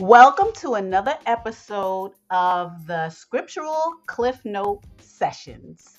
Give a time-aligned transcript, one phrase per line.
[0.00, 5.98] Welcome to another episode of the Scriptural Cliff Note Sessions.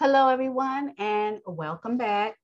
[0.00, 2.38] Hello, everyone, and welcome back.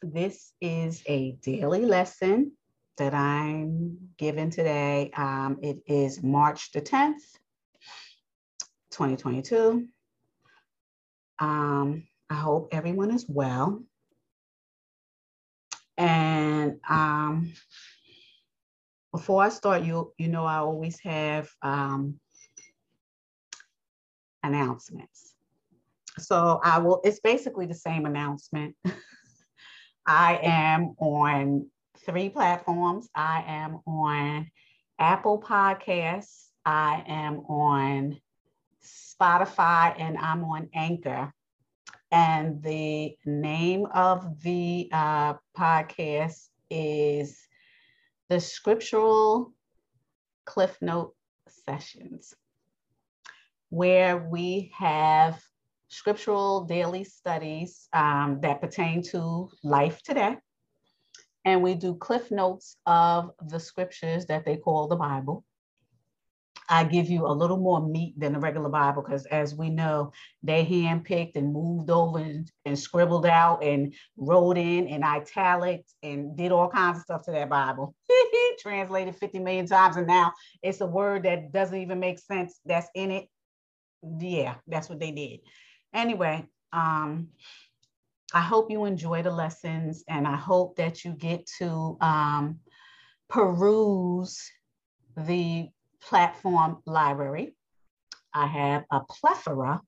[0.00, 2.52] This is a daily lesson
[2.96, 5.10] that I'm giving today.
[5.14, 7.36] Um, it is March the 10th,
[8.92, 9.86] 2022.
[11.38, 13.82] Um, I hope everyone is well.
[15.98, 17.52] And um,
[19.12, 22.20] before I start, you you know I always have um,
[24.44, 25.34] announcements.
[26.18, 27.00] So I will.
[27.02, 28.76] It's basically the same announcement.
[30.06, 31.66] I am on
[32.06, 33.08] three platforms.
[33.14, 34.50] I am on
[34.98, 36.46] Apple Podcasts.
[36.64, 38.20] I am on
[38.84, 41.32] Spotify, and I'm on Anchor.
[42.12, 47.38] And the name of the uh, podcast is
[48.28, 49.52] the Scriptural
[50.44, 51.14] Cliff Note
[51.48, 52.34] Sessions,
[53.68, 55.40] where we have
[55.88, 60.36] scriptural daily studies um, that pertain to life today.
[61.44, 65.44] And we do cliff notes of the scriptures that they call the Bible.
[66.70, 70.12] I give you a little more meat than the regular Bible because, as we know,
[70.44, 76.36] they handpicked and moved over and, and, scribbled out and wrote in and italics and
[76.36, 77.94] did all kinds of stuff to that Bible.
[78.60, 82.88] Translated 50 million times, and now it's a word that doesn't even make sense that's
[82.94, 83.26] in it.
[84.20, 85.40] Yeah, that's what they did.
[85.92, 87.28] Anyway, um,
[88.32, 92.60] I hope you enjoy the lessons and I hope that you get to um,
[93.28, 94.50] peruse
[95.16, 95.68] the
[96.02, 97.54] platform library.
[98.34, 99.80] I have a plethora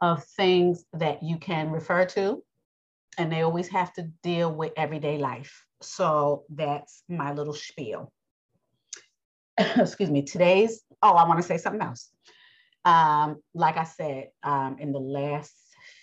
[0.00, 2.42] of things that you can refer to,
[3.18, 5.64] and they always have to deal with everyday life.
[5.80, 8.12] So that's my little spiel.
[9.58, 10.22] Excuse me.
[10.22, 12.10] Today's, oh, I want to say something else.
[12.84, 15.54] Um, like I said, um, in the last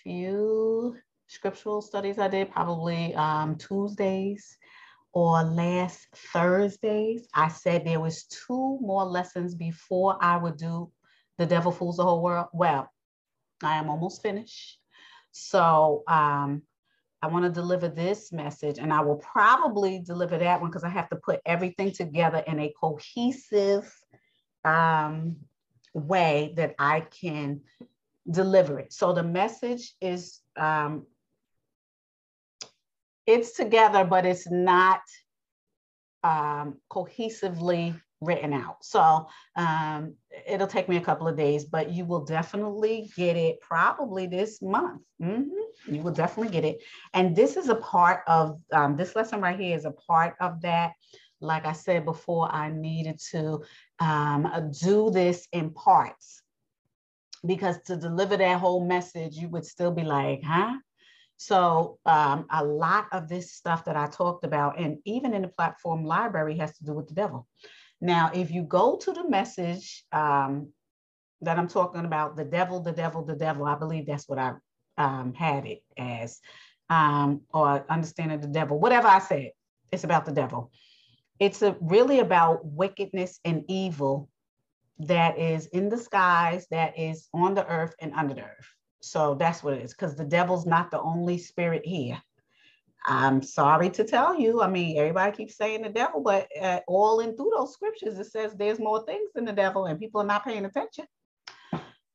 [0.02, 0.96] few
[1.26, 4.56] scriptural studies I did, probably um, Tuesdays,
[5.12, 10.90] or last Thursdays, I said there was two more lessons before I would do
[11.38, 12.46] The Devil Fools the Whole World.
[12.52, 12.90] Well,
[13.62, 14.78] I am almost finished.
[15.32, 16.62] So um,
[17.22, 20.88] I want to deliver this message, and I will probably deliver that one because I
[20.88, 23.92] have to put everything together in a cohesive
[24.64, 25.36] um,
[25.92, 27.60] way that I can
[28.30, 28.92] deliver it.
[28.92, 31.06] So the message is um,
[33.30, 35.00] it's together, but it's not
[36.22, 38.84] um, cohesively written out.
[38.84, 40.14] So um,
[40.46, 44.60] it'll take me a couple of days, but you will definitely get it probably this
[44.60, 45.02] month.
[45.22, 45.94] Mm-hmm.
[45.94, 46.82] You will definitely get it.
[47.14, 50.60] And this is a part of um, this lesson right here is a part of
[50.62, 50.92] that.
[51.40, 53.62] Like I said before, I needed to
[53.98, 56.42] um, do this in parts
[57.46, 60.74] because to deliver that whole message, you would still be like, huh?
[61.40, 65.48] So um, a lot of this stuff that I talked about, and even in the
[65.48, 67.48] platform library, has to do with the devil.
[67.98, 70.68] Now, if you go to the message um,
[71.40, 74.52] that I'm talking about, the devil, the devil, the devil, I believe that's what I
[74.98, 76.40] um, had it as,
[76.90, 79.52] um, or understanding the devil, whatever I said,
[79.90, 80.70] it's about the devil.
[81.38, 84.28] It's a, really about wickedness and evil
[84.98, 88.74] that is in the skies, that is on the earth and under the earth.
[89.00, 92.20] So that's what it is, because the devil's not the only spirit here.
[93.06, 94.60] I'm sorry to tell you.
[94.60, 98.26] I mean, everybody keeps saying the devil, but uh, all in through those scriptures, it
[98.26, 101.06] says there's more things than the devil, and people are not paying attention.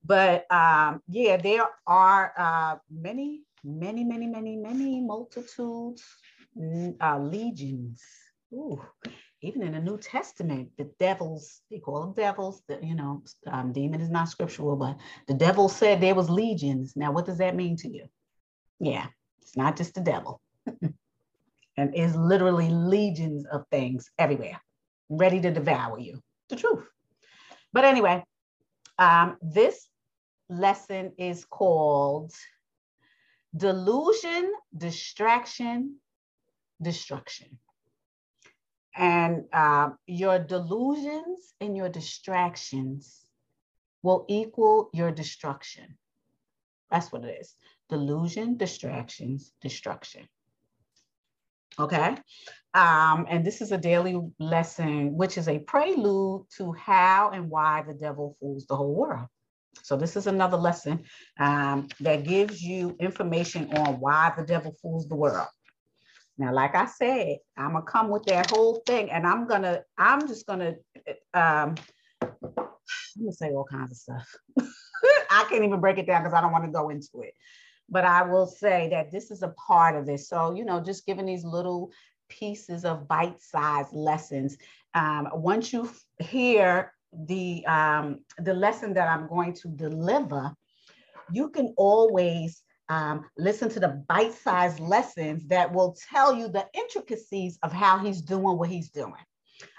[0.06, 6.04] But um, yeah, there are uh, many, many, many, many, many multitudes,
[7.02, 8.04] uh, legions.
[8.54, 8.80] Ooh,
[9.46, 13.72] even in the New Testament, the devils, they call them devils, the, you know, um,
[13.72, 14.98] demon is not scriptural, but
[15.28, 16.94] the devil said there was legions.
[16.96, 18.06] Now, what does that mean to you?
[18.80, 19.06] Yeah,
[19.42, 20.42] it's not just the devil.
[21.78, 24.60] and it's literally legions of things everywhere,
[25.10, 26.22] ready to devour you.
[26.50, 26.88] The truth.
[27.72, 28.24] But anyway,
[28.98, 29.88] um, this
[30.50, 32.32] lesson is called
[33.56, 35.98] Delusion, Distraction,
[36.82, 37.60] Destruction.
[38.98, 43.26] And uh, your delusions and your distractions
[44.04, 45.98] will equal your destruction.
[46.92, 47.56] That's what it is
[47.90, 50.28] delusion, distractions, destruction.
[51.78, 52.16] Okay.
[52.74, 57.84] Um, and this is a daily lesson, which is a prelude to how and why
[57.88, 59.28] the devil fools the whole world.
[59.84, 61.04] So this is another lesson
[61.40, 65.48] um, that gives you information on why the devil fools the world.
[66.38, 70.28] Now, like I said, I'm gonna come with that whole thing, and I'm gonna, I'm
[70.28, 70.76] just gonna,
[71.34, 71.76] um,
[72.22, 74.36] I'm gonna say all kinds of stuff.
[75.32, 77.34] I can't even break it down because I don't want to go into it.
[77.90, 80.20] But I will say that this is a part of it.
[80.22, 81.92] So, you know, just giving these little
[82.30, 84.58] pieces of bite-sized lessons.
[84.94, 85.90] Um, once you
[86.20, 90.54] hear the um, the lesson that I'm going to deliver,
[91.32, 97.58] you can always um, listen to the bite-sized lessons that will tell you the intricacies
[97.64, 99.14] of how he's doing what he's doing.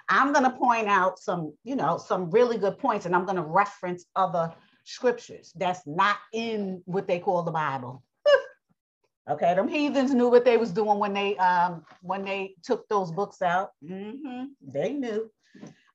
[0.09, 3.37] I'm going to point out some, you know, some really good points, and I'm going
[3.37, 4.53] to reference other
[4.85, 8.03] scriptures that's not in what they call the Bible.
[9.31, 13.11] okay, them heathens knew what they was doing when they um when they took those
[13.11, 13.71] books out.
[13.85, 14.45] Mm-hmm.
[14.63, 15.31] They knew.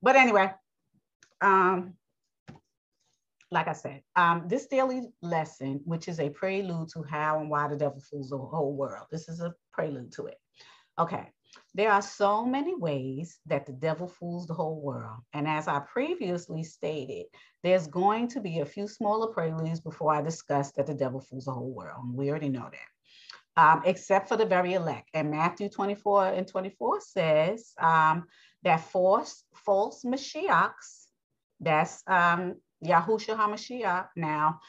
[0.01, 0.51] But anyway,
[1.39, 1.93] um,
[3.51, 7.67] like I said, um, this daily lesson, which is a prelude to how and why
[7.67, 9.07] the devil fools the whole world.
[9.11, 10.37] This is a prelude to it.
[10.97, 11.27] Okay,
[11.73, 15.19] there are so many ways that the devil fools the whole world.
[15.33, 17.25] And as I previously stated,
[17.63, 21.45] there's going to be a few smaller preludes before I discuss that the devil fools
[21.45, 22.03] the whole world.
[22.03, 23.61] And we already know that.
[23.61, 25.09] Um, except for the very elect.
[25.13, 28.25] And Matthew 24 and 24 says um,
[28.63, 31.07] that false, false Mashiachs,
[31.59, 34.07] that's um, Yahushua HaMashiach.
[34.15, 34.59] Now,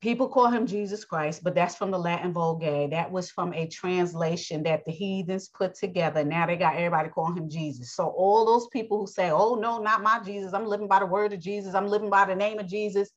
[0.00, 2.90] people call him Jesus Christ, but that's from the Latin Vulgate.
[2.90, 6.24] That was from a translation that the heathens put together.
[6.24, 7.94] Now they got everybody calling him Jesus.
[7.94, 10.52] So all those people who say, oh, no, not my Jesus.
[10.52, 11.74] I'm living by the word of Jesus.
[11.74, 13.10] I'm living by the name of Jesus.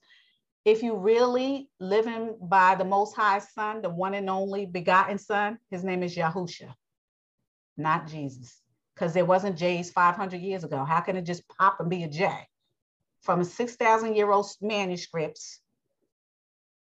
[0.65, 5.57] If you really living by the Most High Son, the one and only begotten Son,
[5.71, 6.73] his name is Yahusha,
[7.77, 8.61] not Jesus.
[8.93, 10.83] Because there wasn't J's 500 years ago.
[10.83, 12.48] How can it just pop and be a J?
[13.21, 15.59] From 6,000 year old manuscripts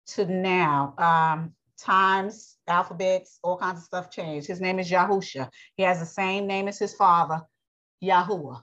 [0.08, 0.94] to now.
[0.98, 4.48] Um, times, alphabets, all kinds of stuff changed.
[4.48, 5.50] His name is Yahusha.
[5.76, 7.42] He has the same name as his father,
[8.04, 8.62] Yahuwah.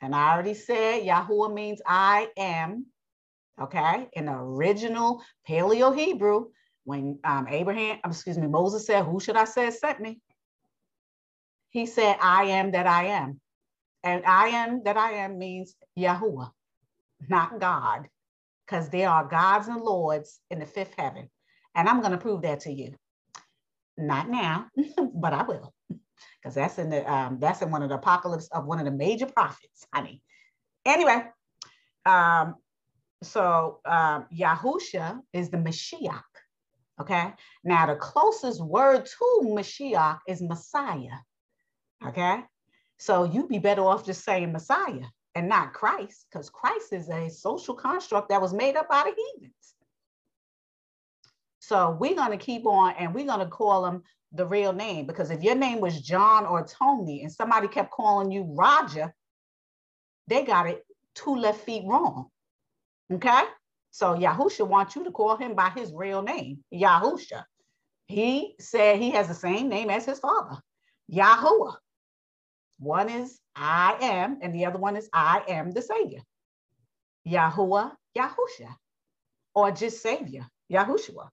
[0.00, 2.86] And I already said Yahuwah means I am.
[3.60, 4.08] Okay.
[4.12, 6.46] In the original Paleo Hebrew,
[6.84, 10.20] when um, Abraham, excuse me, Moses said, Who should I say sent me?
[11.70, 13.40] He said, I am that I am.
[14.04, 16.50] And I am that I am means Yahuwah
[17.28, 18.08] not God,
[18.66, 21.28] because there are gods and lords in the fifth heaven.
[21.74, 22.94] And I'm going to prove that to you.
[23.96, 24.66] Not now,
[25.14, 28.64] but I will, because that's in the um, that's in one of the apocalypse of
[28.64, 30.22] one of the major prophets, honey.
[30.84, 31.24] Anyway,
[32.06, 32.54] um,
[33.22, 36.22] so um, Yahusha is the Mashiach.
[37.00, 37.32] Okay.
[37.64, 41.18] Now the closest word to Mashiach is Messiah.
[42.06, 42.42] Okay.
[42.98, 45.06] So you'd be better off just saying Messiah
[45.38, 49.14] and not Christ, because Christ is a social construct that was made up out of
[49.14, 49.74] heathens.
[51.60, 54.02] So we're going to keep on and we're going to call them
[54.32, 58.32] the real name because if your name was John or Tony and somebody kept calling
[58.32, 59.14] you Roger,
[60.26, 62.26] they got it two left feet wrong.
[63.12, 63.42] Okay?
[63.90, 67.44] So Yahusha wants you to call him by his real name, Yahusha.
[68.06, 70.60] He said he has the same name as his father,
[71.12, 71.76] Yahuwah.
[72.78, 76.20] One is I am, and the other one is I am the Savior.
[77.26, 78.74] Yahuwah, Yahusha,
[79.54, 81.28] or just Savior, Yahushua.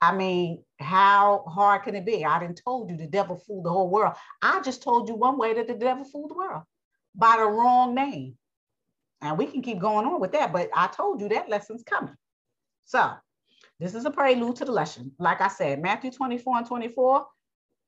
[0.00, 2.24] I mean, how hard can it be?
[2.24, 4.14] I didn't told you the devil fooled the whole world.
[4.40, 6.62] I just told you one way that the devil fooled the world
[7.14, 8.36] by the wrong name.
[9.20, 12.16] And we can keep going on with that, but I told you that lesson's coming.
[12.86, 13.12] So
[13.78, 15.12] this is a prelude to the lesson.
[15.18, 17.26] Like I said, Matthew 24 and 24,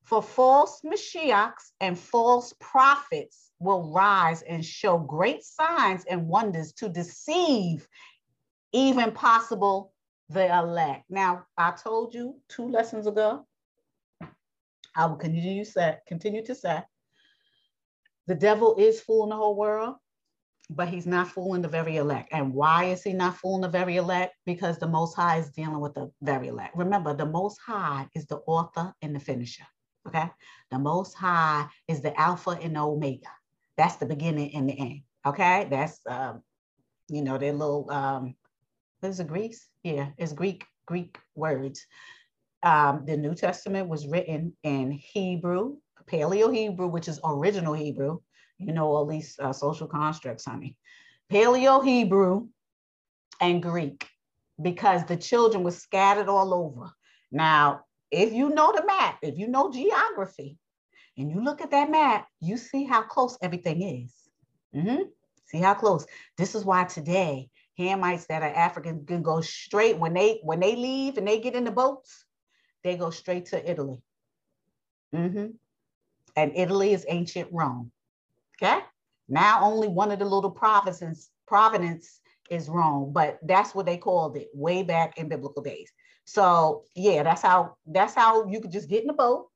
[0.04, 6.88] for false Mashiachs and false prophets will rise and show great signs and wonders to
[6.88, 7.86] deceive
[8.72, 9.92] even possible
[10.28, 11.04] the elect.
[11.08, 13.46] Now, I told you two lessons ago,
[14.96, 16.82] I will continue say, continue to say,
[18.26, 19.96] the devil is fooling the whole world,
[20.70, 22.28] but he's not fooling the very elect.
[22.32, 24.34] And why is he not fooling the very elect?
[24.46, 26.76] Because the Most High is dealing with the very elect.
[26.76, 29.66] Remember, the Most High is the author and the finisher.
[30.06, 30.28] Okay.
[30.70, 33.28] The Most High is the Alpha and Omega.
[33.76, 35.00] That's the beginning and the end.
[35.26, 35.66] Okay.
[35.70, 36.42] That's, um,
[37.08, 38.34] you know, their little, um,
[39.02, 39.68] is it, Greece?
[39.82, 41.84] Yeah, it's Greek, Greek words.
[42.62, 48.20] Um, the New Testament was written in Hebrew, Paleo Hebrew, which is original Hebrew.
[48.58, 50.76] You know, all these uh, social constructs, honey.
[51.32, 52.46] Paleo Hebrew
[53.40, 54.06] and Greek,
[54.60, 56.92] because the children were scattered all over.
[57.32, 57.80] Now,
[58.12, 60.58] if you know the map, if you know geography,
[61.16, 64.14] and you look at that map, you see how close everything is.
[64.74, 65.02] Mm-hmm.
[65.46, 66.06] See how close.
[66.38, 70.76] This is why today Hamites that are African can go straight when they when they
[70.76, 72.24] leave and they get in the boats,
[72.84, 74.02] they go straight to Italy.
[75.14, 75.48] Mm-hmm.
[76.36, 77.90] And Italy is ancient Rome.
[78.62, 78.80] Okay.
[79.28, 84.36] Now only one of the little provinces, providence is Rome, but that's what they called
[84.36, 85.90] it way back in biblical days.
[86.24, 89.48] So yeah, that's how that's how you could just get in the boat.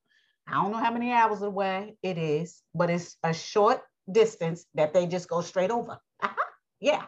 [0.49, 3.80] I don't know how many hours away it is, but it's a short
[4.11, 5.99] distance that they just go straight over.
[6.23, 6.50] Uh-huh.
[6.80, 7.04] Yeah.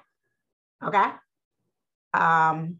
[0.85, 1.11] Okay.
[2.15, 2.79] Um,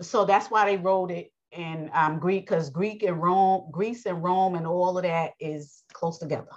[0.00, 4.22] so that's why they wrote it in um, Greek, because Greek and Rome, Greece and
[4.22, 6.50] Rome and all of that is close together.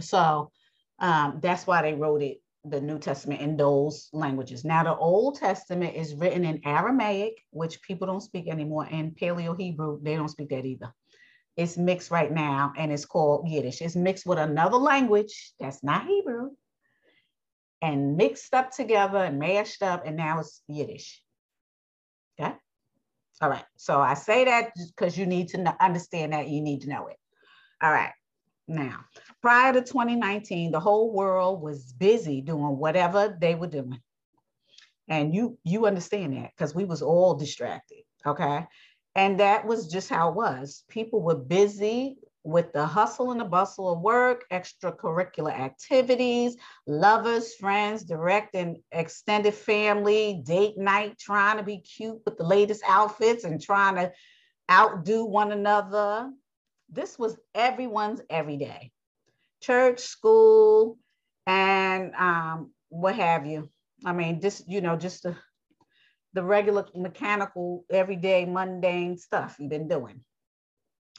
[0.00, 0.50] So
[0.98, 4.64] um, that's why they wrote it, the New Testament in those languages.
[4.64, 9.58] Now, the Old Testament is written in Aramaic, which people don't speak anymore, and Paleo
[9.58, 10.92] Hebrew, they don't speak that either.
[11.56, 13.80] It's mixed right now and it's called Yiddish.
[13.80, 16.50] It's mixed with another language that's not Hebrew
[17.80, 21.22] and mixed up together and mashed up, and now it's Yiddish.
[22.40, 22.54] Okay.
[23.40, 23.64] All right.
[23.76, 27.16] So I say that because you need to understand that you need to know it.
[27.82, 28.12] All right.
[28.66, 29.04] Now,
[29.42, 34.00] prior to 2019, the whole world was busy doing whatever they were doing.
[35.08, 38.04] And you you understand that because we was all distracted.
[38.26, 38.66] Okay.
[39.14, 40.84] And that was just how it was.
[40.88, 46.56] People were busy with the hustle and the bustle of work, extracurricular activities,
[46.86, 52.82] lovers, friends, direct and extended family, date night, trying to be cute with the latest
[52.86, 54.12] outfits and trying to
[54.70, 56.30] outdo one another.
[56.94, 58.92] This was everyone's everyday.
[59.60, 60.98] Church, school,
[61.46, 63.68] and um, what have you.
[64.04, 65.36] I mean, just, you know, just the,
[66.34, 70.20] the regular mechanical, everyday, mundane stuff you've been doing.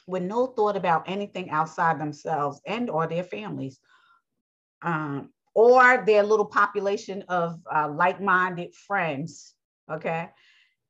[0.06, 3.78] With no thought about anything outside themselves and or their families
[4.82, 9.54] um, or their little population of uh, like-minded friends
[9.90, 10.28] okay?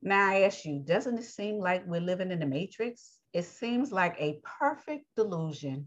[0.02, 3.92] Now i ask you doesn't it seem like we're living in the matrix it seems
[3.92, 5.86] like a perfect delusion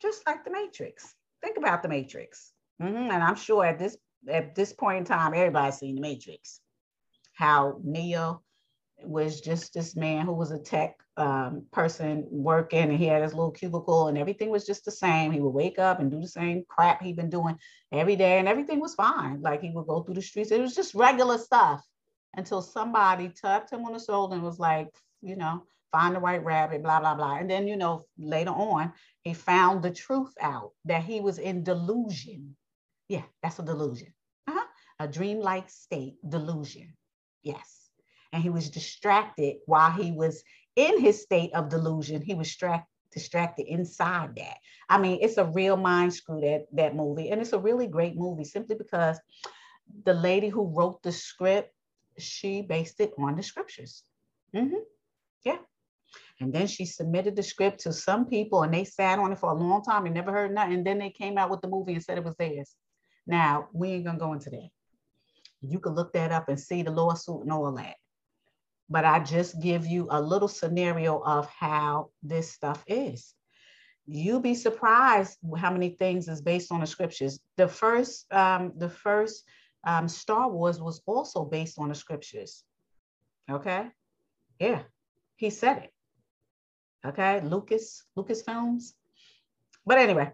[0.00, 2.96] just like the matrix think about the matrix mm-hmm.
[2.96, 3.96] and i'm sure at this
[4.28, 6.60] at this point in time everybody's seen the matrix
[7.34, 8.42] how neo
[9.02, 13.34] was just this man who was a tech um, person working and he had his
[13.34, 15.32] little cubicle and everything was just the same.
[15.32, 17.58] He would wake up and do the same crap he'd been doing
[17.92, 19.40] every day and everything was fine.
[19.40, 20.50] Like he would go through the streets.
[20.50, 21.82] It was just regular stuff
[22.36, 24.88] until somebody tapped him on the shoulder and was like,
[25.22, 27.36] you know, find the white rabbit, blah, blah, blah.
[27.36, 28.92] And then, you know, later on,
[29.22, 32.56] he found the truth out that he was in delusion.
[33.08, 34.12] Yeah, that's a delusion.
[34.46, 34.66] Uh-huh.
[35.00, 36.94] A dreamlike state, delusion.
[37.42, 37.88] Yes
[38.32, 40.42] and he was distracted while he was
[40.76, 42.22] in his state of delusion.
[42.22, 44.58] He was distracted distracted inside that.
[44.86, 48.16] I mean, it's a real mind screw that that movie, and it's a really great
[48.16, 49.18] movie simply because
[50.04, 51.72] the lady who wrote the script,
[52.18, 54.02] she based it on the scriptures.
[54.54, 54.84] Mm-hmm.
[55.42, 55.56] Yeah.
[56.40, 59.50] And then she submitted the script to some people, and they sat on it for
[59.50, 60.74] a long time and never heard nothing.
[60.74, 62.74] And then they came out with the movie and said it was theirs.
[63.26, 64.68] Now we ain't gonna go into that.
[65.60, 67.96] You can look that up and see the lawsuit and all that
[68.90, 73.34] but I just give you a little scenario of how this stuff is.
[74.06, 77.40] You'll be surprised how many things is based on the scriptures.
[77.56, 79.44] The first, um, the first
[79.86, 82.64] um, Star Wars was also based on the scriptures.
[83.50, 83.86] Okay,
[84.58, 84.82] yeah,
[85.36, 85.92] he said it.
[87.06, 88.94] Okay, Lucas, Lucas Films.
[89.86, 90.32] But anyway,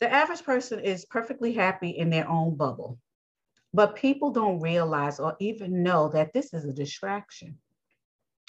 [0.00, 2.98] the average person is perfectly happy in their own bubble.
[3.72, 7.58] But people don't realize or even know that this is a distraction.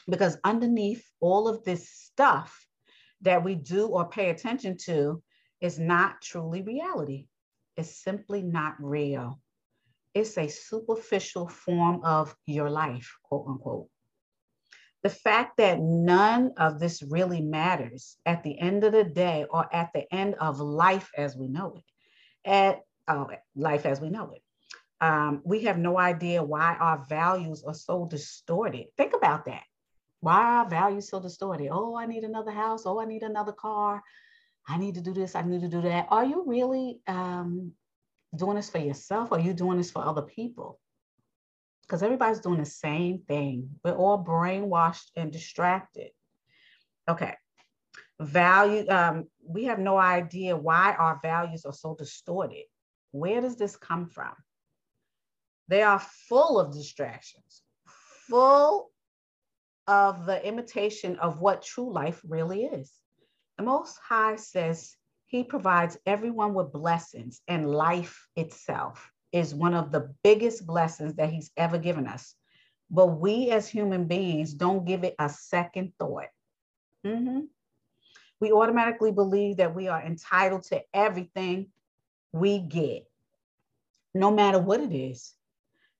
[0.09, 2.65] Because underneath all of this stuff
[3.21, 5.21] that we do or pay attention to
[5.59, 7.27] is not truly reality.
[7.77, 9.39] It's simply not real.
[10.13, 13.87] It's a superficial form of your life, quote unquote.
[15.03, 19.73] The fact that none of this really matters at the end of the day or
[19.73, 24.31] at the end of life as we know it, at uh, life as we know
[24.33, 24.41] it
[25.01, 28.85] um, we have no idea why our values are so distorted.
[28.97, 29.63] Think about that.
[30.19, 31.69] Why are our values so distorted?
[31.71, 32.83] Oh, I need another house.
[32.85, 34.03] Oh, I need another car.
[34.67, 35.33] I need to do this.
[35.33, 36.05] I need to do that.
[36.09, 37.71] Are you really um,
[38.35, 40.79] doing this for yourself or are you doing this for other people?
[41.91, 43.69] Because everybody's doing the same thing.
[43.83, 46.11] We're all brainwashed and distracted.
[47.09, 47.35] Okay.
[48.17, 52.63] Value, um, we have no idea why our values are so distorted.
[53.11, 54.31] Where does this come from?
[55.67, 57.61] They are full of distractions,
[58.29, 58.89] full
[59.85, 62.89] of the imitation of what true life really is.
[63.57, 64.95] The Most High says
[65.25, 69.11] he provides everyone with blessings and life itself.
[69.31, 72.35] Is one of the biggest blessings that he's ever given us.
[72.89, 76.27] But we as human beings don't give it a second thought.
[77.05, 77.41] Mm-hmm.
[78.39, 81.67] We automatically believe that we are entitled to everything
[82.33, 83.05] we get,
[84.13, 85.33] no matter what it is,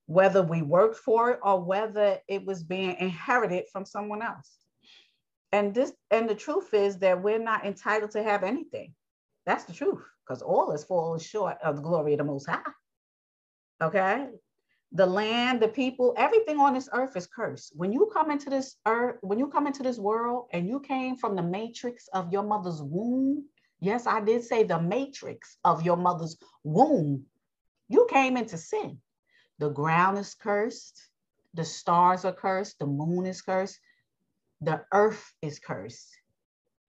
[0.06, 4.50] whether we worked for it or whether it was being inherited from someone else.
[5.52, 8.94] And this and the truth is that we're not entitled to have anything.
[9.46, 12.60] That's the truth, because all is falling short of the glory of the Most High.
[13.82, 14.28] Okay,
[14.92, 17.72] the land, the people, everything on this earth is cursed.
[17.74, 21.16] When you come into this earth, when you come into this world and you came
[21.16, 23.44] from the matrix of your mother's womb,
[23.80, 27.24] yes, I did say the matrix of your mother's womb,
[27.88, 28.98] you came into sin.
[29.58, 31.00] The ground is cursed,
[31.54, 33.80] the stars are cursed, the moon is cursed,
[34.60, 36.08] the earth is cursed.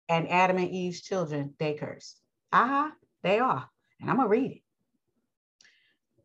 [0.08, 2.18] And Adam and Eve's children, they cursed.
[2.50, 2.90] Ah, uh-huh,
[3.22, 3.68] they are.
[4.00, 4.62] And I'm going to read it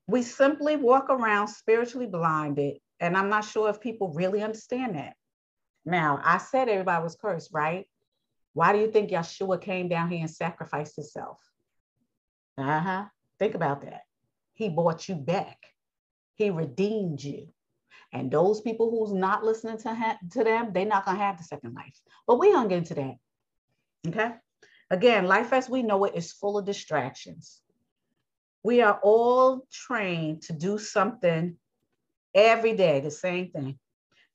[0.07, 2.77] we simply walk around spiritually blinded.
[2.99, 5.15] And I'm not sure if people really understand that.
[5.85, 7.87] Now, I said everybody was cursed, right?
[8.53, 11.39] Why do you think Yeshua came down here and sacrificed himself?
[12.57, 13.05] Uh huh.
[13.39, 14.01] Think about that.
[14.53, 15.57] He bought you back,
[16.35, 17.47] he redeemed you.
[18.11, 21.39] And those people who's not listening to, ha- to them, they're not going to have
[21.39, 21.99] the second life.
[22.27, 23.15] But we don't get into that.
[24.07, 24.35] Okay.
[24.91, 27.62] Again, life as we know it is full of distractions
[28.63, 31.57] we are all trained to do something
[32.33, 33.77] every day, the same thing,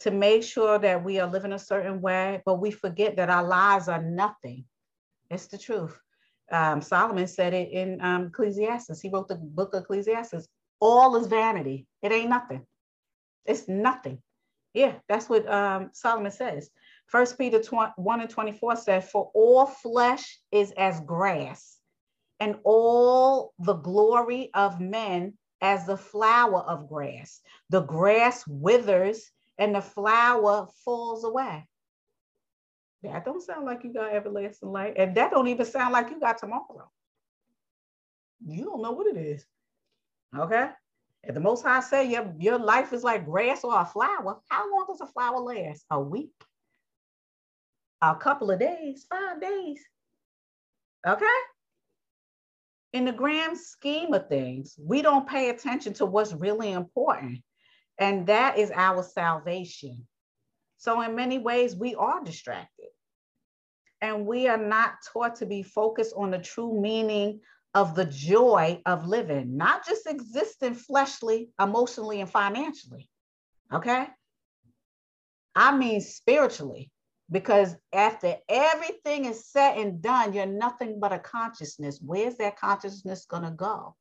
[0.00, 3.42] to make sure that we are living a certain way, but we forget that our
[3.42, 4.64] lives are nothing.
[5.30, 5.98] It's the truth.
[6.50, 9.00] Um, Solomon said it in um, Ecclesiastes.
[9.00, 10.46] He wrote the book of Ecclesiastes.
[10.80, 11.86] All is vanity.
[12.02, 12.64] It ain't nothing.
[13.44, 14.22] It's nothing.
[14.74, 16.70] Yeah, that's what um, Solomon says.
[17.06, 17.60] First Peter
[17.96, 21.77] 1 and 24 says, For all flesh is as grass
[22.40, 27.40] and all the glory of men as the flower of grass.
[27.70, 31.66] The grass withers and the flower falls away.
[33.02, 34.94] That don't sound like you got everlasting life.
[34.96, 36.90] And that don't even sound like you got tomorrow.
[38.46, 39.44] You don't know what it is.
[40.36, 40.70] Okay?
[41.24, 44.70] If the Most High say your, your life is like grass or a flower, how
[44.70, 45.84] long does a flower last?
[45.90, 46.32] A week?
[48.00, 49.06] A couple of days?
[49.08, 49.80] Five days?
[51.06, 51.26] Okay?
[52.92, 57.42] In the grand scheme of things, we don't pay attention to what's really important,
[57.98, 60.06] and that is our salvation.
[60.78, 62.88] So, in many ways, we are distracted,
[64.00, 67.40] and we are not taught to be focused on the true meaning
[67.74, 73.08] of the joy of living, not just existing fleshly, emotionally, and financially.
[73.72, 74.06] Okay.
[75.54, 76.90] I mean, spiritually
[77.30, 82.00] because after everything is said and done, you're nothing but a consciousness.
[82.04, 83.94] Where's that consciousness going to go?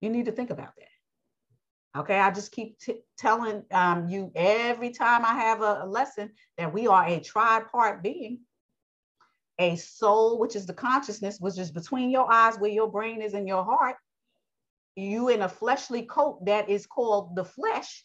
[0.00, 2.00] You need to think about that.
[2.00, 6.30] Okay, I just keep t- telling um, you every time I have a, a lesson
[6.56, 8.40] that we are a tripart being.
[9.60, 13.34] A soul, which is the consciousness, which is between your eyes, where your brain is
[13.34, 13.96] and your heart.
[14.94, 18.04] You in a fleshly coat that is called the flesh,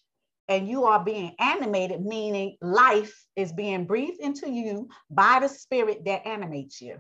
[0.50, 6.04] and you are being animated, meaning life is being breathed into you by the spirit
[6.06, 7.00] that animates you.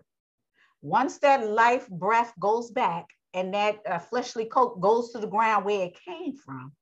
[0.82, 5.66] Once that life breath goes back and that uh, fleshly coat goes to the ground
[5.66, 6.74] where it came from,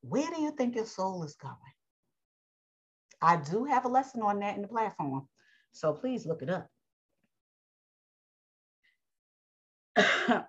[0.00, 1.54] where do you think your soul is going?
[3.20, 5.28] I do have a lesson on that in the platform,
[5.72, 6.68] so please look it up.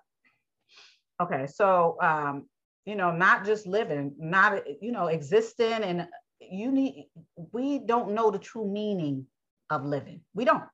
[1.20, 2.46] okay, so um,
[2.84, 5.82] you know, not just living, not, you know, existing.
[5.82, 6.08] And
[6.40, 7.08] you need,
[7.52, 9.26] we don't know the true meaning
[9.68, 10.22] of living.
[10.34, 10.64] We don't.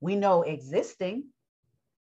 [0.00, 1.24] We know existing.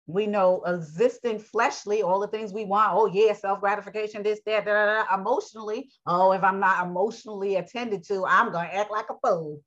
[0.07, 2.91] We know existing fleshly, all the things we want.
[2.93, 5.15] Oh, yeah, self gratification, this, that, da, da, da.
[5.15, 5.89] emotionally.
[6.05, 9.61] Oh, if I'm not emotionally attended to, I'm going to act like a fool.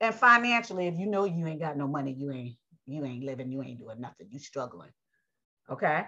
[0.00, 3.50] And financially, if you know you ain't got no money, you ain't you ain't living,
[3.50, 4.90] you ain't doing nothing, you struggling.
[5.70, 6.04] Okay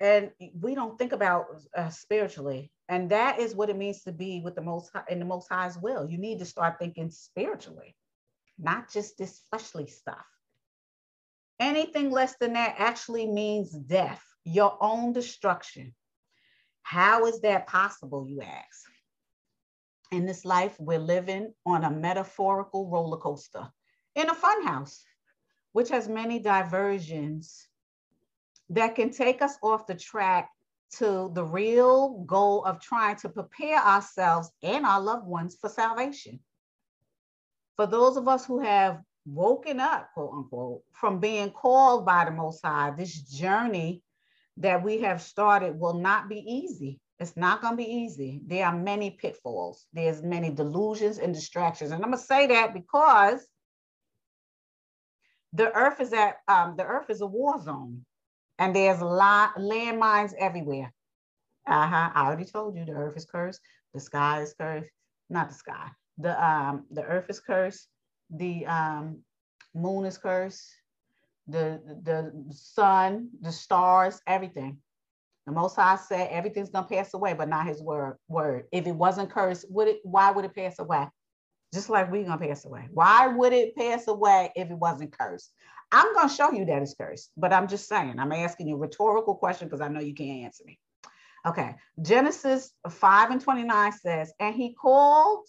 [0.00, 0.30] and
[0.60, 4.54] we don't think about uh, spiritually and that is what it means to be with
[4.54, 6.08] the most high, in the most high's will.
[6.08, 7.96] You need to start thinking spiritually
[8.58, 10.24] not just this fleshly stuff.
[11.58, 15.94] Anything less than that actually means death your own destruction.
[16.82, 18.90] How is that possible you ask?
[20.12, 23.68] In this life we're living on a metaphorical roller coaster
[24.14, 25.00] in a funhouse
[25.72, 27.66] which has many diversions
[28.70, 30.50] that can take us off the track
[30.98, 36.40] to the real goal of trying to prepare ourselves and our loved ones for salvation.
[37.76, 42.30] For those of us who have woken up, quote unquote, from being called by the
[42.30, 44.02] Most High, this journey
[44.58, 46.98] that we have started will not be easy.
[47.18, 48.40] It's not going to be easy.
[48.46, 49.86] There are many pitfalls.
[49.92, 51.90] There's many delusions and distractions.
[51.90, 53.46] And I'm going to say that because
[55.52, 58.04] the earth is at um, the earth is a war zone
[58.58, 60.92] and there's lot landmines everywhere.
[61.66, 62.10] Uh-huh.
[62.14, 63.60] I already told you the earth is cursed,
[63.94, 64.90] the sky is cursed,
[65.28, 65.88] not the sky.
[66.18, 67.88] The um the earth is cursed,
[68.30, 69.18] the um
[69.74, 70.64] moon is cursed,
[71.48, 74.78] the the sun, the stars, everything.
[75.46, 78.16] The Most High said everything's gonna pass away, but not His word.
[78.28, 78.64] Word.
[78.72, 80.00] If it wasn't cursed, would it?
[80.02, 81.06] Why would it pass away?
[81.74, 82.88] Just like we're gonna pass away.
[82.92, 85.52] Why would it pass away if it wasn't cursed?
[85.92, 88.18] I'm gonna show you that it's cursed, but I'm just saying.
[88.18, 90.78] I'm asking you a rhetorical question because I know you can't answer me.
[91.46, 95.46] Okay, Genesis 5 and 29 says, and he called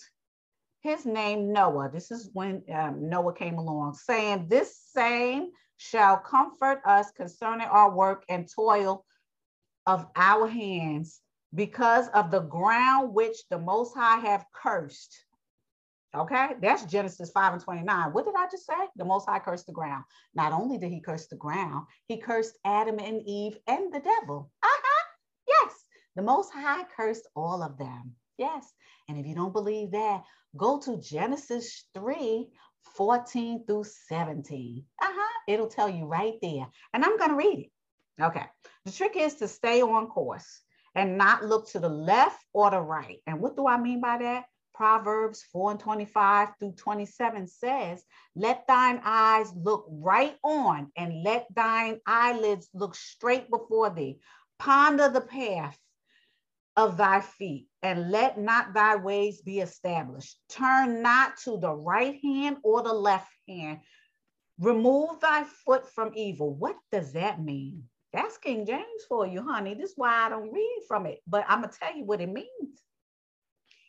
[0.82, 1.90] his name Noah.
[1.92, 7.92] This is when um, Noah came along, saying, This same shall comfort us concerning our
[7.92, 9.06] work and toil
[9.86, 11.22] of our hands
[11.54, 15.16] because of the ground which the Most High have cursed.
[16.16, 18.14] Okay, that's Genesis 5 and 29.
[18.14, 18.74] What did I just say?
[18.96, 20.06] The Most High cursed the ground.
[20.34, 24.50] Not only did he curse the ground, he cursed Adam and Eve and the devil.
[24.64, 25.04] Uh-huh.
[25.48, 25.74] Yes,
[26.16, 28.16] the Most High cursed all of them.
[28.38, 28.72] Yes.
[29.10, 30.24] And if you don't believe that,
[30.56, 32.48] go to Genesis 3
[32.96, 34.84] 14 through 17.
[35.02, 35.40] Uh-huh.
[35.48, 36.68] It'll tell you right there.
[36.94, 38.24] And I'm going to read it.
[38.24, 38.46] Okay.
[38.86, 40.62] The trick is to stay on course
[40.96, 43.18] and not look to the left or the right.
[43.28, 44.46] And what do I mean by that?
[44.78, 48.04] Proverbs 4 and 25 through 27 says,
[48.36, 54.20] Let thine eyes look right on, and let thine eyelids look straight before thee.
[54.60, 55.80] Ponder the path
[56.76, 60.38] of thy feet, and let not thy ways be established.
[60.48, 63.80] Turn not to the right hand or the left hand.
[64.60, 66.54] Remove thy foot from evil.
[66.54, 67.86] What does that mean?
[68.14, 69.74] That's King James for you, honey.
[69.74, 72.22] This is why I don't read from it, but I'm going to tell you what
[72.22, 72.84] it means.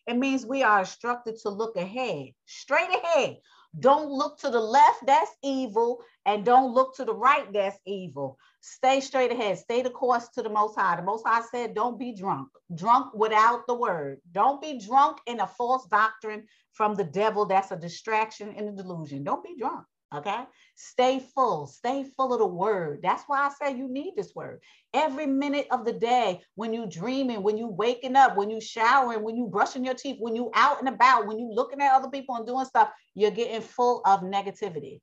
[0.08, 3.36] It means we are instructed to look ahead, straight ahead.
[3.78, 8.38] Don't look to the left, that's evil, and don't look to the right, that's evil.
[8.62, 10.96] Stay straight ahead, stay the course to the Most High.
[10.96, 14.22] The Most High said, Don't be drunk, drunk without the word.
[14.32, 18.72] Don't be drunk in a false doctrine from the devil that's a distraction and a
[18.82, 19.24] delusion.
[19.24, 19.84] Don't be drunk.
[20.14, 20.44] Okay.
[20.74, 23.00] Stay full, stay full of the word.
[23.02, 24.62] That's why I say you need this word.
[24.94, 29.22] Every minute of the day, when you dreaming, when you waking up, when you showering,
[29.22, 32.08] when you brushing your teeth, when you out and about, when you looking at other
[32.08, 35.00] people and doing stuff, you're getting full of negativity.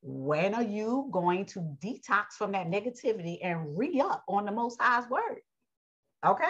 [0.00, 5.08] When are you going to detox from that negativity and re-up on the most high's
[5.08, 5.40] word?
[6.26, 6.46] Okay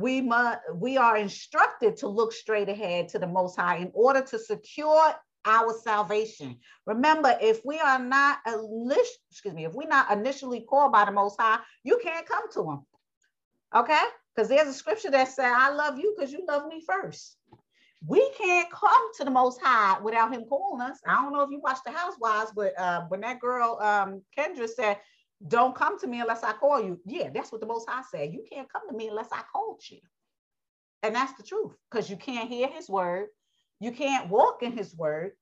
[0.00, 4.22] we must we are instructed to look straight ahead to the most high in order
[4.22, 6.58] to secure our salvation.
[6.86, 11.40] Remember, if we are not excuse me, if we're not initially called by the Most
[11.40, 12.80] High, you can't come to Him.
[13.74, 14.02] Okay,
[14.34, 17.36] because there's a scripture that says, "I love you because you love me first.
[18.06, 20.98] We can't come to the Most High without Him calling us.
[21.06, 24.68] I don't know if you watched The Housewives, but uh, when that girl um, Kendra
[24.68, 24.98] said,
[25.46, 28.32] "Don't come to me unless I call you," yeah, that's what the Most High said.
[28.32, 30.00] You can't come to me unless I called you,
[31.02, 33.28] and that's the truth because you can't hear His word
[33.80, 35.32] you can't walk in his word.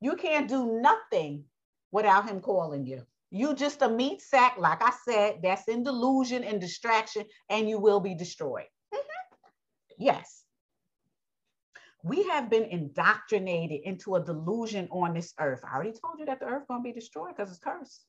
[0.00, 1.44] You can't do nothing
[1.92, 3.02] without him calling you.
[3.30, 7.78] You just a meat sack, like I said, that's in delusion and distraction, and you
[7.78, 8.66] will be destroyed.
[8.92, 9.52] Mm-hmm.
[9.98, 10.42] Yes.
[12.04, 15.62] We have been indoctrinated into a delusion on this earth.
[15.64, 18.04] I already told you that the earth to be destroyed because it's cursed.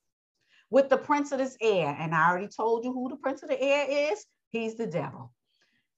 [0.71, 3.49] With the prince of this air, and I already told you who the prince of
[3.49, 4.25] the air is.
[4.49, 5.31] He's the devil.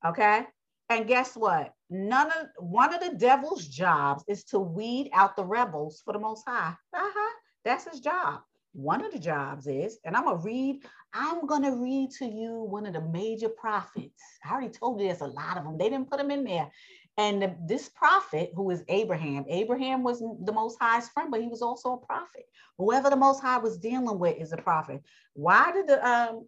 [0.05, 0.45] Okay.
[0.89, 1.73] And guess what?
[1.89, 6.19] None of one of the devil's jobs is to weed out the rebels for the
[6.19, 6.73] most high.
[6.93, 7.33] Uh-huh.
[7.63, 8.41] That's his job.
[8.73, 12.85] One of the jobs is, and I'm gonna read, I'm gonna read to you one
[12.85, 14.21] of the major prophets.
[14.43, 15.77] I already told you there's a lot of them.
[15.77, 16.69] They didn't put them in there.
[17.17, 21.47] And the, this prophet, who is Abraham, Abraham was the most High's friend, but he
[21.47, 22.45] was also a prophet.
[22.77, 25.01] Whoever the most high was dealing with is a prophet.
[25.33, 26.47] Why did the um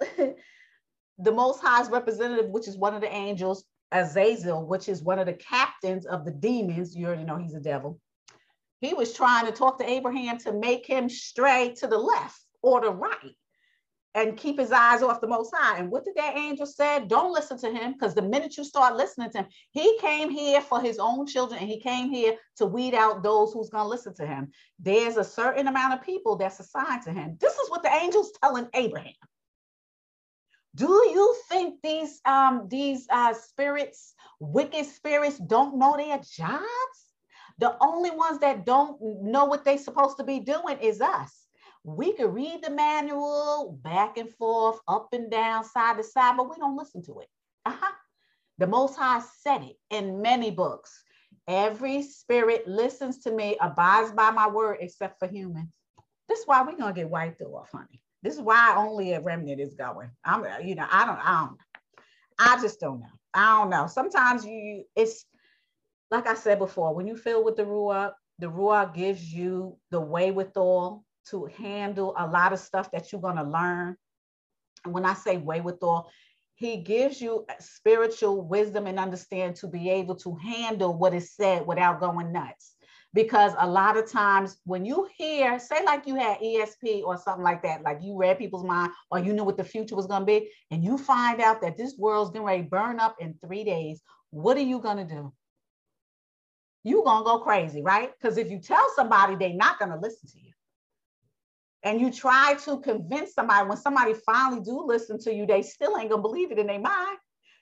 [1.18, 5.26] the Most High's representative, which is one of the angels, Azazel, which is one of
[5.26, 7.98] the captains of the demons, you already know he's a devil.
[8.80, 12.80] He was trying to talk to Abraham to make him stray to the left or
[12.80, 13.34] the right
[14.14, 15.78] and keep his eyes off the Most High.
[15.78, 17.04] And what did that angel say?
[17.06, 20.60] Don't listen to him because the minute you start listening to him, he came here
[20.60, 23.88] for his own children and he came here to weed out those who's going to
[23.88, 24.50] listen to him.
[24.78, 27.36] There's a certain amount of people that's assigned to him.
[27.40, 29.14] This is what the angel's telling Abraham.
[30.74, 36.98] Do you think these um, these uh, spirits, wicked spirits, don't know their jobs?
[37.58, 41.46] The only ones that don't know what they're supposed to be doing is us.
[41.82, 46.48] We could read the manual back and forth, up and down, side to side, but
[46.48, 47.28] we don't listen to it.
[47.64, 47.92] Uh-huh.
[48.58, 51.02] The Most High said it in many books.
[51.48, 55.72] Every spirit listens to me, abides by my word, except for humans.
[56.28, 58.02] This is why we're gonna get wiped off, honey.
[58.22, 60.10] This is why only a remnant is going.
[60.24, 61.58] I'm, uh, you know, I don't, I don't,
[62.38, 63.06] I just don't know.
[63.34, 63.86] I don't know.
[63.86, 65.24] Sometimes you, it's
[66.10, 70.00] like I said before, when you fill with the Ruach, the Ruach gives you the
[70.00, 73.96] wherewithal to handle a lot of stuff that you're gonna learn.
[74.84, 76.10] And when I say wherewithal,
[76.54, 81.66] he gives you spiritual wisdom and understand to be able to handle what is said
[81.66, 82.74] without going nuts
[83.14, 87.42] because a lot of times when you hear say like you had esp or something
[87.42, 90.22] like that like you read people's mind or you knew what the future was going
[90.22, 93.64] to be and you find out that this world's going to burn up in three
[93.64, 95.32] days what are you going to do?
[96.84, 98.10] You're going to go crazy right?
[98.20, 100.52] Because if you tell somebody they're not going to listen to you.
[101.84, 105.96] And you try to convince somebody when somebody finally do listen to you they still
[105.96, 107.18] ain't going to believe it in their mind.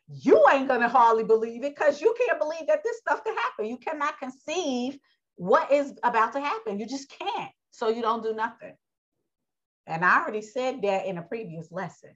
[0.08, 3.36] You ain't going to hardly believe it because you can't believe that this stuff could
[3.36, 3.66] happen.
[3.66, 4.98] You cannot conceive
[5.36, 6.78] what is about to happen.
[6.78, 7.50] You just can't.
[7.70, 8.74] So you don't do nothing.
[9.86, 12.10] And I already said that in a previous lesson.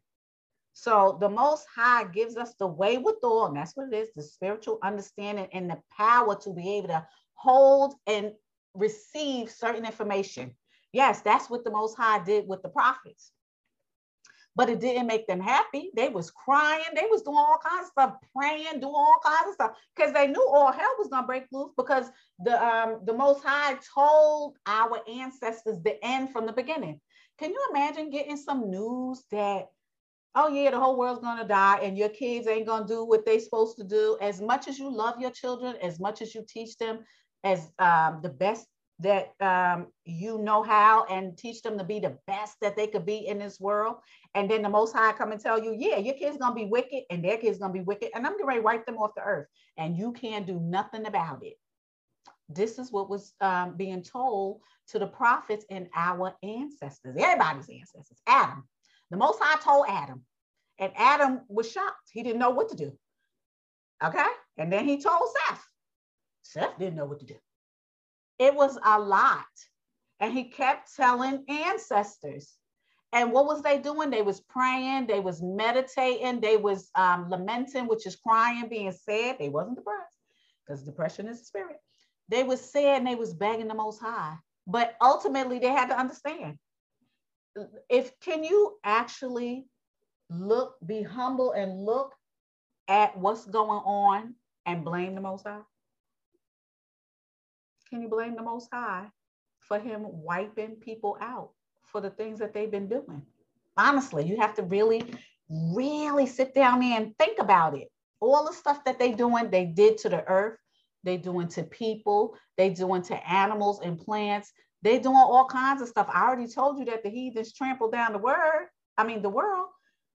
[0.73, 4.79] So the Most High gives us the wherewithal, and that's what it is the spiritual
[4.83, 8.33] understanding and the power to be able to hold and
[8.75, 10.55] receive certain information.
[10.93, 13.33] Yes, that's what the Most High did with the prophets
[14.57, 15.91] but it didn't make them happy.
[15.95, 19.55] They was crying, they was doing all kinds of stuff, praying, doing all kinds of
[19.55, 22.07] stuff because they knew all hell was gonna break loose because
[22.45, 27.01] the um the Most High told our ancestors the end from the beginning.
[27.39, 29.69] Can you imagine getting some news that
[30.35, 33.39] oh yeah, the whole world's gonna die and your kids ain't gonna do what they
[33.39, 34.19] supposed to do?
[34.21, 37.01] As much as you love your children, as much as you teach them
[37.45, 38.67] as um, the best
[39.01, 43.07] that um, you know how and teach them to be the best that they could
[43.07, 43.97] be in this world.
[44.35, 47.05] And then the Most High come and tell you, yeah, your kid's gonna be wicked
[47.11, 49.97] and their kid's gonna be wicked, and I'm gonna wipe them off the earth, and
[49.97, 51.55] you can't do nothing about it.
[52.49, 58.19] This is what was um, being told to the prophets and our ancestors, everybody's ancestors.
[58.27, 58.65] Adam,
[59.11, 60.25] the Most High told Adam,
[60.79, 62.11] and Adam was shocked.
[62.13, 62.93] He didn't know what to do.
[64.05, 64.27] Okay,
[64.59, 65.65] and then he told Seth.
[66.43, 67.37] Seth didn't know what to do.
[68.41, 69.45] It was a lot.
[70.19, 72.55] And he kept telling ancestors.
[73.13, 74.11] And what was they doing?
[74.11, 79.37] They was praying, they was meditating, they was um, lamenting, which is crying, being sad.
[79.39, 80.17] They wasn't depressed
[80.65, 81.77] because depression is a spirit.
[82.29, 84.37] They was sad and they was begging the most high.
[84.67, 86.57] But ultimately they had to understand.
[87.89, 89.67] If can you actually
[90.31, 92.15] look, be humble and look
[92.89, 94.35] at what's going on
[94.67, 95.63] and blame the most high?
[97.91, 99.11] Can you blame the Most High
[99.59, 101.51] for him wiping people out
[101.83, 103.23] for the things that they've been doing?
[103.77, 105.03] Honestly, you have to really,
[105.49, 107.89] really sit down there and think about it.
[108.21, 110.59] All the stuff that they're doing, they did to the earth,
[111.03, 114.53] they doing to people, they doing to animals and plants.
[114.83, 116.09] They doing all kinds of stuff.
[116.13, 118.69] I already told you that the heathens trampled down the word.
[118.99, 119.67] I mean, the world.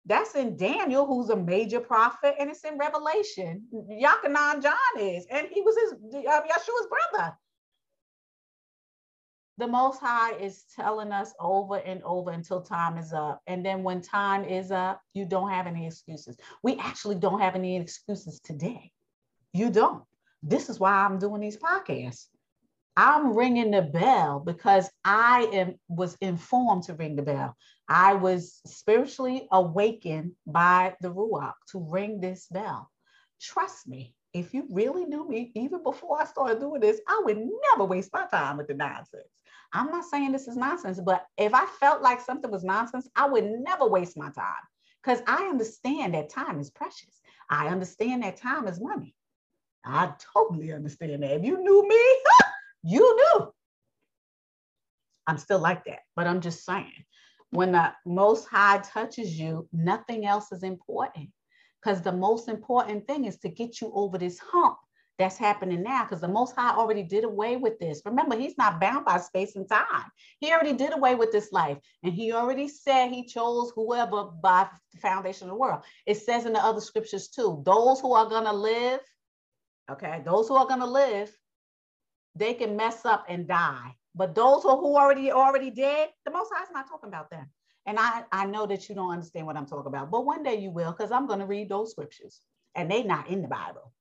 [0.07, 3.65] That's in Daniel, who's a major prophet, and it's in Revelation.
[3.73, 5.93] Yakanan John is, and he was his
[6.27, 7.37] uh, Yeshua's brother
[9.59, 13.41] the Most High is telling us over and over until time is up.
[13.47, 16.37] And then when time is up, you don't have any excuses.
[16.63, 18.91] We actually don't have any excuses today.
[19.53, 20.03] You don't.
[20.43, 22.27] This is why I'm doing these podcasts.
[22.97, 27.57] I'm ringing the bell because I am was informed to ring the bell.
[27.89, 32.91] I was spiritually awakened by the Ruach to ring this bell.
[33.41, 37.39] Trust me, if you really knew me even before I started doing this, I would
[37.39, 39.25] never waste my time with the nonsense.
[39.75, 43.29] I'm not saying this is nonsense, but if I felt like something was nonsense, I
[43.29, 44.55] would never waste my time
[45.03, 47.21] because I understand that time is precious.
[47.51, 49.15] I understand that time is money.
[49.85, 51.33] I totally understand that.
[51.33, 52.23] If you knew me,
[52.85, 53.53] you knew.
[55.27, 57.05] I'm still like that, but I'm just saying
[57.51, 61.31] when the most high touches you, nothing else is important
[61.83, 64.77] because the most important thing is to get you over this hump
[65.19, 68.03] that's happening now because the Most High already did away with this.
[68.05, 70.11] Remember, He's not bound by space and time.
[70.41, 71.79] He already did away with this life.
[72.03, 75.83] And He already said He chose whoever by the foundation of the world.
[76.07, 79.01] It says in the other scriptures too those who are going to live,
[79.91, 81.31] okay, those who are going to live,
[82.35, 83.95] they can mess up and die.
[84.17, 87.49] But those who, who already already dead, the Most High is not talking about them.
[87.87, 90.57] And I, I know that you don't understand what I'm talking about, but one day
[90.57, 92.41] you will, because I'm going to read those scriptures
[92.75, 93.93] and they not in the Bible.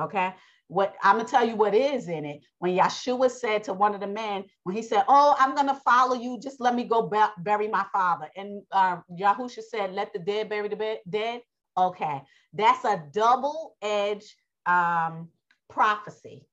[0.00, 0.34] Okay.
[0.68, 2.40] What I'm gonna tell you what is in it.
[2.58, 6.14] When Yeshua said to one of the men, when he said, "Oh, I'm gonna follow
[6.16, 10.48] you, just let me go bury my father," and uh, Yahusha said, "Let the dead
[10.48, 11.42] bury the dead."
[11.78, 14.34] Okay, that's a double-edged
[14.66, 15.28] um,
[15.68, 16.48] prophecy,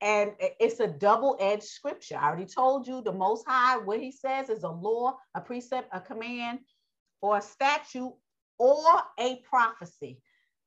[0.00, 2.16] and it's a double-edged scripture.
[2.16, 3.78] I already told you the Most High.
[3.78, 6.60] What He says is a law, a precept, a command,
[7.20, 8.14] or a statute,
[8.58, 8.84] or
[9.18, 10.20] a prophecy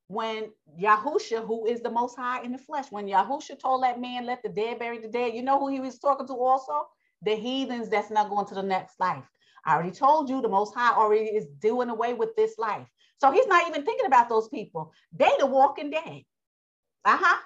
[0.08, 4.26] when Yahusha, who is the most high in the flesh, when Yahusha told that man,
[4.26, 6.88] let the dead bury the dead, you know who he was talking to also?
[7.24, 9.26] The heathens that's not going to the next life.
[9.66, 12.88] I already told you the most high already is doing away with this life.
[13.18, 14.94] So he's not even thinking about those people.
[15.12, 16.22] They the walking dead.
[17.04, 17.38] Uh-huh.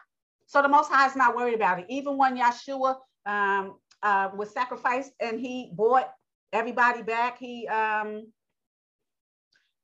[0.46, 1.86] So the most high is not worried about it.
[1.90, 6.12] Even when Yeshua um, uh, was sacrificed and he bought
[6.54, 8.28] everybody back, he um,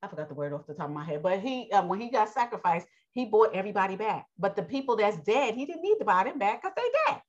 [0.04, 2.10] I forgot the word off the top of my head, but he um, when he
[2.10, 4.26] got sacrificed, he bought everybody back.
[4.38, 7.22] But the people that's dead, he didn't need to buy them back because they dead.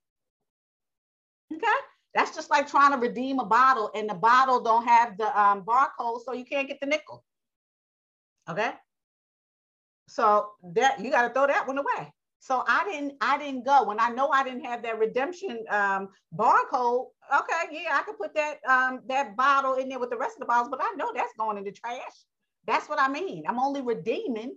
[1.55, 1.67] Okay,
[2.15, 5.63] that's just like trying to redeem a bottle and the bottle don't have the um,
[5.63, 7.25] barcode, so you can't get the nickel.
[8.51, 8.73] Okay,
[10.09, 12.13] so that you got to throw that one away.
[12.41, 16.09] So I didn't, I didn't go when I know I didn't have that redemption um,
[16.37, 17.09] barcode.
[17.35, 20.41] Okay, yeah, I could put that um, that bottle in there with the rest of
[20.41, 22.01] the bottles, but I know that's going in the trash.
[22.69, 23.45] That's what I mean.
[23.49, 24.55] I'm only redeeming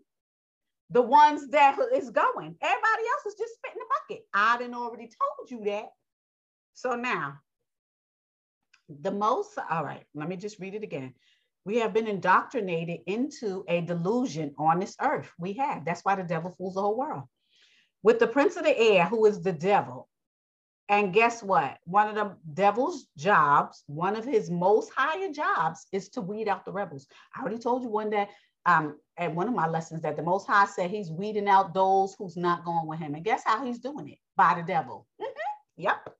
[0.90, 2.56] the ones that is going.
[2.62, 4.26] Everybody else is just spitting the bucket.
[4.34, 5.86] I didn't already told you that.
[6.74, 7.40] So now,
[8.90, 11.14] the most, all right, let me just read it again.
[11.64, 15.32] We have been indoctrinated into a delusion on this earth.
[15.40, 15.86] We have.
[15.86, 17.24] That's why the devil fools the whole world.
[18.04, 20.10] With the prince of the air, who is the devil,
[20.92, 21.78] and guess what?
[21.86, 26.66] One of the devil's jobs, one of his most higher jobs, is to weed out
[26.66, 27.08] the rebels.
[27.34, 28.28] I already told you one day
[28.66, 32.14] um, at one of my lessons that the Most High said he's weeding out those
[32.20, 33.16] who's not going with him.
[33.16, 34.18] And guess how he's doing it?
[34.36, 35.08] By the devil.
[35.22, 35.82] Mm-hmm.
[35.82, 36.14] Yep.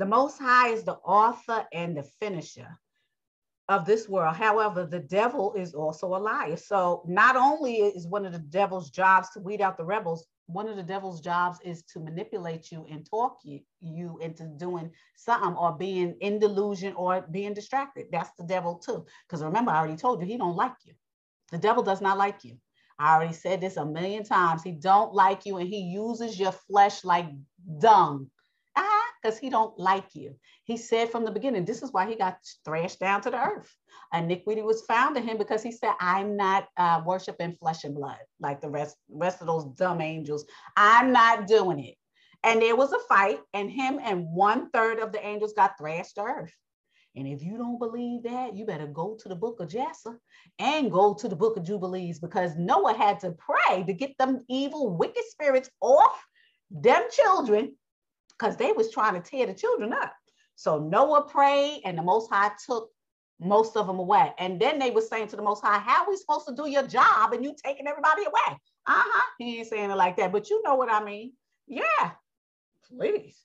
[0.00, 2.80] The Most High is the author and the finisher
[3.68, 4.34] of this world.
[4.34, 6.56] However, the devil is also a liar.
[6.56, 10.68] So not only is one of the devil's jobs to weed out the rebels, one
[10.68, 15.54] of the devil's jobs is to manipulate you and talk you, you into doing something
[15.54, 18.06] or being in delusion or being distracted.
[18.10, 19.06] That's the devil too.
[19.26, 20.94] Because remember, I already told you he don't like you.
[21.52, 22.56] The devil does not like you.
[22.98, 24.62] I already said this a million times.
[24.62, 27.26] He don't like you and he uses your flesh like
[27.78, 28.30] dung.
[29.20, 30.34] Because he don't like you.
[30.64, 33.74] He said from the beginning, this is why he got thrashed down to the earth.
[34.14, 38.18] Iniquity was found in him because he said, I'm not uh, worshiping flesh and blood
[38.40, 40.44] like the rest, rest of those dumb angels.
[40.76, 41.96] I'm not doing it.
[42.42, 46.14] And there was a fight, and him and one third of the angels got thrashed
[46.14, 46.54] to earth.
[47.16, 50.18] And if you don't believe that, you better go to the book of Jasher
[50.58, 54.44] and go to the book of Jubilees because Noah had to pray to get them
[54.48, 56.24] evil, wicked spirits off
[56.70, 57.74] them children
[58.40, 60.14] because they was trying to tear the children up.
[60.54, 62.90] So Noah prayed and the Most High took
[63.40, 64.32] most of them away.
[64.38, 66.68] And then they were saying to the Most High, how are we supposed to do
[66.68, 68.58] your job and you taking everybody away?
[68.86, 69.22] Uh-huh.
[69.38, 71.32] He ain't saying it like that, but you know what I mean.
[71.66, 72.12] Yeah,
[72.88, 73.38] please.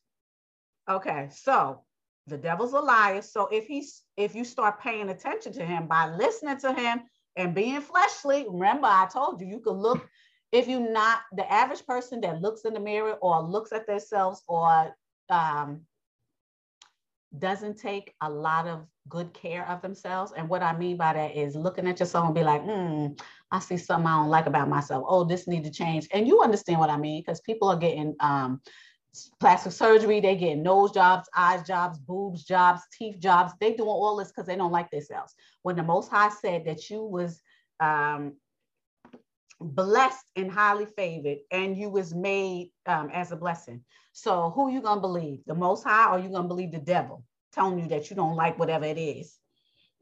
[0.89, 1.81] Okay, so
[2.27, 3.21] the devil's a liar.
[3.21, 7.01] So if he's if you start paying attention to him by listening to him
[7.36, 10.08] and being fleshly, remember I told you you could look
[10.56, 14.41] if you're not the average person that looks in the mirror or looks at themselves
[14.48, 14.96] or
[15.30, 15.82] um,
[17.38, 20.32] doesn't take a lot of good care of themselves.
[20.36, 23.08] And what I mean by that is looking at yourself and be like, hmm,
[23.52, 25.04] I see something I don't like about myself.
[25.08, 26.08] Oh, this need to change.
[26.13, 28.62] And you understand what I mean because people are getting um,
[29.41, 33.52] plastic surgery, they get nose jobs, eyes jobs, boobs jobs, teeth jobs.
[33.60, 35.36] They doing all this because they don't like themselves.
[35.63, 37.41] When the Most High said that you was
[37.82, 38.36] um,
[39.60, 44.82] blessed and highly favored and you was made um, as a blessing so who you
[44.82, 48.15] gonna believe the most high or you gonna believe the devil telling you that you
[48.15, 49.38] don't like whatever it is?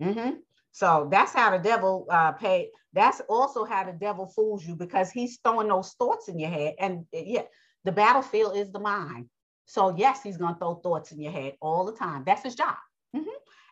[0.02, 0.38] Mm-hmm.
[0.72, 5.12] so that's how the devil uh, pay that's also how the devil fools you because
[5.12, 7.44] he's throwing those thoughts in your head and yeah
[7.84, 9.30] the battlefield is the mind
[9.66, 12.76] so yes he's gonna throw thoughts in your head all the time that's his job.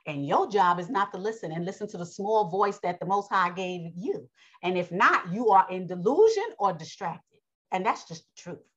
[0.08, 3.06] And your job is not to listen and listen to the small voice that the
[3.06, 4.28] Most High gave you.
[4.64, 7.38] And if not, you are in delusion or distracted.
[7.72, 8.68] And that's just the truth.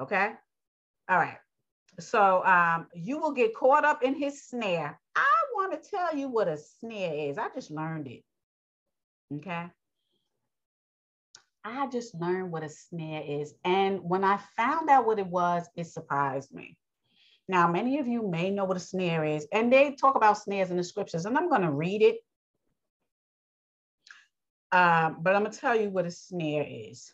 [0.00, 0.32] Okay.
[1.08, 1.38] All right.
[2.00, 5.00] So um, you will get caught up in his snare.
[5.16, 7.38] I want to tell you what a snare is.
[7.38, 8.22] I just learned it.
[9.36, 9.66] Okay.
[11.64, 13.54] I just learned what a snare is.
[13.64, 16.76] And when I found out what it was, it surprised me.
[17.48, 20.70] Now, many of you may know what a snare is, and they talk about snares
[20.70, 22.18] in the scriptures, and I'm going to read it.
[24.70, 27.12] Uh, but I'm going to tell you what a snare is.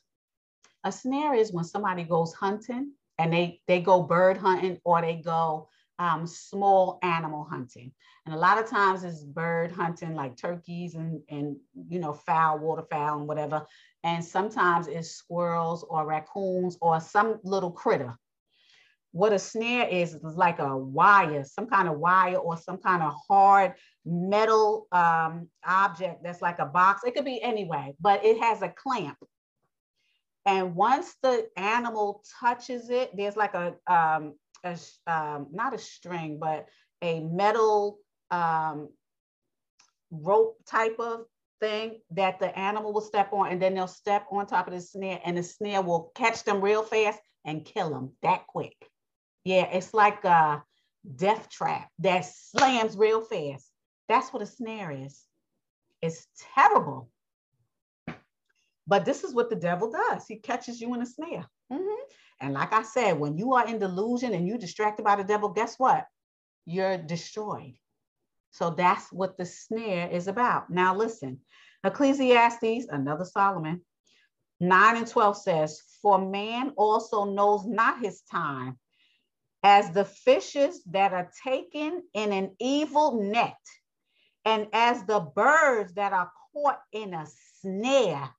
[0.82, 5.14] A snare is when somebody goes hunting and they, they go bird hunting or they
[5.14, 5.68] go
[6.00, 7.92] um, small animal hunting.
[8.26, 11.56] And a lot of times it's bird hunting like turkeys and, and,
[11.88, 13.64] you know, fowl, waterfowl and whatever.
[14.02, 18.18] And sometimes it's squirrels or raccoons or some little critter.
[19.14, 23.00] What a snare is, is like a wire, some kind of wire or some kind
[23.00, 27.04] of hard metal um, object that's like a box.
[27.04, 29.18] It could be anyway, but it has a clamp.
[30.46, 34.34] And once the animal touches it, there's like a, um,
[34.64, 36.66] a um, not a string, but
[37.00, 37.98] a metal
[38.32, 38.88] um,
[40.10, 41.20] rope type of
[41.60, 44.80] thing that the animal will step on, and then they'll step on top of the
[44.80, 48.74] snare, and the snare will catch them real fast and kill them that quick.
[49.44, 50.62] Yeah, it's like a
[51.16, 53.70] death trap that slams real fast.
[54.08, 55.22] That's what a snare is.
[56.02, 57.10] It's terrible.
[58.86, 60.26] But this is what the devil does.
[60.26, 61.46] He catches you in a snare.
[61.72, 62.02] Mm-hmm.
[62.40, 65.48] And like I said, when you are in delusion and you're distracted by the devil,
[65.48, 66.06] guess what?
[66.66, 67.74] You're destroyed.
[68.50, 70.70] So that's what the snare is about.
[70.70, 71.40] Now, listen
[71.84, 73.82] Ecclesiastes, another Solomon,
[74.60, 78.78] 9 and 12 says, For man also knows not his time,
[79.64, 83.58] as the fishes that are taken in an evil net,
[84.44, 87.26] and as the birds that are caught in a
[87.60, 88.30] snare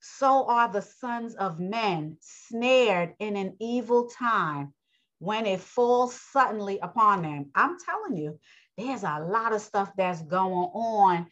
[0.00, 4.72] so are the sons of men snared in an evil time
[5.18, 7.50] when it falls suddenly upon them.
[7.54, 8.38] I'm telling you,
[8.76, 11.26] there's a lot of stuff that's going on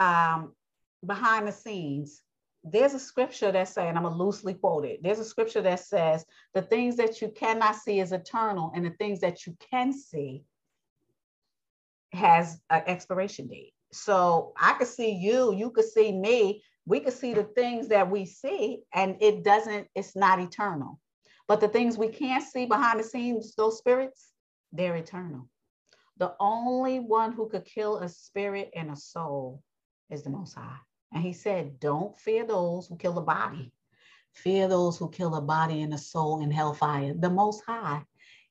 [0.00, 0.54] um,
[1.04, 2.22] behind the scenes.
[2.70, 5.02] There's a scripture that says, and I'm going to loosely quote it.
[5.02, 8.90] There's a scripture that says, the things that you cannot see is eternal, and the
[8.90, 10.44] things that you can see
[12.12, 13.74] has an expiration date.
[13.92, 18.10] So I could see you, you could see me, we could see the things that
[18.10, 20.98] we see and it doesn't it's not eternal
[21.46, 24.32] but the things we can't see behind the scenes those spirits
[24.72, 25.46] they're eternal
[26.16, 29.62] the only one who could kill a spirit and a soul
[30.10, 30.78] is the most high
[31.12, 33.72] and he said don't fear those who kill the body
[34.32, 38.02] fear those who kill the body and the soul in hellfire the most high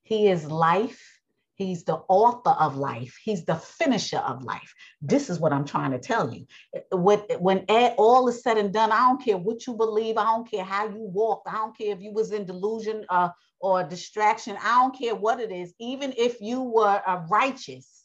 [0.04, 1.18] he is life
[1.58, 3.18] He's the author of life.
[3.24, 4.76] He's the finisher of life.
[5.02, 6.46] This is what I'm trying to tell you.
[6.92, 7.66] When, when
[7.98, 10.18] all is said and done, I don't care what you believe.
[10.18, 11.48] I don't care how you walked.
[11.50, 13.30] I don't care if you was in delusion uh,
[13.60, 14.56] or distraction.
[14.62, 15.74] I don't care what it is.
[15.80, 17.97] Even if you were uh, righteous,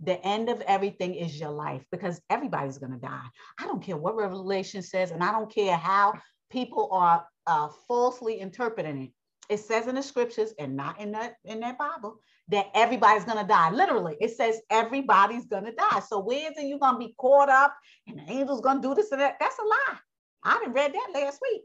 [0.00, 3.26] the end of everything is your life because everybody's going to die.
[3.58, 6.14] I don't care what Revelation says, and I don't care how
[6.50, 9.10] people are uh, falsely interpreting it.
[9.48, 13.46] It says in the scriptures and not in that in that Bible that everybody's gonna
[13.46, 13.70] die.
[13.70, 16.00] Literally, it says everybody's gonna die.
[16.00, 17.74] So where's it you gonna be caught up
[18.06, 19.36] and the angel's gonna do this and that?
[19.40, 19.98] That's a lie.
[20.44, 21.62] I didn't read that last week.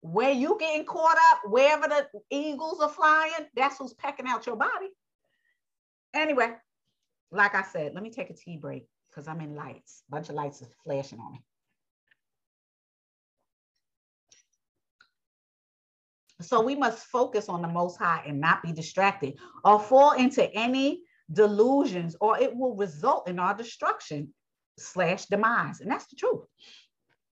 [0.00, 4.56] Where you getting caught up, wherever the eagles are flying, that's who's pecking out your
[4.56, 4.90] body.
[6.14, 6.52] Anyway,
[7.32, 10.02] like I said, let me take a tea break because I'm in lights.
[10.08, 11.40] A bunch of lights is flashing on me.
[16.40, 20.52] So we must focus on the Most High and not be distracted or fall into
[20.52, 21.02] any
[21.32, 24.34] delusions, or it will result in our destruction
[24.78, 25.80] slash demise.
[25.80, 26.44] And that's the truth.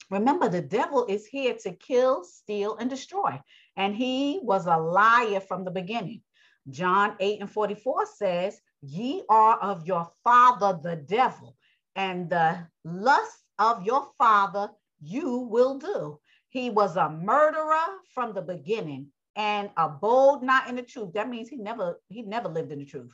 [0.10, 3.40] Remember, the devil is here to kill, steal, and destroy.
[3.78, 6.22] And he was a liar from the beginning.
[6.70, 11.56] John 8 and 44 says, Ye are of your father, the devil,
[11.96, 14.70] and the lust of your father
[15.02, 16.20] you will do.
[16.50, 21.14] He was a murderer from the beginning and abode not in the truth.
[21.14, 23.12] That means he never he never lived in the truth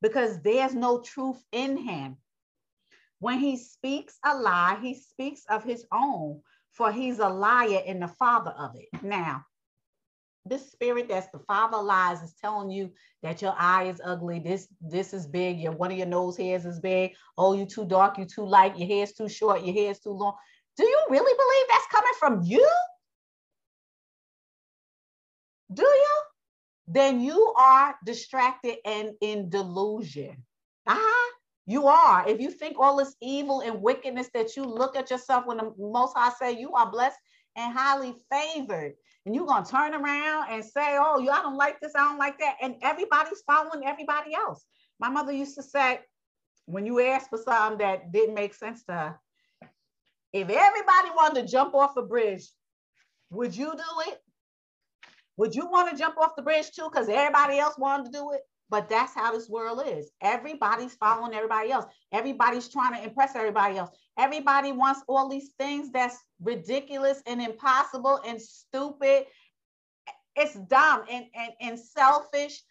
[0.00, 2.16] because there's no truth in him.
[3.18, 6.40] When he speaks a lie, he speaks of his own,
[6.72, 9.02] for he's a liar and the father of it.
[9.02, 9.44] Now,
[10.46, 12.90] this spirit that's the father lies is telling you
[13.22, 14.38] that your eye is ugly.
[14.38, 15.60] This this is big.
[15.60, 17.12] Your one of your nose hairs is big.
[17.36, 18.18] Oh, you too dark.
[18.18, 18.78] You too light.
[18.78, 19.64] Your hair's too short.
[19.64, 20.34] Your hair's too long.
[20.76, 22.68] Do you really believe that's coming from you?
[25.72, 26.20] Do you?
[26.88, 30.42] Then you are distracted and in delusion.
[30.86, 31.30] Uh-huh.
[31.66, 32.28] You are.
[32.28, 35.72] If you think all this evil and wickedness that you look at yourself when the
[35.78, 37.18] Most High say you are blessed
[37.56, 38.94] and highly favored,
[39.26, 42.18] and you're gonna turn around and say, "Oh, you, I don't like this, I don't
[42.18, 44.64] like that," and everybody's following everybody else.
[44.98, 46.00] My mother used to say,
[46.66, 49.20] when you asked for something that didn't make sense to her,
[50.32, 52.48] if everybody wanted to jump off a bridge,
[53.30, 54.18] would you do it?
[55.36, 56.88] Would you want to jump off the bridge too?
[56.90, 58.42] Because everybody else wanted to do it?
[58.70, 60.10] But that's how this world is.
[60.22, 61.86] Everybody's following everybody else.
[62.12, 63.90] Everybody's trying to impress everybody else.
[64.16, 69.26] Everybody wants all these things that's ridiculous and impossible and stupid.
[70.36, 72.62] It's dumb and, and, and selfish.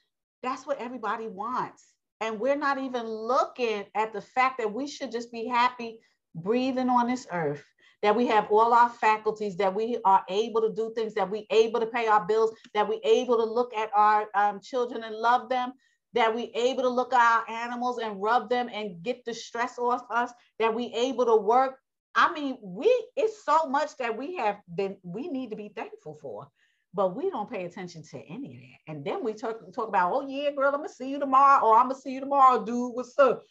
[0.42, 1.84] That's what everybody wants.
[2.22, 6.00] And we're not even looking at the fact that we should just be happy
[6.34, 7.64] breathing on this earth
[8.02, 11.46] that we have all our faculties, that we are able to do things, that we
[11.52, 15.16] able to pay our bills, that we able to look at our um, children and
[15.16, 15.74] love them,
[16.14, 19.78] that we able to look at our animals and rub them and get the stress
[19.78, 21.78] off us, that we able to work.
[22.16, 26.18] I mean, we it's so much that we have been we need to be thankful
[26.22, 26.48] for,
[26.94, 28.92] but we don't pay attention to any of that.
[28.92, 31.78] And then we talk talk about, oh yeah, girl, I'm gonna see you tomorrow, or
[31.78, 32.96] I'm gonna see you tomorrow, dude.
[32.96, 33.44] What's up?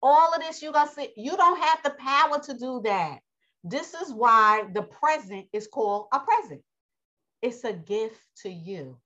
[0.00, 1.08] All of this you gotta see.
[1.16, 3.18] You don't have the power to do that.
[3.64, 6.62] This is why the present is called a present.
[7.42, 8.96] It's a gift to you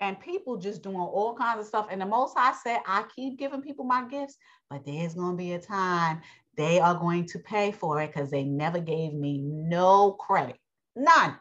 [0.00, 1.88] and people just doing all kinds of stuff.
[1.90, 4.36] And the most I said, I keep giving people my gifts,
[4.68, 6.20] but there's going to be a time
[6.56, 10.56] they are going to pay for it because they never gave me no credit,
[10.96, 11.36] none.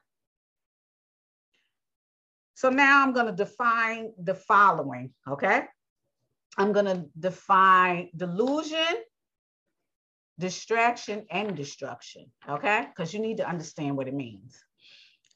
[2.55, 5.63] So now I'm going to define the following, okay?
[6.57, 9.03] I'm going to define delusion,
[10.37, 12.87] distraction, and destruction, okay?
[12.89, 14.61] Because you need to understand what it means.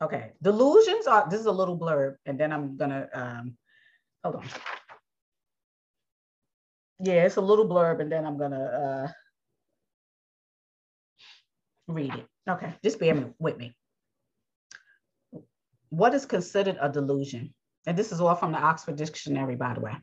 [0.02, 3.58] Okay, delusions are, this is a little blurb, and then I'm gonna, um,
[4.24, 4.46] hold on.
[7.00, 9.12] Yeah, it's a little blurb, and then I'm gonna uh,
[11.88, 12.26] read it.
[12.50, 13.74] Okay, just bear with me.
[15.90, 17.54] What is considered a delusion?
[17.86, 19.96] And this is all from the Oxford Dictionary, by the way.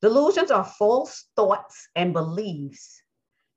[0.00, 3.02] Delusions are false thoughts and beliefs,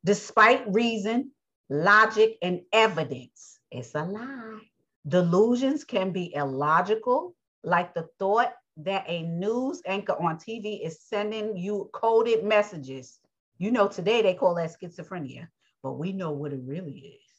[0.03, 1.31] despite reason,
[1.69, 3.59] logic, and evidence.
[3.71, 4.61] It's a lie.
[5.07, 11.55] Delusions can be illogical, like the thought that a news anchor on TV is sending
[11.55, 13.19] you coded messages.
[13.57, 15.47] You know, today they call that schizophrenia,
[15.83, 17.31] but we know what it really is.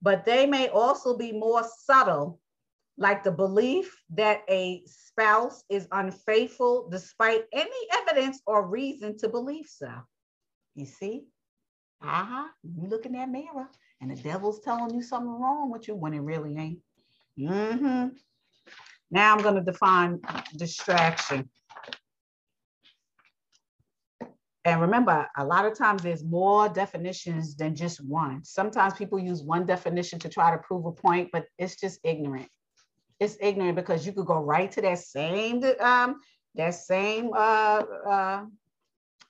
[0.00, 2.40] But they may also be more subtle,
[2.96, 9.66] like the belief that a spouse is unfaithful despite any evidence or reason to believe
[9.66, 9.90] so.
[10.74, 11.26] You see?
[12.02, 12.48] Uh-huh.
[12.62, 13.68] You look in that mirror
[14.00, 16.78] and the devil's telling you something wrong with you when it really ain't.
[17.38, 18.08] Mm-hmm.
[19.10, 20.20] Now I'm going to define
[20.56, 21.48] distraction.
[24.64, 28.44] And remember, a lot of times there's more definitions than just one.
[28.44, 32.48] Sometimes people use one definition to try to prove a point, but it's just ignorant.
[33.18, 36.16] It's ignorant because you could go right to that same um,
[36.54, 38.44] that same uh, uh,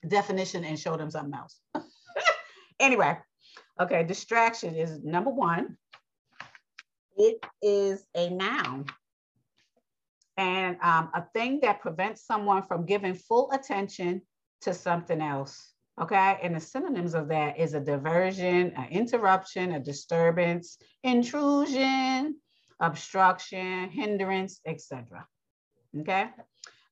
[0.09, 1.61] definition and show them something else.
[2.81, 3.17] anyway,
[3.81, 5.77] Okay, distraction is number one.
[7.17, 8.87] It is a noun
[10.37, 14.23] and um, a thing that prevents someone from giving full attention
[14.63, 15.75] to something else.
[16.01, 22.37] Okay, and the synonyms of that is a diversion, an interruption, a disturbance, intrusion,
[22.81, 25.27] obstruction, hindrance, etc.
[26.01, 26.31] Okay,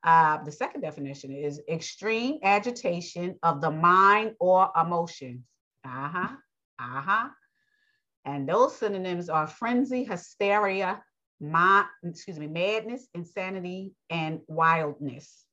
[0.02, 5.42] uh, the second definition is extreme agitation of the mind or emotions.
[5.84, 6.28] Uh
[6.78, 6.98] huh.
[6.98, 7.28] Uh-huh.
[8.24, 11.02] And those synonyms are frenzy, hysteria,
[11.40, 15.44] ma- excuse me, madness, insanity, and wildness.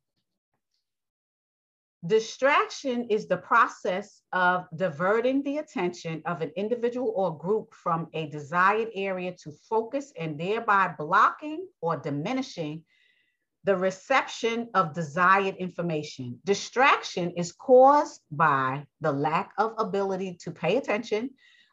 [2.05, 8.27] Distraction is the process of diverting the attention of an individual or group from a
[8.27, 12.83] desired area to focus and thereby blocking or diminishing
[13.63, 16.39] the reception of desired information.
[16.45, 21.29] Distraction is caused by the lack of ability to pay attention,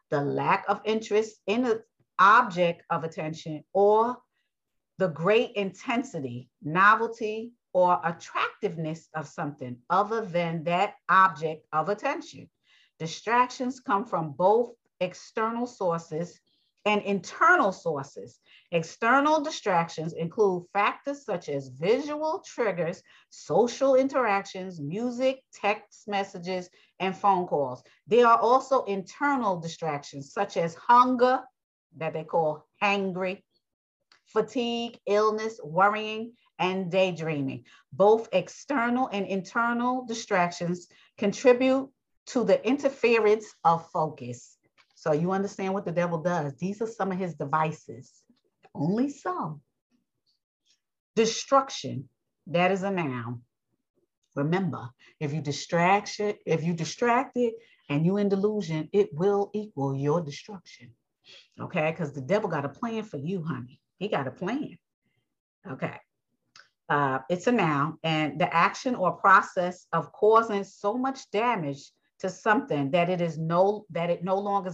[0.09, 1.83] the lack of interest in the
[2.19, 4.17] object of attention, or
[4.99, 12.49] the great intensity, novelty, or attractiveness of something other than that object of attention.
[12.99, 16.39] Distractions come from both external sources
[16.85, 18.39] and internal sources.
[18.71, 26.69] External distractions include factors such as visual triggers, social interactions, music, text messages,
[26.99, 27.83] and phone calls.
[28.07, 31.41] There are also internal distractions such as hunger,
[31.97, 33.43] that they call hangry,
[34.25, 37.65] fatigue, illness, worrying, and daydreaming.
[37.91, 41.89] Both external and internal distractions contribute
[42.27, 44.57] to the interference of focus.
[45.01, 46.53] So you understand what the devil does.
[46.57, 48.11] These are some of his devices,
[48.75, 49.61] only some.
[51.15, 52.07] Destruction,
[52.45, 53.41] that is a noun.
[54.35, 57.55] Remember, if you distract it, if you distract it
[57.89, 60.91] and you in delusion, it will equal your destruction.
[61.59, 63.81] Okay, because the devil got a plan for you, honey.
[63.97, 64.77] He got a plan.
[65.67, 65.97] Okay.
[66.91, 71.91] uh, it's a noun, and the action or process of causing so much damage
[72.21, 74.73] to something that it is no that it no longer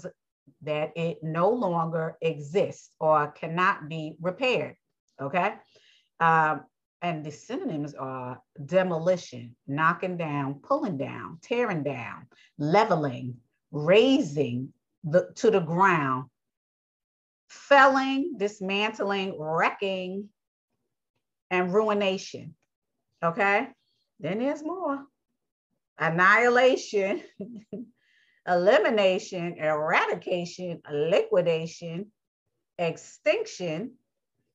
[0.62, 4.76] that it no longer exists or cannot be repaired.
[5.22, 5.56] Okay,
[6.20, 6.66] um,
[7.02, 12.28] and the synonyms are demolition, knocking down, pulling down, tearing down,
[12.58, 13.38] leveling,
[13.72, 14.74] razing
[15.04, 16.26] the, to the ground,
[17.50, 20.30] felling, dismantling, wrecking,
[21.50, 22.56] and ruination.
[23.24, 23.68] Okay,
[24.20, 25.06] then there's more
[26.00, 27.24] annihilation,
[28.48, 32.12] elimination, eradication, liquidation,
[32.78, 33.94] extinction,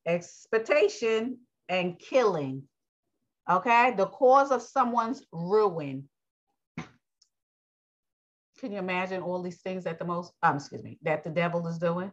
[0.07, 1.39] expectation,
[1.69, 2.63] and killing.
[3.51, 6.09] Okay, the cause of someone's ruin.
[8.59, 11.67] Can you imagine all these things that the most, um, excuse me, that the devil
[11.67, 12.13] is doing?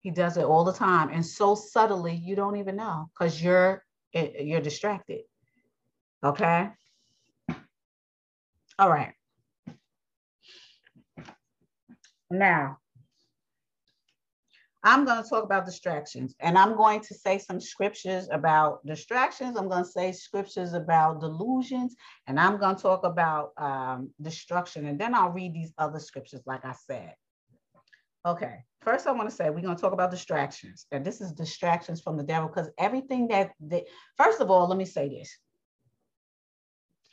[0.00, 3.84] He does it all the time and so subtly you don't even know because you're
[4.12, 5.20] you're distracted.
[6.24, 6.70] Okay.
[8.80, 9.12] All right.
[12.30, 12.78] Now,
[14.82, 19.58] I'm going to talk about distractions and I'm going to say some scriptures about distractions.
[19.58, 21.94] I'm going to say scriptures about delusions
[22.26, 26.40] and I'm going to talk about um, destruction and then I'll read these other scriptures
[26.46, 27.12] like I said.
[28.24, 31.32] Okay, first I want to say we're going to talk about distractions and this is
[31.32, 33.84] distractions from the devil because everything that, that,
[34.16, 35.36] first of all, let me say this.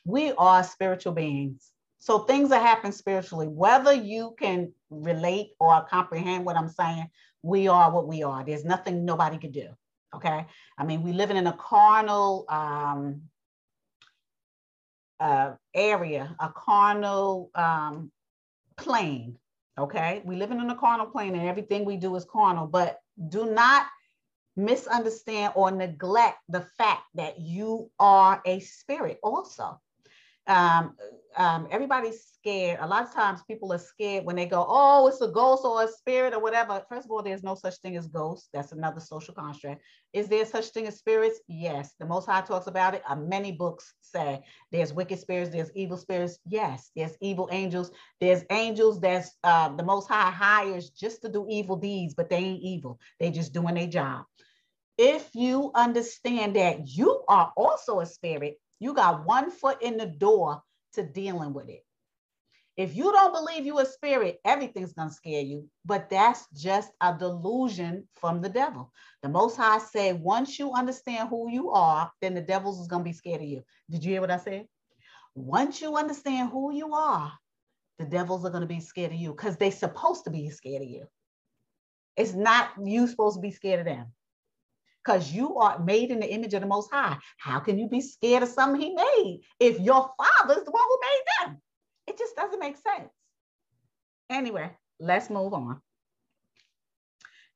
[0.08, 1.74] We are spiritual beings.
[2.00, 7.10] So things that happen spiritually, whether you can relate or comprehend what I'm saying,
[7.42, 8.42] we are what we are.
[8.46, 9.68] There's nothing nobody could do.
[10.16, 10.46] Okay.
[10.78, 13.24] I mean, we living in a carnal um,
[15.20, 18.10] uh, area, a carnal um,
[18.78, 19.38] plane.
[19.78, 20.22] Okay.
[20.24, 23.88] We living in a carnal plane and everything we do is carnal, but do not
[24.56, 29.82] misunderstand or neglect the fact that you are a spirit also
[30.48, 30.96] um,
[31.38, 32.80] um, everybody's scared.
[32.82, 35.84] A lot of times people are scared when they go, oh, it's a ghost or
[35.84, 36.82] a spirit or whatever.
[36.90, 38.50] First of all, there's no such thing as ghosts.
[38.54, 39.82] That's another social construct.
[40.14, 41.40] Is there such thing as spirits?
[41.48, 41.94] Yes.
[42.00, 43.04] The Most High talks about it.
[43.08, 44.42] Uh, many books say
[44.72, 46.40] there's wicked spirits, there's evil spirits.
[46.48, 46.90] Yes.
[46.96, 47.92] There's evil angels.
[48.20, 52.38] There's angels that's uh, the Most High hires just to do evil deeds, but they
[52.38, 53.00] ain't evil.
[53.20, 54.26] They just doing their job.
[54.98, 60.06] If you understand that you are also a spirit, you got one foot in the
[60.06, 60.62] door
[60.94, 61.84] to dealing with it.
[62.76, 65.68] If you don't believe you a spirit, everything's to scare you.
[65.84, 68.92] But that's just a delusion from the devil.
[69.24, 73.10] The Most High said, once you understand who you are, then the devils is to
[73.10, 73.64] be scared of you.
[73.90, 74.68] Did you hear what I said?
[75.34, 77.34] Once you understand who you are,
[77.98, 80.88] the devils are to be scared of you because they're supposed to be scared of
[80.88, 81.08] you.
[82.16, 84.14] It's not you supposed to be scared of them
[85.08, 87.18] because you are made in the image of the Most High.
[87.38, 91.00] How can you be scared of something He made if your Father's the one who
[91.02, 91.62] made them?
[92.08, 93.10] It just doesn't make sense.
[94.30, 95.82] Anyway, let's move on.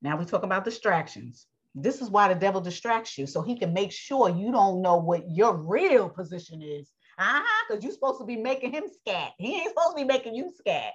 [0.01, 1.45] Now we talk about distractions.
[1.75, 4.97] This is why the devil distracts you, so he can make sure you don't know
[4.97, 6.89] what your real position is.
[7.17, 9.31] Uh-huh, because you're supposed to be making him scat.
[9.37, 10.93] He ain't supposed to be making you scat.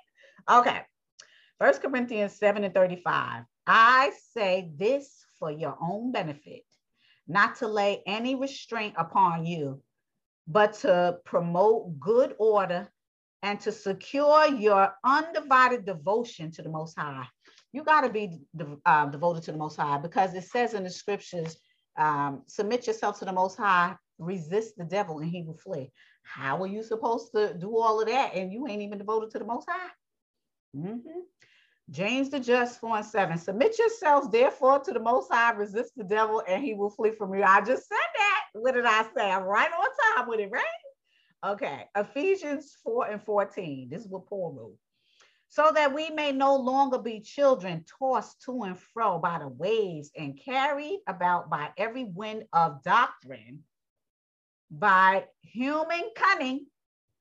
[0.51, 0.81] Okay.
[1.59, 3.45] First Corinthians 7 and 35.
[3.67, 6.65] I say this for your own benefit,
[7.27, 9.83] not to lay any restraint upon you,
[10.47, 12.89] but to promote good order
[13.43, 17.27] and to secure your undivided devotion to the Most High.
[17.73, 18.41] You got to be
[18.85, 21.57] uh, devoted to the Most High because it says in the scriptures,
[21.99, 25.93] um, submit yourself to the Most High, resist the devil, and he will flee.
[26.23, 29.39] How are you supposed to do all of that and you ain't even devoted to
[29.39, 29.91] the Most High?
[30.77, 31.21] Mm-hmm.
[31.91, 33.39] James the Just 4 and 7.
[33.39, 37.33] Submit yourselves, therefore, to the Most High, resist the devil, and he will flee from
[37.35, 37.43] you.
[37.45, 38.45] I just said that.
[38.55, 39.31] What did I say?
[39.31, 40.65] I'm right on time with it, right?
[41.45, 41.85] Okay.
[41.95, 43.89] Ephesians 4 and 14.
[43.89, 44.77] This is what Paul wrote.
[45.49, 50.11] So that we may no longer be children tossed to and fro by the waves
[50.17, 53.63] and carried about by every wind of doctrine,
[54.73, 56.67] by human cunning,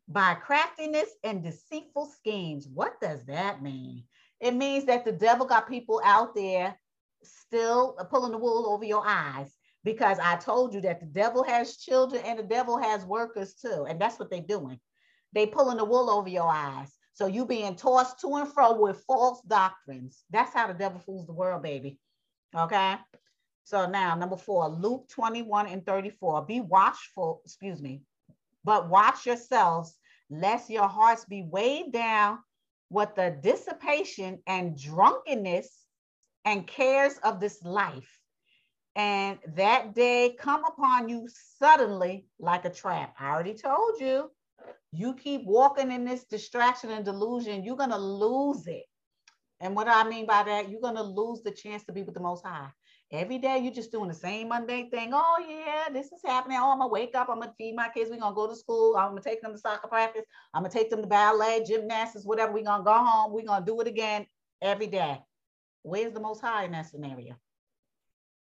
[0.07, 2.68] by craftiness and deceitful schemes.
[2.68, 4.05] What does that mean?
[4.40, 6.78] It means that the devil got people out there
[7.24, 11.78] still pulling the wool over your eyes because I told you that the devil has
[11.78, 13.86] children and the devil has workers too.
[13.88, 14.80] And that's what they're doing.
[15.34, 16.92] They pulling the wool over your eyes.
[17.14, 20.24] So you being tossed to and fro with false doctrines.
[20.32, 22.00] That's how the devil fools the world, baby.
[22.54, 22.96] Okay.
[23.64, 26.46] So now number four, Luke 21 and 34.
[26.46, 28.02] Be watchful, excuse me,
[28.64, 29.96] but watch yourselves,
[30.30, 32.40] lest your hearts be weighed down
[32.90, 35.70] with the dissipation and drunkenness
[36.46, 38.20] and cares of this life,
[38.96, 41.28] and that day come upon you
[41.60, 43.16] suddenly like a trap.
[43.20, 44.32] I already told you,
[44.92, 48.86] you keep walking in this distraction and delusion, you're going to lose it.
[49.60, 52.14] And what I mean by that, you're going to lose the chance to be with
[52.14, 52.70] the Most High.
[53.12, 55.12] Every day you're just doing the same mundane thing.
[55.14, 56.58] Oh, yeah, this is happening.
[56.60, 57.30] Oh, I'm to wake up.
[57.30, 58.10] I'm to feed my kids.
[58.10, 58.97] We're to go to school.
[58.97, 60.24] I'm to take them to soccer practice.
[60.53, 62.51] I'm to take them to ballet, gymnastics, whatever.
[62.51, 63.32] We're to go home.
[63.32, 64.26] We're to do it again
[64.62, 65.20] every day.
[65.84, 67.36] Where's the Most High in that scenario?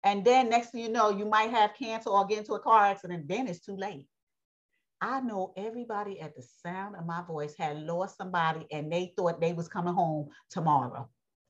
[0.03, 2.85] And then next thing you know, you might have cancer or get into a car
[2.85, 3.27] accident.
[3.27, 4.05] Then it's too late.
[5.01, 9.39] I know everybody at the sound of my voice had lost somebody and they thought
[9.39, 11.07] they was coming home tomorrow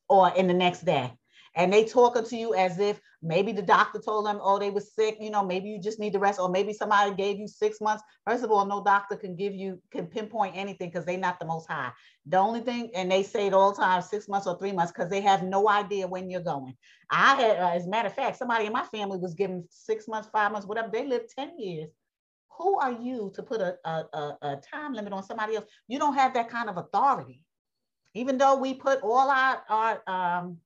[0.07, 1.11] or in the next day.
[1.55, 4.81] And they talking to you as if maybe the doctor told them, oh, they were
[4.81, 7.81] sick, you know, maybe you just need the rest, or maybe somebody gave you six
[7.81, 8.03] months.
[8.25, 11.45] First of all, no doctor can give you, can pinpoint anything because they're not the
[11.45, 11.91] most high.
[12.27, 14.91] The only thing, and they say it all the time, six months or three months,
[14.91, 16.75] because they have no idea when you're going.
[17.09, 20.07] I had, uh, as a matter of fact, somebody in my family was given six
[20.07, 20.89] months, five months, whatever.
[20.91, 21.89] They lived 10 years
[22.59, 25.65] who are you to put a, a, a, time limit on somebody else?
[25.87, 27.41] You don't have that kind of authority.
[28.13, 30.57] Even though we put all our, our um,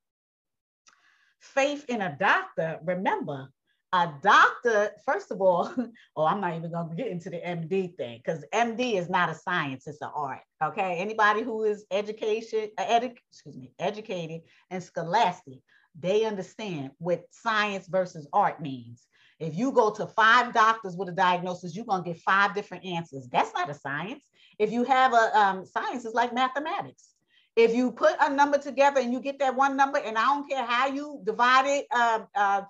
[1.44, 3.50] faith in a doctor, remember,
[3.92, 5.72] a doctor, first of all,
[6.16, 9.30] oh, I'm not even going to get into the MD thing because MD is not
[9.30, 10.40] a science, it's an art.
[10.64, 10.98] Okay.
[10.98, 14.42] Anybody who is education, uh, edu- excuse me, educated
[14.72, 15.60] and scholastic,
[16.00, 19.06] they understand what science versus art means.
[19.40, 23.28] If you go to five doctors with a diagnosis, you're to get five different answers.
[23.32, 24.24] That's not a science.
[24.58, 27.13] If you have a um, science, it's like mathematics.
[27.56, 30.50] If you put a number together and you get that one number, and I don't
[30.50, 32.62] care how you divide it, uh, uh,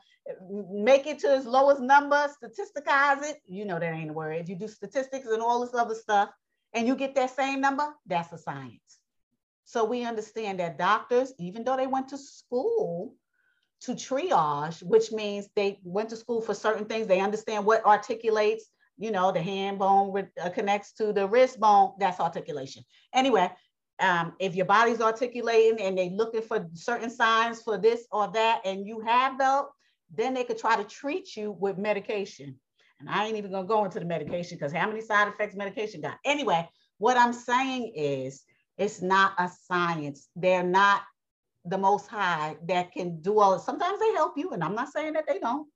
[0.71, 4.37] make it to its lowest number, statisticize it, you know that ain't a word.
[4.37, 6.29] If you do statistics and all this other stuff,
[6.73, 8.99] and you get that same number, that's a science.
[9.65, 13.15] So we understand that doctors, even though they went to school,
[13.83, 17.05] to triage, which means they went to school for certain things.
[17.07, 21.93] They understand what articulates, you know, the hand bone uh, connects to the wrist bone.
[21.99, 22.83] That's articulation.
[23.13, 23.51] Anyway,
[23.99, 28.61] um, if your body's articulating and they're looking for certain signs for this or that,
[28.65, 29.65] and you have those,
[30.13, 32.55] then they could try to treat you with medication.
[32.99, 36.01] And I ain't even gonna go into the medication because how many side effects medication
[36.01, 36.17] got?
[36.25, 36.67] Anyway,
[36.97, 38.43] what I'm saying is
[38.77, 40.27] it's not a science.
[40.35, 41.01] They're not
[41.65, 45.13] the most high that can do all sometimes they help you and i'm not saying
[45.13, 45.67] that they don't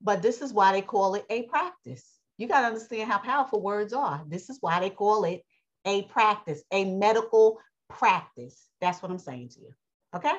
[0.00, 3.60] but this is why they call it a practice you got to understand how powerful
[3.60, 5.42] words are this is why they call it
[5.88, 7.58] a practice a medical
[7.88, 9.70] practice that's what i'm saying to you
[10.14, 10.34] okay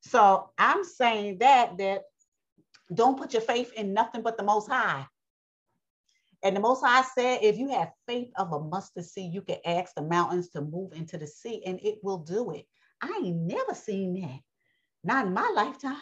[0.00, 2.02] so i'm saying that that
[2.92, 5.06] don't put your faith in nothing but the most high
[6.42, 9.58] and the most high said if you have faith of a mustard seed you can
[9.64, 12.66] ask the mountains to move into the sea and it will do it
[13.00, 14.40] I ain't never seen that.
[15.02, 15.96] Not in my lifetime.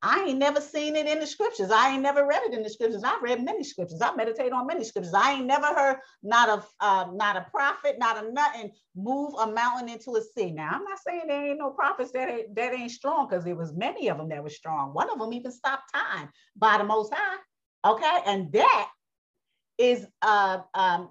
[0.00, 1.70] I ain't never seen it in the scriptures.
[1.72, 3.02] I ain't never read it in the scriptures.
[3.04, 4.00] I've read many scriptures.
[4.00, 5.14] I meditate on many scriptures.
[5.14, 9.50] I ain't never heard not a uh, not a prophet, not a nothing move a
[9.50, 10.52] mountain into a sea.
[10.52, 13.56] Now I'm not saying there ain't no prophets that ain't, that ain't strong because there
[13.56, 14.94] was many of them that were strong.
[14.94, 17.38] One of them even stopped time by the Most High.
[17.84, 18.90] Okay, and that
[19.78, 21.10] is uh, um,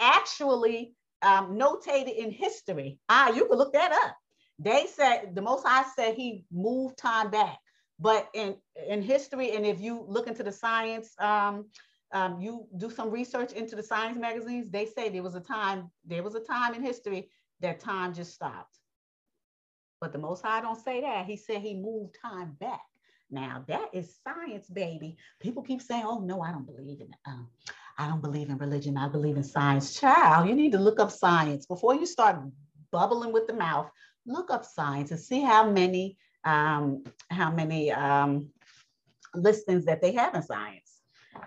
[0.00, 2.98] actually um, notated in history.
[3.08, 4.16] Ah, you can look that up.
[4.58, 7.58] They said the Most High said He moved time back,
[8.02, 8.56] but in
[8.88, 11.66] in history, and if you look into the science, um,
[12.12, 14.70] um, you do some research into the science magazines.
[14.70, 17.30] They say there was a time there was a time in history
[17.60, 18.76] that time just stopped.
[20.00, 21.26] But the Most High don't say that.
[21.26, 22.82] He said He moved time back.
[23.30, 25.16] Now that is science, baby.
[25.40, 27.48] People keep saying, "Oh no, I don't believe in um,
[27.98, 28.96] I don't believe in religion.
[28.96, 32.36] I believe in science." Child, you need to look up science before you start
[32.90, 33.88] bubbling with the mouth
[34.26, 38.48] look up science and see how many um, how many um,
[39.34, 41.00] listings that they have in science.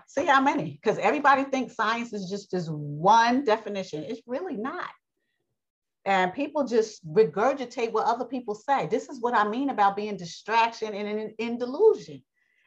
[0.08, 4.04] See how many, because everybody thinks science is just this one definition.
[4.04, 4.90] It's really not.
[6.04, 8.86] And people just regurgitate what other people say.
[8.86, 12.22] This is what I mean about being distraction and in, in delusion.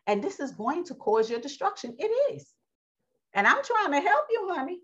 [0.07, 1.95] And this is going to cause your destruction.
[1.97, 2.47] It is.
[3.33, 4.79] And I'm trying to help you, honey.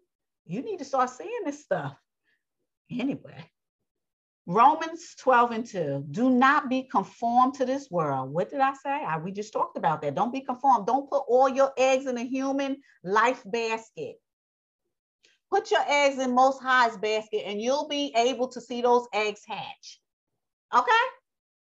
[0.45, 1.95] You need to start seeing this stuff.
[2.91, 3.49] Anyway.
[4.47, 6.05] Romans 12 and 2.
[6.11, 8.31] Do not be conformed to this world.
[8.31, 9.03] What did I say?
[9.03, 10.13] I, we just talked about that.
[10.13, 10.85] Don't be conformed.
[10.85, 14.15] Don't put all your eggs in a human life basket.
[15.49, 19.41] Put your eggs in Most High's basket and you'll be able to see those eggs
[19.47, 19.99] hatch.
[20.75, 20.91] Okay?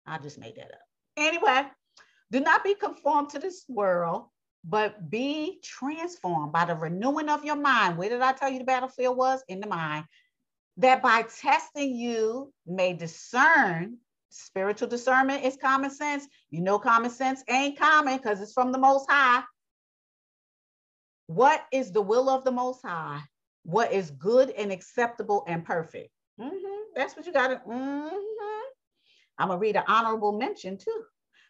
[0.06, 0.82] I just made that up.
[1.18, 1.64] Anyway,
[2.32, 4.26] do not be conformed to this world,
[4.64, 7.98] but be transformed by the renewing of your mind.
[7.98, 9.44] Where did I tell you the battlefield was?
[9.50, 10.06] In the mind
[10.82, 13.98] that by testing you may discern
[14.32, 16.26] Spiritual discernment is common sense.
[16.52, 19.44] You know, common sense ain't common because it's from the Most High.
[21.28, 23.22] What is the will of the Most High?
[23.64, 26.10] What is good and acceptable and perfect?
[26.40, 26.82] Mm-hmm.
[26.96, 27.56] That's what you got to.
[27.58, 28.16] Mm-hmm.
[29.38, 31.04] I'm going to read an honorable mention too.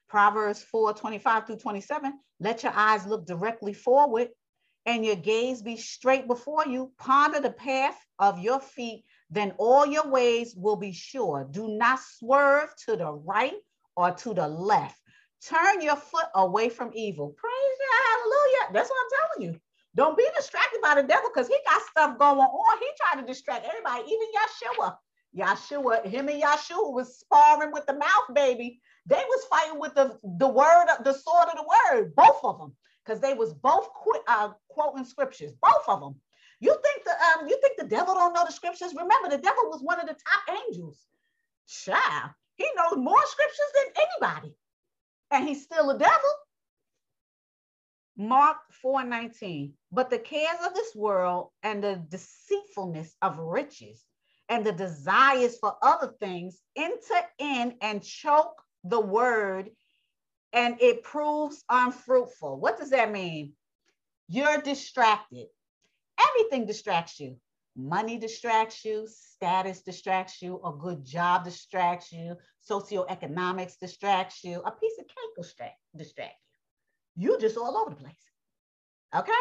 [0.10, 2.14] Proverbs 4 25 through 27.
[2.40, 4.30] Let your eyes look directly forward
[4.88, 6.92] and your gaze be straight before you.
[6.98, 11.48] Ponder the path of your feet, then all your ways will be sure.
[11.52, 13.56] Do not swerve to the right
[13.98, 14.98] or to the left.
[15.48, 17.36] Turn your foot away from evil.
[17.38, 18.04] Praise God.
[18.12, 18.74] Hallelujah.
[18.74, 19.62] That's what I'm telling you.
[19.96, 22.80] Don't be distracted by the devil because he got stuff going on.
[22.80, 24.98] He tried to distract everybody, even Yeshua.
[25.38, 28.82] Yeshua, him and Yeshua was sparring with the mouth baby.
[29.08, 31.66] They was fighting with the, the word, the sword of the
[31.96, 32.74] word, both of them
[33.06, 36.16] because they was both qu- uh, quoting scriptures, both of them.
[36.62, 38.94] You think the um, you think the devil don't know the scriptures?
[38.96, 41.00] Remember, the devil was one of the top angels.
[41.68, 44.56] Child, he knows more scriptures than anybody,
[45.32, 46.30] and he's still a devil.
[48.16, 49.74] Mark 4:19.
[49.92, 54.06] But the cares of this world and the deceitfulness of riches
[54.48, 59.72] and the desires for other things enter in and choke the word
[60.54, 62.60] and it proves unfruitful.
[62.60, 63.54] What does that mean?
[64.28, 65.48] You're distracted.
[66.30, 67.36] Everything distracts you.
[67.76, 72.36] Money distracts you, status distracts you, a good job distracts you,
[72.70, 76.38] socioeconomics distracts you, a piece of cake will distract,
[77.16, 77.32] you.
[77.32, 78.14] You just all over the place.
[79.16, 79.32] Okay?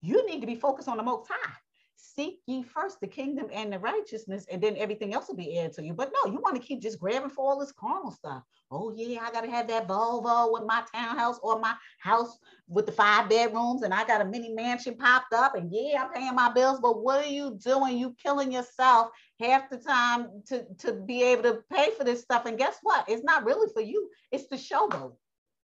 [0.00, 1.54] You need to be focused on the most high
[1.96, 5.72] seek ye first the kingdom and the righteousness, and then everything else will be added
[5.74, 5.94] to you.
[5.94, 8.42] But no, you want to keep just grabbing for all this carnal stuff.
[8.70, 12.38] Oh, yeah, I got to have that Volvo with my townhouse or my house
[12.68, 16.12] with the five bedrooms, and I got a mini mansion popped up, and yeah, I'm
[16.12, 16.80] paying my bills.
[16.80, 17.98] But what are you doing?
[17.98, 22.46] You killing yourself half the time to, to be able to pay for this stuff.
[22.46, 23.08] And guess what?
[23.08, 25.12] It's not really for you, it's the showboat.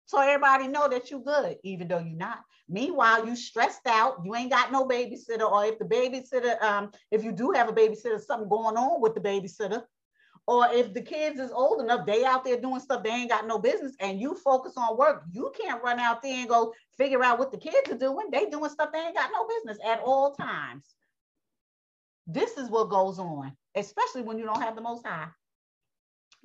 [0.05, 2.39] So everybody know that you good, even though you're not.
[2.69, 7.23] Meanwhile, you stressed out, you ain't got no babysitter, or if the babysitter, um, if
[7.23, 9.83] you do have a babysitter, something going on with the babysitter,
[10.45, 13.47] or if the kids is old enough, they out there doing stuff they ain't got
[13.47, 17.23] no business, and you focus on work, you can't run out there and go figure
[17.23, 18.27] out what the kids are doing.
[18.31, 20.83] They doing stuff they ain't got no business at all times.
[22.27, 25.27] This is what goes on, especially when you don't have the most high.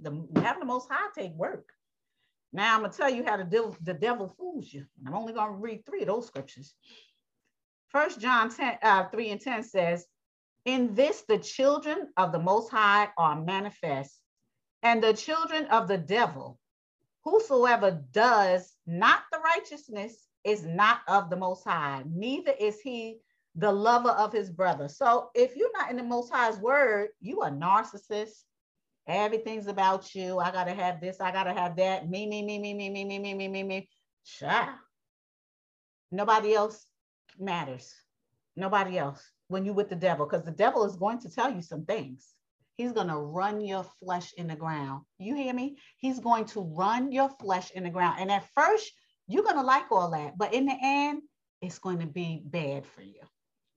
[0.01, 1.73] The having the most high take work.
[2.53, 4.87] Now I'm gonna tell you how the devil, the devil fools you.
[5.07, 6.75] I'm only gonna read three of those scriptures.
[7.89, 10.07] First John 10, uh, 3 and 10 says,
[10.65, 14.21] In this the children of the Most High are manifest,
[14.83, 16.59] and the children of the devil.
[17.25, 23.19] Whosoever does not the righteousness is not of the Most High, neither is he
[23.55, 24.89] the lover of his brother.
[24.89, 28.45] So if you're not in the Most High's word, you are narcissist,
[29.09, 30.39] Everything's about you.
[30.39, 31.21] I gotta have this.
[31.21, 32.09] I gotta have that.
[32.09, 33.89] Me, me, me, me, me, me, me, me, me, me, me.
[34.25, 34.77] Child.
[36.13, 36.85] Nobody else
[37.39, 37.95] matters.
[38.55, 39.23] Nobody else.
[39.49, 42.35] When you with the devil, because the devil is going to tell you some things.
[42.77, 45.05] He's going to run your flesh in the ground.
[45.19, 45.79] You hear me?
[45.97, 48.19] He's going to run your flesh in the ground.
[48.21, 48.93] And at first,
[49.27, 50.37] you're going to like all that.
[50.37, 51.23] But in the end,
[51.61, 53.21] it's going to be bad for you.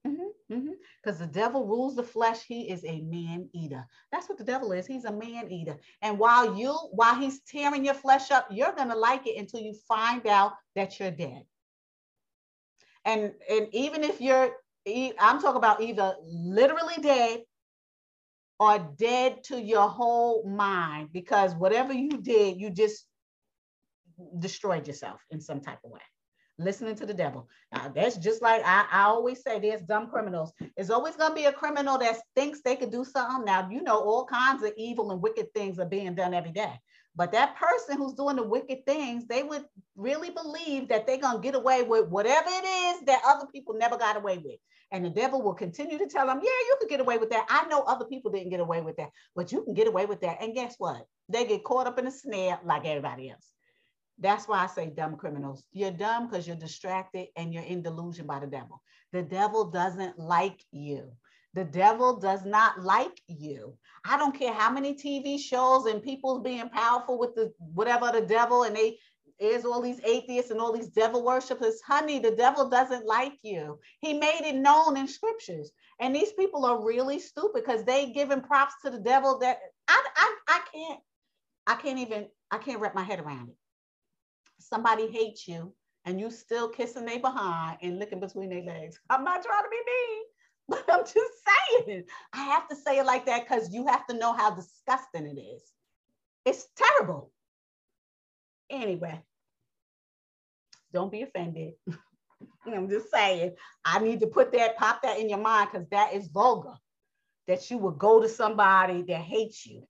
[0.03, 1.19] Because mm-hmm, mm-hmm.
[1.19, 3.85] The devil rules the flesh, he is a man eater.
[4.11, 4.87] That's what the devil is.
[4.87, 5.77] He's a man eater.
[6.01, 9.73] And while you, while he's tearing your flesh up, you're gonna like it until you
[9.87, 11.43] find out that you're dead.
[13.05, 14.51] And and even if you're,
[14.87, 17.41] I'm talking about either literally dead
[18.59, 23.05] or dead to your whole mind, because whatever you did, you just
[24.39, 26.01] destroyed yourself in some type of way
[26.63, 27.47] listening to the devil.
[27.73, 30.53] Now, that's just like I, I always say there's dumb criminals.
[30.75, 33.45] There's always going to be a criminal that thinks they could do something.
[33.45, 36.79] Now, you know, all kinds of evil and wicked things are being done every day.
[37.15, 39.65] But that person who's doing the wicked things, they would
[39.97, 43.75] really believe that they're going to get away with whatever it is that other people
[43.75, 44.59] never got away with.
[44.91, 47.45] And the devil will continue to tell them, yeah, you could get away with that.
[47.49, 50.21] I know other people didn't get away with that, but you can get away with
[50.21, 50.41] that.
[50.41, 51.05] And guess what?
[51.29, 53.45] They get caught up in a snare like everybody else.
[54.21, 55.63] That's why I say dumb criminals.
[55.73, 58.81] You're dumb because you're distracted and you're in delusion by the devil.
[59.11, 61.11] The devil doesn't like you.
[61.53, 63.77] The devil does not like you.
[64.05, 68.21] I don't care how many TV shows and people's being powerful with the whatever the
[68.21, 68.97] devil and they
[69.39, 71.81] is all these atheists and all these devil worshippers.
[71.81, 73.79] Honey, the devil doesn't like you.
[73.99, 75.71] He made it known in scriptures.
[75.99, 79.57] And these people are really stupid because they giving props to the devil that
[79.87, 80.99] I, I I can't
[81.65, 83.55] I can't even I can't wrap my head around it
[84.71, 85.73] somebody hates you
[86.05, 88.99] and you still kissing their behind and looking between their legs.
[89.09, 90.23] I'm not trying to be mean,
[90.69, 92.05] but I'm just saying.
[92.33, 95.39] I have to say it like that because you have to know how disgusting it
[95.39, 95.61] is.
[96.45, 97.31] It's terrible.
[98.69, 99.21] Anyway,
[100.93, 101.73] don't be offended.
[102.65, 103.55] I'm just saying,
[103.85, 106.73] I need to put that, pop that in your mind because that is vulgar.
[107.47, 109.87] That you would go to somebody that hates you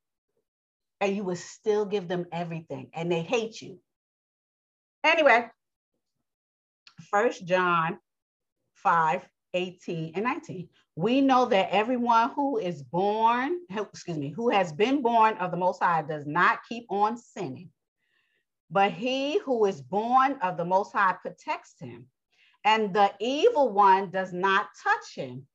[0.99, 3.79] and you would still give them everything and they hate you.
[5.04, 5.49] Anyway,
[7.10, 7.99] First John
[8.76, 10.70] 5 18 and 19.
[10.95, 15.58] We know that everyone who is born, excuse me, who has been born of the
[15.58, 17.70] Most High does not keep on sinning.
[18.70, 22.08] But he who is born of the Most High protects him,
[22.64, 25.47] and the evil one does not touch him.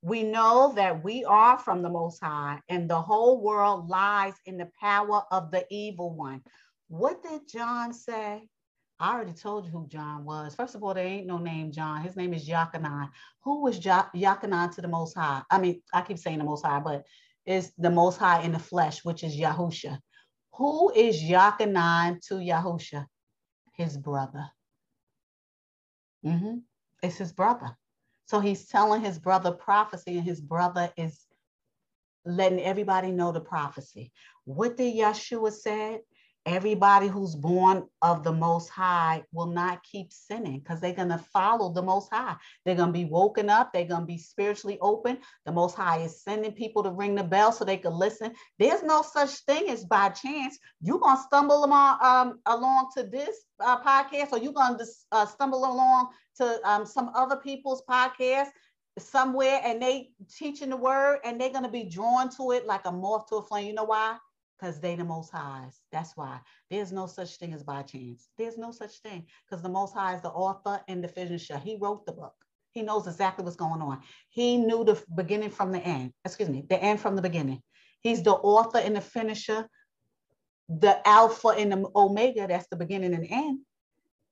[0.00, 4.56] We know that we are from the Most High, and the whole world lies in
[4.56, 6.42] the power of the evil one.
[6.88, 8.48] What did John say?
[9.00, 10.54] I already told you who John was.
[10.54, 12.02] First of all, there ain't no name John.
[12.02, 13.10] His name is Yachanan.
[13.42, 15.42] Who was Yachanan to the Most High?
[15.50, 17.04] I mean, I keep saying the Most High, but
[17.44, 19.98] it's the Most High in the flesh, which is Yahusha.
[20.54, 23.06] Who is Yachanan to Yahusha?
[23.76, 24.48] His brother.
[26.24, 26.58] Mm-hmm.
[27.02, 27.76] It's his brother.
[28.26, 31.26] So he's telling his brother prophecy, and his brother is
[32.24, 34.12] letting everybody know the prophecy.
[34.44, 36.00] What did Yeshua said?
[36.46, 41.18] Everybody who's born of the most high will not keep sinning because they're going to
[41.18, 42.36] follow the most high.
[42.64, 45.18] They're going to be woken up they're going to be spiritually open.
[45.46, 48.32] The most high is sending people to ring the bell so they can listen.
[48.58, 50.58] There's no such thing as by chance.
[50.80, 54.86] You're going to stumble along, um, along to this uh, podcast or you're going to
[55.12, 58.48] uh, stumble along to um, some other people's podcast
[58.98, 62.82] somewhere and they teaching the word and they're going to be drawn to it like
[62.84, 63.66] a moth to a flame.
[63.66, 64.16] You know why
[64.64, 65.80] because they the most highs.
[65.92, 66.40] That's why
[66.70, 68.28] there's no such thing as by chance.
[68.38, 71.58] There's no such thing because the most high is the author and the finisher.
[71.58, 72.34] He wrote the book.
[72.72, 74.00] He knows exactly what's going on.
[74.30, 76.12] He knew the beginning from the end.
[76.24, 77.60] Excuse me, the end from the beginning.
[78.00, 79.68] He's the author and the finisher,
[80.70, 82.46] the alpha and the omega.
[82.46, 83.60] That's the beginning and end.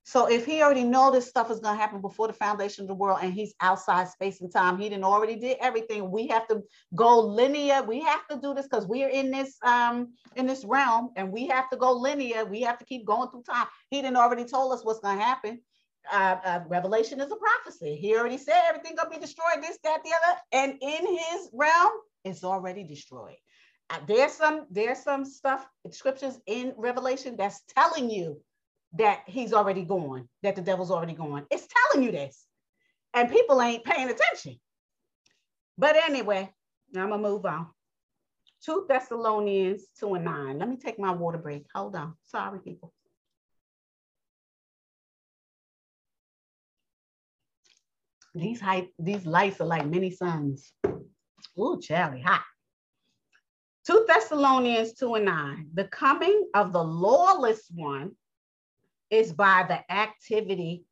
[0.04, 2.88] So if he already know this stuff is going to happen before the foundation of
[2.88, 6.10] the world and he's outside space and time, he didn't already did everything.
[6.10, 6.62] We have to
[6.94, 7.82] go linear.
[7.82, 11.30] We have to do this because we are in this um in this realm and
[11.30, 12.44] we have to go linear.
[12.44, 13.66] We have to keep going through time.
[13.90, 15.60] He didn't already told us what's going to happen.
[16.10, 17.94] Uh, uh, Revelation is a prophecy.
[17.96, 21.92] He already said everything gonna be destroyed, this, that, the other, and in his realm,
[22.24, 23.36] it's already destroyed.
[23.88, 28.40] Uh, there's some there's some stuff scriptures in Revelation that's telling you
[28.94, 31.46] that he's already gone, that the devil's already gone.
[31.50, 32.46] It's telling you this.
[33.14, 34.58] And people ain't paying attention.
[35.78, 36.52] But anyway,
[36.96, 37.68] I'm gonna move on.
[38.64, 40.58] 2 Thessalonians 2 and 9.
[40.58, 41.66] Let me take my water break.
[41.74, 42.14] Hold on.
[42.24, 42.92] Sorry, people.
[48.34, 50.72] These height, these lights are like mini suns.
[51.58, 52.42] Ooh, Charlie, hot.
[53.86, 55.70] 2 Thessalonians 2 and 9.
[55.74, 58.12] The coming of the lawless one
[59.12, 60.84] is by the activity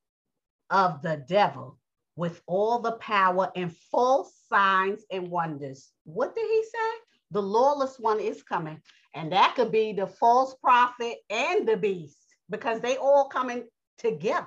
[0.69, 1.79] of the devil
[2.17, 5.91] with all the power and false signs and wonders.
[6.05, 6.99] What did he say?
[7.31, 8.81] The lawless one is coming.
[9.15, 12.19] And that could be the false prophet and the beast
[12.51, 13.65] because they all coming
[13.97, 14.47] together.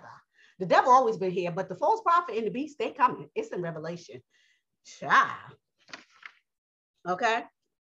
[0.59, 3.28] The devil always been here, but the false prophet and the beast, they coming.
[3.34, 4.21] It's in Revelation.
[4.99, 5.57] Child.
[7.09, 7.43] Okay.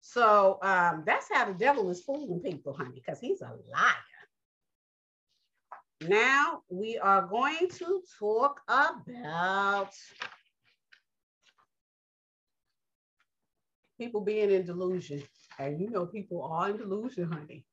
[0.02, 4.09] So um, that's how the devil is fooling people, honey, because he's a liar.
[6.02, 9.90] Now we are going to talk about
[13.98, 15.22] people being in delusion.
[15.58, 17.66] And you know, people are in delusion, honey.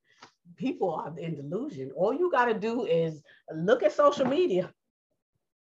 [0.58, 1.92] People are in delusion.
[1.96, 3.22] All you got to do is
[3.54, 4.74] look at social media.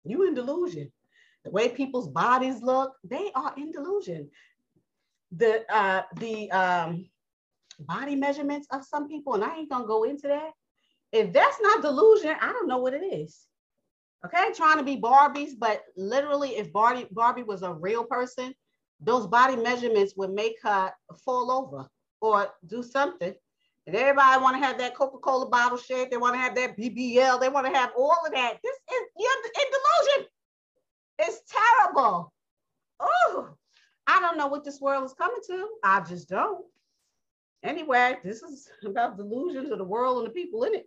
[0.05, 0.90] You in delusion.
[1.44, 4.28] The way people's bodies look, they are in delusion.
[5.32, 7.07] The uh, the um,
[7.78, 10.51] body measurements of some people, and I ain't gonna go into that
[11.12, 13.46] if that's not delusion, I don't know what it is.
[14.24, 18.54] Okay, trying to be Barbies, but literally, if Barbie Barbie was a real person,
[19.00, 20.92] those body measurements would make her
[21.24, 21.88] fall over
[22.20, 23.34] or do something.
[23.86, 26.11] And everybody want to have that Coca-Cola bottle shape.
[26.11, 27.40] They want to have that BBL.
[27.40, 28.58] They want to have all of that.
[28.62, 30.30] This is you're in delusion.
[31.18, 32.32] It's terrible.
[33.00, 33.48] Oh,
[34.06, 35.68] I don't know what this world is coming to.
[35.82, 36.64] I just don't.
[37.62, 40.86] Anyway, this is about delusions of the world and the people in it.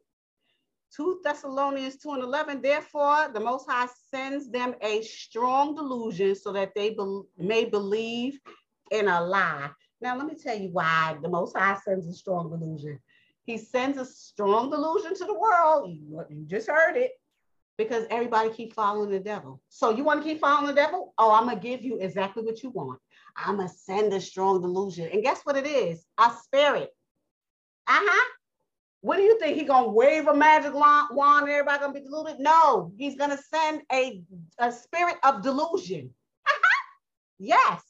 [0.95, 6.51] 2 Thessalonians 2 and 11, therefore the Most High sends them a strong delusion so
[6.53, 8.39] that they be may believe
[8.91, 9.69] in a lie.
[10.01, 12.99] Now, let me tell you why the Most High sends a strong delusion.
[13.45, 15.89] He sends a strong delusion to the world.
[15.89, 17.11] You, you just heard it
[17.77, 19.61] because everybody keep following the devil.
[19.69, 21.13] So you want to keep following the devil?
[21.17, 22.99] Oh, I'm going to give you exactly what you want.
[23.35, 25.09] I'm going to send a strong delusion.
[25.11, 26.05] And guess what it is?
[26.19, 26.91] A spirit
[27.87, 28.29] Uh-huh.
[29.03, 29.57] What do you think?
[29.57, 32.39] He gonna wave a magic wand and everybody gonna be deluded?
[32.39, 34.23] No, he's gonna send a,
[34.59, 36.09] a spirit of delusion.
[37.37, 37.81] Yes,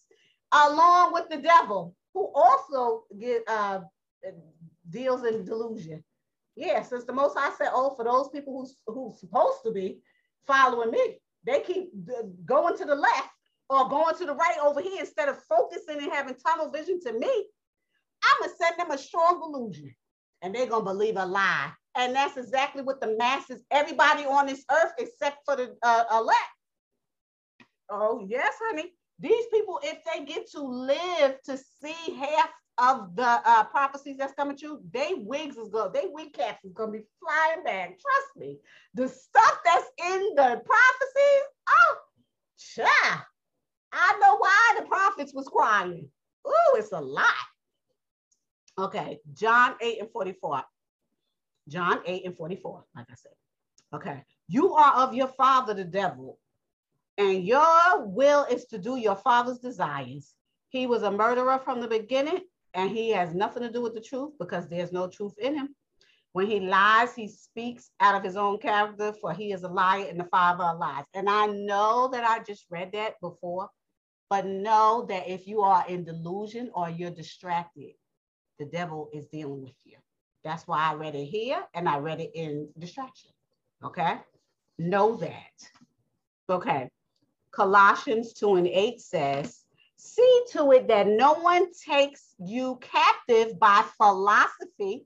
[0.51, 3.82] along with the devil, who also get uh
[4.89, 6.03] deals in delusion.
[6.55, 9.99] Yeah, since the most I said, oh, for those people who's who's supposed to be
[10.47, 11.91] following me, they keep
[12.43, 13.30] going to the left
[13.70, 17.14] or going to the right over here instead of focusing and having tunnel vision to
[17.14, 17.45] me.
[18.24, 19.93] I'm gonna send them a strong delusion
[20.44, 21.72] and they're gonna believe a lie.
[21.96, 26.38] And that's exactly what the masses, everybody on this earth except for the uh, elect.
[27.89, 28.94] Oh, yes, honey.
[29.20, 34.34] These people, if they get to live to see half of the uh, prophecies that's
[34.34, 37.89] coming true, they wigs is going, they wig caps is gonna be flying back.
[37.89, 38.58] Trust me.
[38.96, 41.96] The stuff that's in the prophecies, oh,
[42.58, 43.28] cha.
[43.94, 46.10] I know why the prophets was crying.
[46.48, 47.30] Ooh, it's a lot.
[48.78, 50.63] Okay, John 8 and 44.
[51.69, 53.32] John 8 and 44, like I said.
[53.93, 56.39] Okay, you are of your father, the devil,
[57.17, 60.34] and your will is to do your father's desires.
[60.69, 62.39] He was a murderer from the beginning,
[62.74, 65.76] and he has nothing to do with the truth because there's no truth in him.
[66.32, 70.07] When he lies, he speaks out of his own character, for he is a liar
[70.09, 71.05] and the father of lies.
[71.13, 73.69] And I know that I just read that before,
[74.32, 77.91] but know that if you are in delusion or you're distracted,
[78.60, 79.97] the devil is dealing with you.
[80.43, 83.32] That's why I read it here and I read it in distraction.
[83.84, 84.18] Okay.
[84.78, 85.70] Know that.
[86.49, 86.89] Okay.
[87.51, 89.60] Colossians 2 and 8 says,
[89.97, 95.06] See to it that no one takes you captive by philosophy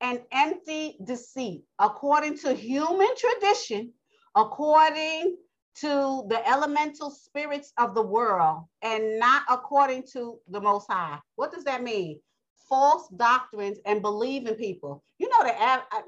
[0.00, 3.92] and empty deceit, according to human tradition,
[4.36, 5.36] according
[5.80, 11.18] to the elemental spirits of the world, and not according to the Most High.
[11.34, 12.20] What does that mean?
[12.68, 15.02] False doctrines and believe in people.
[15.18, 16.02] You know, the av- I,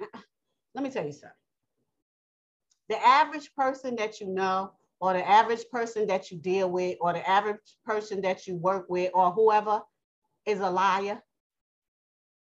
[0.75, 1.31] let me tell you something.
[2.89, 7.13] The average person that you know, or the average person that you deal with, or
[7.13, 9.83] the average person that you work with, or whoever
[10.45, 11.23] is a liar.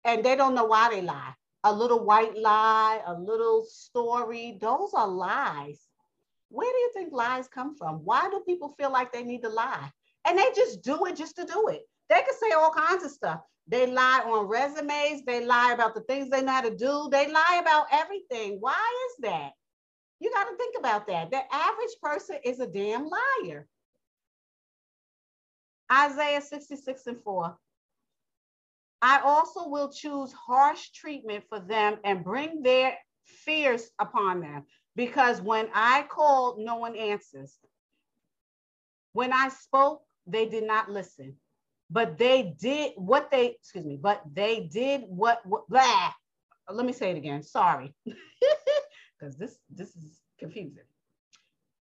[0.05, 1.34] And they don't know why they lie.
[1.66, 5.82] A little white lie, a little story, those are lies.
[6.49, 7.97] Where do you think lies come from?
[8.05, 9.91] Why do people feel like they need to lie?
[10.26, 11.82] And they just do it just to do it.
[12.10, 13.41] They can say all kinds of stuff.
[13.70, 15.24] They lie on resumes.
[15.26, 17.08] They lie about the things they know how to do.
[17.12, 18.58] They lie about everything.
[18.60, 19.52] Why is that?
[20.20, 21.30] You got to think about that.
[21.30, 23.68] The average person is a damn liar.
[25.92, 27.58] Isaiah 66 and 4.
[29.04, 34.66] I also will choose harsh treatment for them and bring their fears upon them.
[34.96, 37.56] Because when I called, no one answers.
[39.14, 41.36] When I spoke, they did not listen
[41.90, 46.12] but they did what they excuse me but they did what, what blah.
[46.72, 47.44] let me say it again.
[47.44, 47.94] Sorry.
[49.20, 50.86] Because this this is confusing.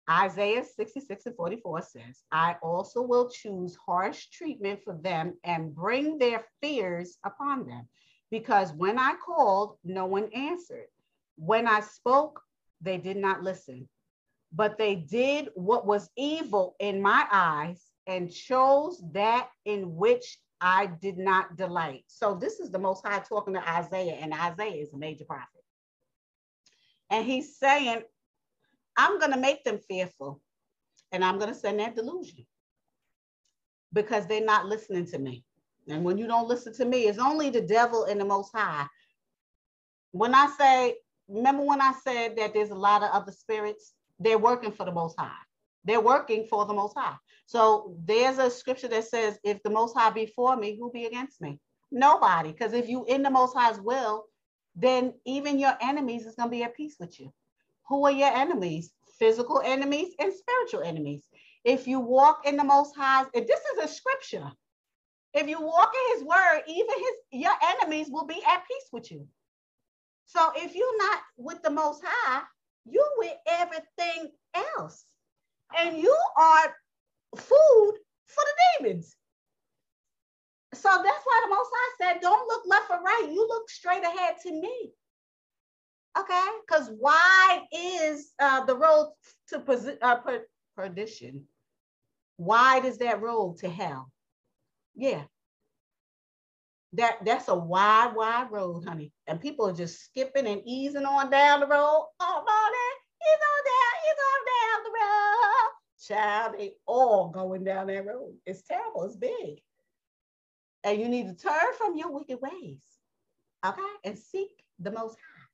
[0.08, 6.16] Isaiah 66 and 44 says i also will choose harsh treatment for them and bring
[6.16, 7.86] their fears upon them.
[8.30, 10.88] Because when i called no one answered.
[11.36, 12.40] When i spoke
[12.80, 13.86] they did not listen.
[14.52, 20.86] But they did what was evil in my eyes and chose that in which I
[20.86, 22.04] did not delight.
[22.06, 25.48] So this is the Most High talking to Isaiah, and Isaiah is a major prophet.
[27.10, 28.02] And he's saying,
[28.96, 30.40] I'm going to make them fearful,
[31.12, 32.46] and I'm going to send that delusion
[33.92, 35.44] because they're not listening to me.
[35.88, 38.86] And when you don't listen to me, it's only the devil and the Most High.
[40.12, 40.96] When I say,
[41.28, 44.92] remember when I said that there's a lot of other spirits, they're working for the
[44.92, 45.45] Most High.
[45.86, 47.16] They're working for the Most High.
[47.46, 51.06] So there's a scripture that says, if the Most High be for me, who be
[51.06, 51.60] against me?
[51.92, 52.50] Nobody.
[52.50, 54.24] Because if you in the Most High's will,
[54.74, 57.32] then even your enemies is going to be at peace with you.
[57.88, 58.92] Who are your enemies?
[59.18, 61.22] Physical enemies and spiritual enemies.
[61.64, 64.50] If you walk in the Most High's, if this is a scripture,
[65.34, 69.10] if you walk in His word, even His your enemies will be at peace with
[69.12, 69.26] you.
[70.26, 72.42] So if you're not with the Most High,
[72.84, 75.04] you with everything else,
[75.78, 76.74] and you are
[77.36, 77.92] food
[78.26, 79.16] for the demons.
[80.74, 83.28] So that's why the Most High said, don't look left or right.
[83.30, 84.92] You look straight ahead to me.
[86.18, 86.46] Okay?
[86.66, 89.12] Because wide is uh, the road
[89.48, 91.44] to uh, per- perdition.
[92.38, 94.10] Wide is that road to hell.
[94.94, 95.24] Yeah.
[96.92, 99.12] That, that's a wide, wide road, honey.
[99.26, 102.08] And people are just skipping and easing on down the road.
[102.20, 104.45] Oh, morning, he's on down, he's on.
[106.04, 108.34] Child, they all going down that road.
[108.44, 109.04] It's terrible.
[109.04, 109.60] It's big.
[110.84, 112.82] And you need to turn from your wicked ways.
[113.64, 113.80] Okay.
[114.04, 115.46] And seek the most high.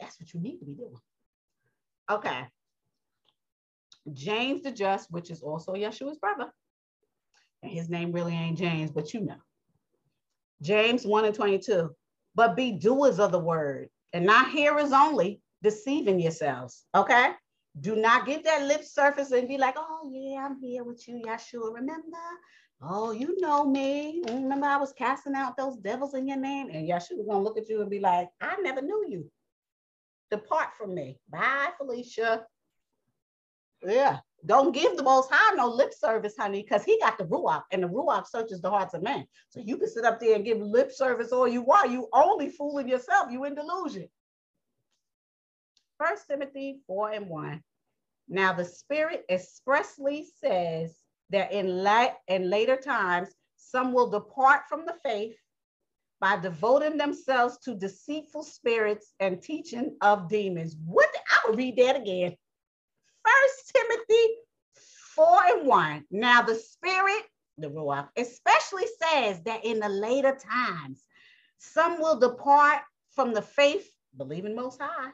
[0.00, 0.96] That's what you need to be doing.
[2.10, 2.46] Okay.
[4.12, 6.50] James the Just, which is also Yeshua's brother.
[7.62, 9.36] And his name really ain't James, but you know.
[10.62, 11.94] James 1 and 22.
[12.34, 16.84] But be doers of the word and not hearers only, deceiving yourselves.
[16.94, 17.32] Okay.
[17.78, 21.22] Do not give that lip surface and be like, oh, yeah, I'm here with you,
[21.24, 21.72] Yeshua.
[21.74, 22.18] Remember?
[22.82, 24.22] Oh, you know me.
[24.26, 26.70] Mm, remember, I was casting out those devils in your name.
[26.70, 29.30] And Yeshua was gonna look at you and be like, I never knew you.
[30.30, 31.18] Depart from me.
[31.28, 32.46] Bye, Felicia.
[33.82, 34.18] Yeah.
[34.46, 37.82] Don't give the most high no lip service, honey, because he got the Ruach, and
[37.82, 39.26] the Ruach searches the hearts of men.
[39.50, 41.90] So you can sit up there and give lip service all you want.
[41.90, 43.30] You only fooling yourself.
[43.30, 44.08] You in delusion.
[46.00, 47.62] First Timothy 4 and 1.
[48.28, 50.96] Now the Spirit expressly says
[51.28, 55.36] that in, la- in later times, some will depart from the faith
[56.18, 60.74] by devoting themselves to deceitful spirits and teaching of demons.
[60.86, 61.10] What?
[61.30, 62.34] I will read that again.
[63.22, 64.34] First Timothy
[65.16, 66.04] 4 and 1.
[66.12, 67.24] Now the Spirit,
[67.58, 71.04] the Ruach, especially says that in the later times,
[71.58, 73.86] some will depart from the faith,
[74.16, 75.10] believing most high,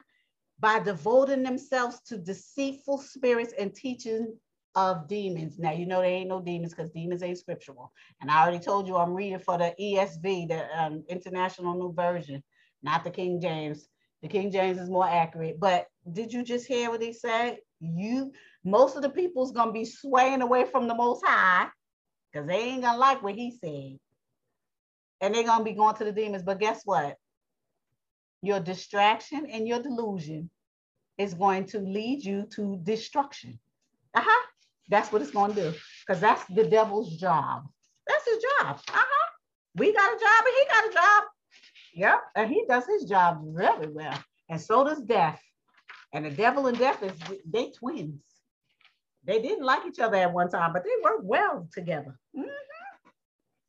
[0.59, 4.33] by devoting themselves to deceitful spirits and teaching
[4.75, 5.57] of demons.
[5.57, 7.91] Now, you know, there ain't no demons because demons ain't scriptural.
[8.21, 12.43] And I already told you I'm reading for the ESV, the um, International New Version,
[12.83, 13.87] not the King James.
[14.21, 15.59] The King James is more accurate.
[15.59, 17.57] But did you just hear what he said?
[17.79, 18.31] You,
[18.63, 21.67] most of the people's gonna be swaying away from the Most High
[22.31, 23.97] because they ain't gonna like what he said,
[25.21, 26.43] and they're gonna be going to the demons.
[26.43, 27.15] But guess what?
[28.47, 30.49] Your distraction and your delusion
[31.17, 33.59] is going to lead you to destruction.
[34.13, 34.45] Uh huh.
[34.87, 37.63] That's what it's going to do because that's the devil's job.
[38.07, 38.79] That's his job.
[38.87, 39.29] Uh huh.
[39.75, 41.23] We got a job and he got a job.
[41.93, 42.19] Yep.
[42.37, 44.17] And he does his job really well.
[44.49, 45.41] And so does death.
[46.13, 47.11] And the devil and death is
[47.51, 48.21] they twins.
[49.25, 52.17] They didn't like each other at one time, but they work well together.
[52.33, 52.47] Mm-hmm.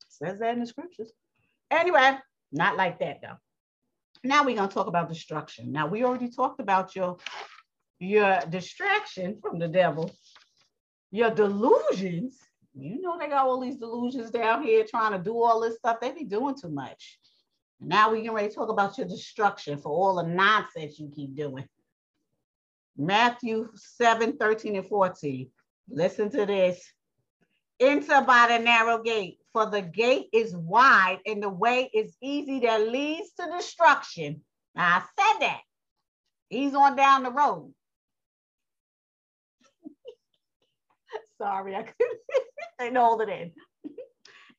[0.09, 1.11] Says that in the scriptures.
[1.69, 2.17] Anyway,
[2.53, 3.39] not like that though.
[4.25, 5.73] Now we're gonna talk about destruction.
[5.73, 7.19] Now we already talked about your
[8.01, 10.11] your distraction from the devil,
[11.11, 12.39] your delusions.
[12.75, 16.01] You know they got all these delusions down here trying to do all this stuff.
[16.01, 17.19] They be doing too much.
[17.81, 21.37] Now we can ready to talk about your destruction for all the nonsense you keep
[21.37, 21.69] doing.
[22.97, 25.49] Matthew 7, 13 and 14.
[25.89, 26.85] Listen to this.
[27.81, 32.61] Enter by the narrow gate, for the gate is wide and the way is easy
[32.61, 34.43] that leads to destruction.
[34.75, 35.61] Now I said that.
[36.51, 37.73] He's on down the road.
[41.39, 41.83] Sorry, I
[42.79, 43.53] couldn't hold it in.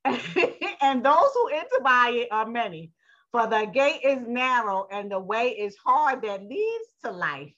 [0.82, 2.92] and those who enter by it are many.
[3.32, 7.54] For the gate is narrow and the way is hard that leads to life.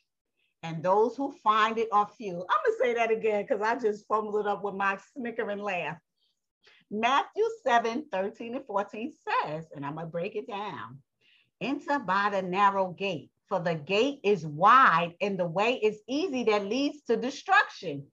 [0.64, 2.34] And those who find it are few.
[2.34, 5.60] I'm going to say that again because I just fumbled it up with my snickering
[5.60, 5.98] laugh.
[6.92, 9.14] Matthew 7 13 and 14
[9.46, 11.00] says, and I'm going to break it down
[11.62, 16.44] enter by the narrow gate, for the gate is wide and the way is easy
[16.46, 18.08] that leads to destruction.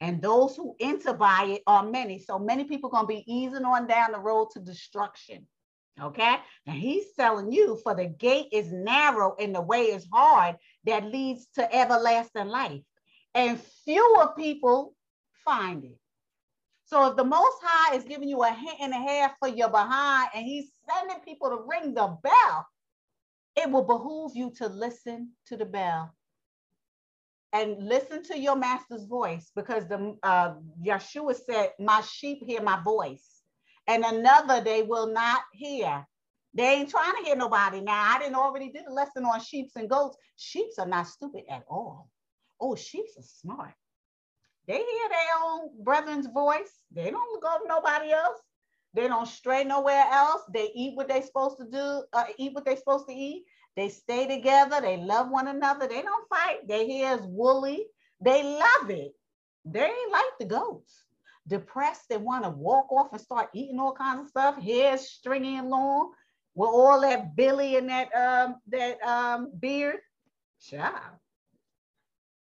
[0.00, 2.18] And those who enter by it are many.
[2.18, 5.46] So many people going to be easing on down the road to destruction.
[6.00, 6.36] Okay.
[6.66, 11.06] And he's telling you, for the gate is narrow and the way is hard that
[11.06, 12.82] leads to everlasting life.
[13.34, 14.94] And fewer people
[15.44, 15.98] find it.
[16.86, 19.68] So if the Most High is giving you a hint and a half for your
[19.68, 22.66] behind and he's sending people to ring the bell,
[23.56, 26.14] it will behoove you to listen to the bell
[27.52, 30.54] and listen to your master's voice because the uh,
[30.84, 33.42] Yeshua said, my sheep hear my voice
[33.88, 36.06] and another they will not hear.
[36.54, 37.80] They ain't trying to hear nobody.
[37.80, 40.16] Now, I didn't already did a lesson on sheeps and goats.
[40.36, 42.10] Sheeps are not stupid at all.
[42.60, 43.74] Oh, sheeps are smart.
[44.66, 46.82] They hear their own brethren's voice.
[46.92, 48.38] They don't go to nobody else.
[48.94, 50.42] They don't stray nowhere else.
[50.52, 53.44] They eat what they're supposed to do, uh, eat what they're supposed to eat.
[53.76, 54.80] They stay together.
[54.80, 55.86] They love one another.
[55.86, 56.66] They don't fight.
[56.66, 57.86] Their hair is woolly.
[58.20, 59.12] They love it.
[59.66, 61.06] They ain't like the goats
[61.48, 65.56] depressed they want to walk off and start eating all kinds of stuff, hair stringy
[65.56, 66.12] and long,
[66.54, 69.96] with all that billy and that um that um beard.
[70.60, 71.18] Child.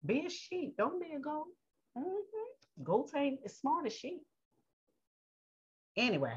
[0.06, 0.76] Be a sheep.
[0.78, 1.48] Don't be a goat.
[1.98, 3.18] Mm-hmm.
[3.18, 4.20] Ain't as smart as she.
[5.98, 6.34] Anyway.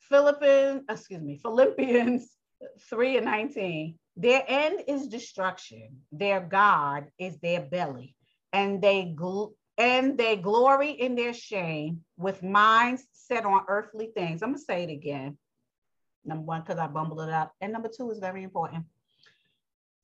[0.00, 2.28] Philippines, excuse me, Philippians
[2.90, 3.98] 3 and 19.
[4.16, 6.02] Their end is destruction.
[6.12, 8.14] Their God is their belly,
[8.52, 14.42] and they gl- and they glory in their shame with minds set on earthly things.
[14.42, 15.38] I'm to say it again.
[16.24, 17.52] Number one, because I bumbled it up.
[17.60, 18.84] And number two is very important.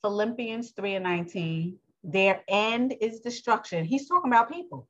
[0.02, 1.78] Philippians 3 and 19,
[2.08, 3.84] their end is destruction.
[3.84, 4.88] He's talking about people.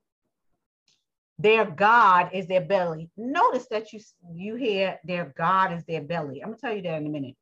[1.41, 3.11] Their God is their belly.
[3.17, 4.01] Notice that you,
[4.33, 6.41] you hear their God is their belly.
[6.41, 7.35] I'm going to tell you that in a minute.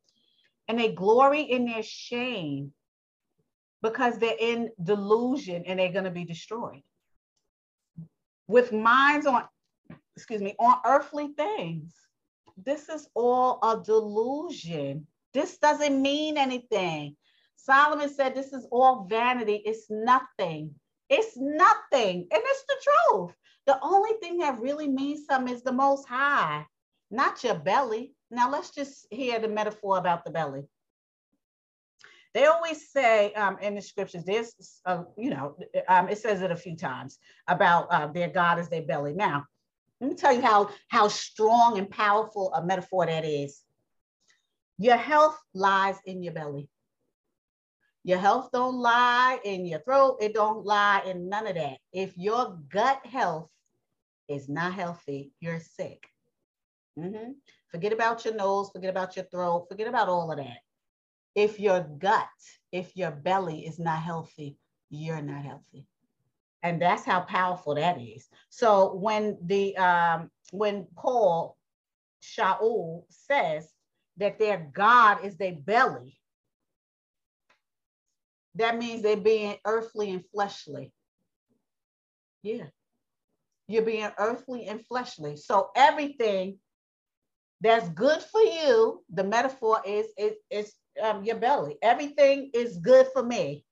[0.68, 2.72] And they glory in their shame
[3.82, 6.82] because they're in delusion and they're going to be destroyed.
[8.48, 9.44] With minds on,
[10.16, 11.92] excuse me, on earthly things.
[12.64, 15.06] This is all a delusion.
[15.34, 17.16] This doesn't mean anything.
[17.66, 19.60] Solomon said this is all vanity.
[19.64, 20.72] It's nothing.
[21.10, 22.28] It's nothing.
[22.30, 23.34] And it's the truth.
[23.66, 26.64] The only thing that really means something is the most high,
[27.10, 28.14] not your belly.
[28.30, 30.62] Now let's just hear the metaphor about the belly.
[32.34, 35.56] They always say um, in the scriptures, there's, uh, you know,
[35.88, 37.18] um, it says it a few times
[37.48, 39.12] about uh, their God is their belly.
[39.12, 39.44] Now,
[40.01, 43.60] let me tell you how, how strong and powerful a metaphor that is.
[44.78, 46.68] Your health lies in your belly.
[48.06, 50.18] Your health don't lie in your throat.
[50.22, 51.76] It don't lie in none of that.
[51.92, 53.50] If your gut health
[54.28, 56.06] is not healthy, you're sick.
[56.98, 57.32] Mm-hmm.
[57.68, 60.58] Forget about your nose, forget about your throat, forget about all of that
[61.36, 62.26] if your gut,
[62.72, 64.56] if your belly is not healthy,
[64.88, 65.86] you're not healthy.
[66.62, 68.26] And that's how powerful that is.
[68.48, 71.56] So when the um, when Paul
[72.22, 73.68] Shaul says
[74.16, 76.18] that their God is their belly,
[78.56, 80.92] that means they're being earthly and fleshly.
[82.42, 82.66] Yeah.
[83.68, 85.36] You're being earthly and fleshly.
[85.36, 86.58] So everything
[87.60, 90.72] that's good for you, the metaphor is it, it's
[91.02, 91.76] um, your belly.
[91.82, 93.64] Everything is good for me.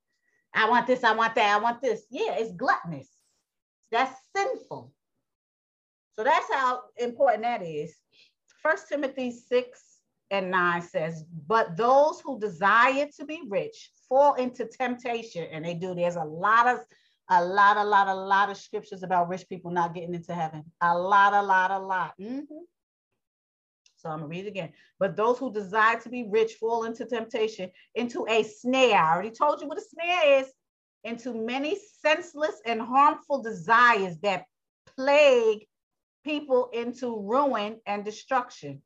[0.55, 2.05] I want this, I want that, I want this.
[2.11, 3.09] Yeah, it's gluttonous.
[3.91, 4.93] That's sinful.
[6.17, 7.95] So that's how important that is.
[8.63, 9.83] First Timothy 6
[10.31, 15.75] and 9 says, But those who desire to be rich fall into temptation, and they
[15.75, 15.95] do.
[15.95, 16.81] There's a lot of
[17.31, 20.63] a lot, a lot, a lot of scriptures about rich people not getting into heaven.
[20.83, 22.13] A lot, a lot, a lot.
[22.21, 22.65] Mm-hmm.
[23.97, 24.73] So I'm gonna read it again.
[24.99, 28.99] But those who desire to be rich fall into temptation, into a snare.
[28.99, 30.53] I already told you what a snare is,
[31.05, 34.45] into many senseless and harmful desires that
[34.95, 35.67] plague
[36.25, 38.83] people into ruin and destruction.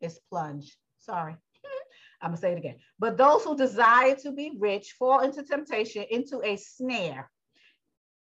[0.00, 0.76] It's plunge.
[0.98, 1.36] Sorry.
[2.24, 2.76] I'm gonna say it again.
[2.98, 7.30] But those who desire to be rich fall into temptation, into a snare,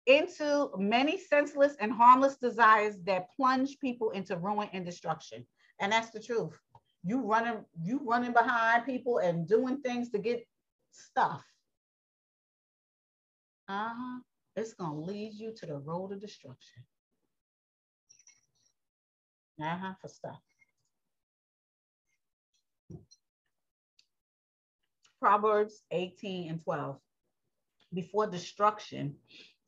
[0.07, 5.47] into many senseless and harmless desires that plunge people into ruin and destruction.
[5.79, 6.59] And that's the truth.
[7.05, 10.45] You running, you running behind people and doing things to get
[10.91, 11.45] stuff.
[13.69, 14.19] Uh-huh.
[14.57, 16.83] It's gonna lead you to the road of destruction.
[19.62, 20.41] Uh-huh, for stuff.
[25.23, 26.99] Proverbs 18 and 12.
[27.94, 29.15] Before destruction,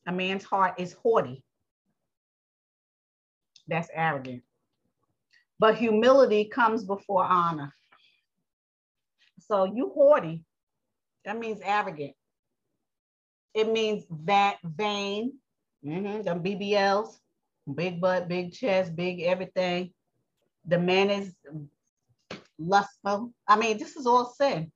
[0.07, 1.45] a man's heart is haughty.
[3.69, 4.43] That's arrogant
[5.59, 7.73] but humility comes before honor.
[9.41, 10.43] So you haughty,
[11.25, 12.13] that means arrogant.
[13.55, 15.35] It means that vain,
[15.85, 17.17] mm-hmm, the BBLs,
[17.73, 19.93] big butt, big chest, big everything.
[20.67, 21.35] The man is
[22.59, 23.33] lustful.
[23.47, 24.73] I mean, this is all sin.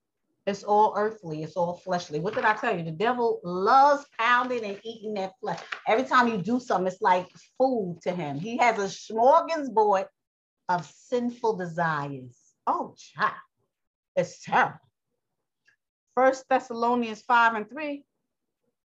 [0.49, 1.43] It's all earthly.
[1.43, 2.20] It's all fleshly.
[2.20, 2.83] What did I tell you?
[2.83, 5.61] The devil loves pounding and eating that flesh.
[5.87, 8.39] Every time you do something, it's like food to him.
[8.39, 10.07] He has a smorgasbord
[10.70, 12.39] of sinful desires.
[12.66, 13.35] Oh, child,
[14.16, 14.79] it's terrible.
[16.15, 18.03] First Thessalonians 5 and 3.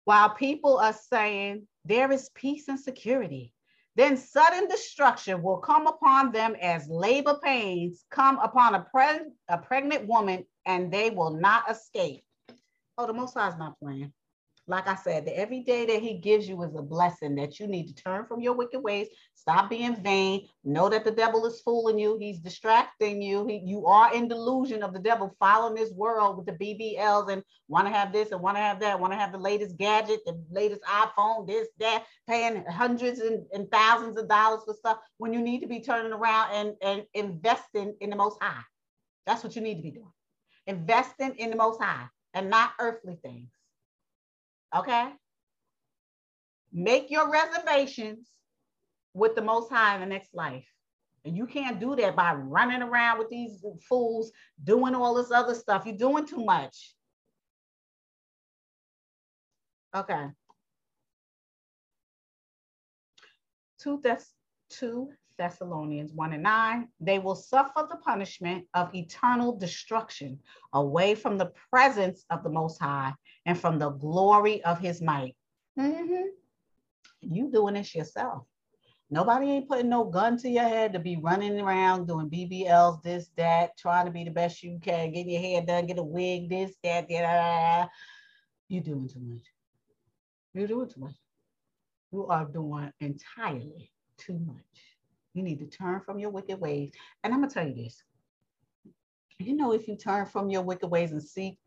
[0.05, 3.53] While people are saying there is peace and security,
[3.95, 8.87] then sudden destruction will come upon them as labor pains come upon a,
[9.49, 12.25] a pregnant woman, and they will not escape.
[12.97, 14.13] Oh, the Most High is not playing
[14.69, 17.67] like I said, the every day that he gives you is a blessing that you
[17.67, 21.61] need to turn from your wicked ways, stop being vain, know that the devil is
[21.61, 23.45] fooling you, he's distracting you.
[23.47, 27.43] He, you are in delusion of the devil following this world with the BBLs and
[27.67, 30.21] want to have this and want to have that, want to have the latest gadget,
[30.25, 35.33] the latest iPhone, this, that, paying hundreds and, and thousands of dollars for stuff when
[35.33, 38.63] you need to be turning around and, and investing in the most high.
[39.27, 40.13] That's what you need to be doing.
[40.69, 43.51] Investing in the most high and not earthly things.
[44.75, 45.11] Okay.
[46.73, 48.29] Make your reservations
[49.15, 50.67] with the Most High in the next life.
[51.25, 54.33] And you can't do that by running around with these fools
[54.65, 55.85] doing all this other stuff.
[55.87, 56.95] You're doing too much.
[59.95, 60.29] Okay.
[63.81, 64.35] 2, Thess-
[64.71, 70.39] 2 Thessalonians 1 and 9, they will suffer the punishment of eternal destruction
[70.73, 73.13] away from the presence of the Most High
[73.47, 75.35] and from the glory of his might.
[75.79, 76.29] Mm-hmm.
[77.21, 78.45] You doing this yourself.
[79.11, 83.29] Nobody ain't putting no gun to your head to be running around doing BBLs, this,
[83.37, 86.49] that, trying to be the best you can, getting your hair done, get a wig,
[86.49, 87.91] this, that, that.
[88.69, 89.43] You're doing too much.
[90.55, 91.15] You're doing too much.
[92.11, 94.57] You are doing entirely too much.
[95.35, 96.93] You need to turn from your wicked ways.
[97.23, 98.03] And I'm going to tell you this.
[99.39, 101.59] You know, if you turn from your wicked ways and seek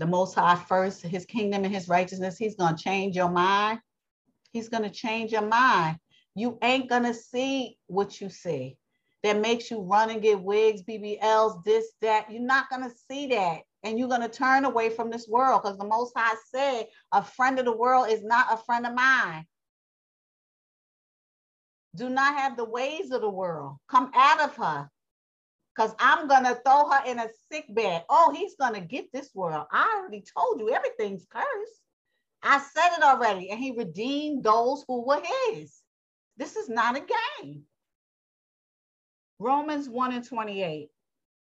[0.00, 3.80] the Most High first, his kingdom and his righteousness, he's going to change your mind.
[4.52, 5.98] He's going to change your mind.
[6.34, 8.78] You ain't going to see what you see
[9.22, 12.30] that makes you run and get wigs, BBLs, this, that.
[12.30, 13.60] You're not going to see that.
[13.82, 17.22] And you're going to turn away from this world because the Most High said, a
[17.22, 19.44] friend of the world is not a friend of mine.
[21.94, 23.76] Do not have the ways of the world.
[23.88, 24.88] Come out of her.
[25.80, 28.04] Because I'm going to throw her in a sick bed.
[28.10, 29.64] Oh, he's going to get this world.
[29.72, 31.80] I already told you everything's cursed.
[32.42, 33.48] I said it already.
[33.48, 35.22] And he redeemed those who were
[35.54, 35.80] his.
[36.36, 37.06] This is not a
[37.40, 37.62] game.
[39.38, 40.90] Romans 1 and 28.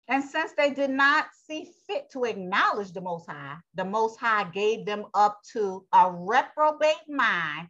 [0.07, 4.45] And since they did not see fit to acknowledge the Most High, the Most High
[4.55, 7.67] gave them up to a reprobate mind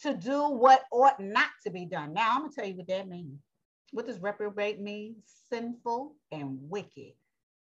[0.00, 2.14] to do what ought not to be done.
[2.14, 3.42] Now, I'm going to tell you what that means.
[3.92, 5.16] What does reprobate mean?
[5.50, 7.12] Sinful and wicked.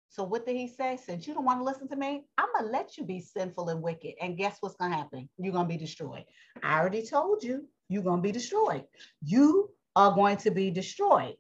[0.09, 0.99] So, what did he say?
[1.03, 3.83] Since you don't want to listen to me, I'm to let you be sinful and
[3.83, 4.15] wicked.
[4.21, 5.29] And guess what's to happen?
[5.39, 6.25] You're to be destroyed.
[6.63, 8.85] I already told you, you're to be destroyed.
[9.23, 11.37] You are going to be destroyed.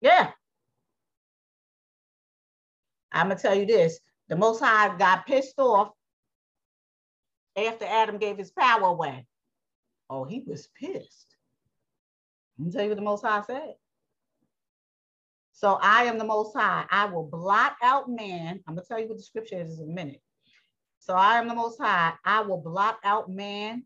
[0.00, 0.30] Yeah.
[3.12, 5.90] I'm to tell you this the Most High got pissed off
[7.56, 9.26] after Adam gave his power away.
[10.08, 11.29] Oh, he was pissed.
[12.60, 13.74] Let me tell you what the Most High said.
[15.52, 16.84] So I am the Most High.
[16.90, 18.60] I will blot out man.
[18.68, 20.20] I'm going to tell you what the scripture is in a minute.
[20.98, 22.12] So I am the Most High.
[22.22, 23.84] I will blot out man,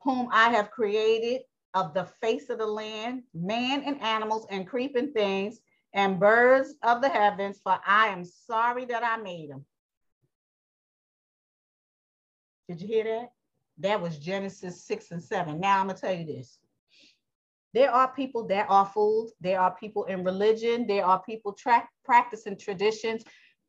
[0.00, 1.42] whom I have created
[1.74, 5.60] of the face of the land, man and animals and creeping things
[5.92, 9.66] and birds of the heavens, for I am sorry that I made them.
[12.70, 13.32] Did you hear that?
[13.80, 15.60] That was Genesis 6 and 7.
[15.60, 16.58] Now I'm going to tell you this.
[17.72, 19.32] There are people that are fools.
[19.40, 20.86] There are people in religion.
[20.86, 23.22] There are people tra- practicing traditions.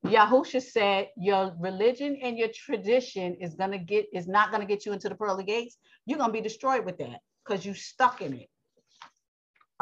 [0.06, 4.94] Yahusha said your religion and your tradition is gonna get is not gonna get you
[4.94, 5.78] into the pearly gates.
[6.08, 8.50] You're gonna be destroyed with that because you stuck in it.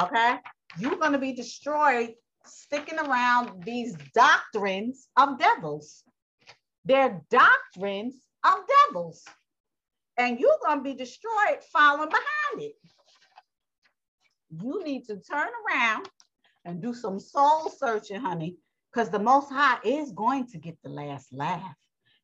[0.01, 0.35] Okay,
[0.77, 2.15] you're gonna be destroyed
[2.45, 6.03] sticking around these doctrines of devils.
[6.85, 8.55] They're doctrines of
[8.87, 9.23] devils.
[10.17, 12.75] And you're to be destroyed following behind it.
[14.49, 16.09] You need to turn around
[16.65, 18.57] and do some soul searching, honey,
[18.91, 21.75] because the Most High is going to get the last laugh.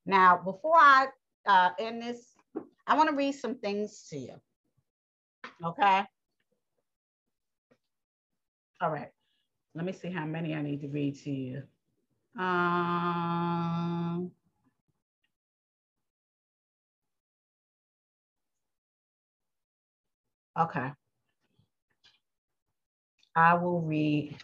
[0.06, 1.07] Now, before I
[1.47, 2.34] uh, end this,
[2.88, 4.35] I want to read some things to you.
[5.64, 6.03] Okay.
[8.81, 9.10] All right.
[9.73, 11.64] Let me see how many I need to read to you.
[12.38, 14.31] Um,
[20.57, 20.89] Okay.
[23.36, 24.38] I will read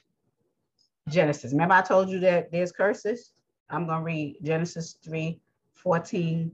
[1.08, 1.52] Genesis.
[1.52, 3.32] Remember I told you that there's curses?
[3.70, 5.40] I'm going to read Genesis 3,
[5.74, 6.52] 14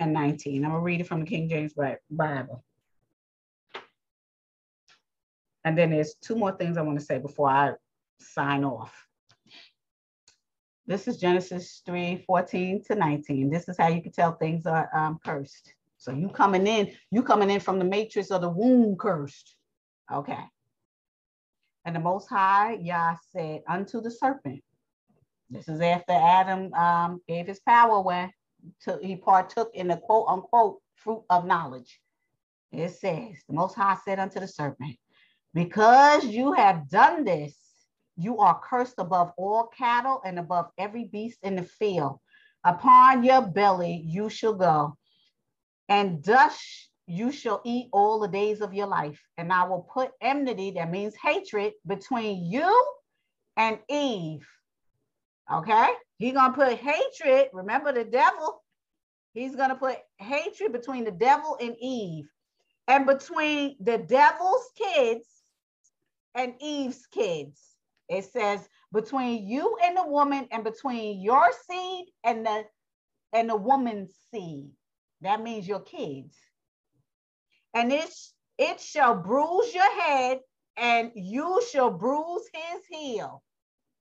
[0.00, 0.64] and 19.
[0.64, 1.74] I'm going to read it from the King James
[2.10, 2.64] Bible.
[5.64, 7.72] And then there's two more things I want to say before I
[8.18, 9.06] sign off.
[10.86, 13.50] This is Genesis 3, 14 to 19.
[13.50, 15.74] This is how you can tell things are um, cursed.
[15.98, 19.56] So you coming in, you coming in from the matrix of the womb cursed.
[20.12, 20.44] Okay.
[21.84, 24.62] And the Most High Yah said unto the serpent,
[25.48, 28.32] this is after Adam um, gave his power away,
[28.82, 32.00] to, he partook in the quote unquote fruit of knowledge.
[32.72, 34.96] It says, the Most High said unto the serpent,
[35.54, 37.56] because you have done this,
[38.16, 42.18] you are cursed above all cattle and above every beast in the field.
[42.64, 44.96] Upon your belly you shall go,
[45.88, 49.20] and dust you shall eat all the days of your life.
[49.38, 52.86] And I will put enmity, that means hatred, between you
[53.56, 54.46] and Eve.
[55.52, 55.88] Okay?
[56.18, 58.62] He's to put hatred, remember the devil?
[59.34, 62.28] He's to put hatred between the devil and Eve,
[62.88, 65.26] and between the devil's kids
[66.34, 67.60] and Eve's kids.
[68.08, 72.64] It says, between you and the woman, and between your seed and the
[73.32, 74.70] and the woman's seed.
[75.20, 76.34] That means your kids.
[77.76, 78.10] And it,
[78.56, 80.40] it shall bruise your head,
[80.78, 83.42] and you shall bruise his heel.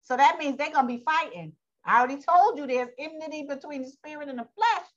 [0.02, 1.52] So that means they're going to be fighting.
[1.84, 4.88] I already told you there's enmity between the spirit and the flesh.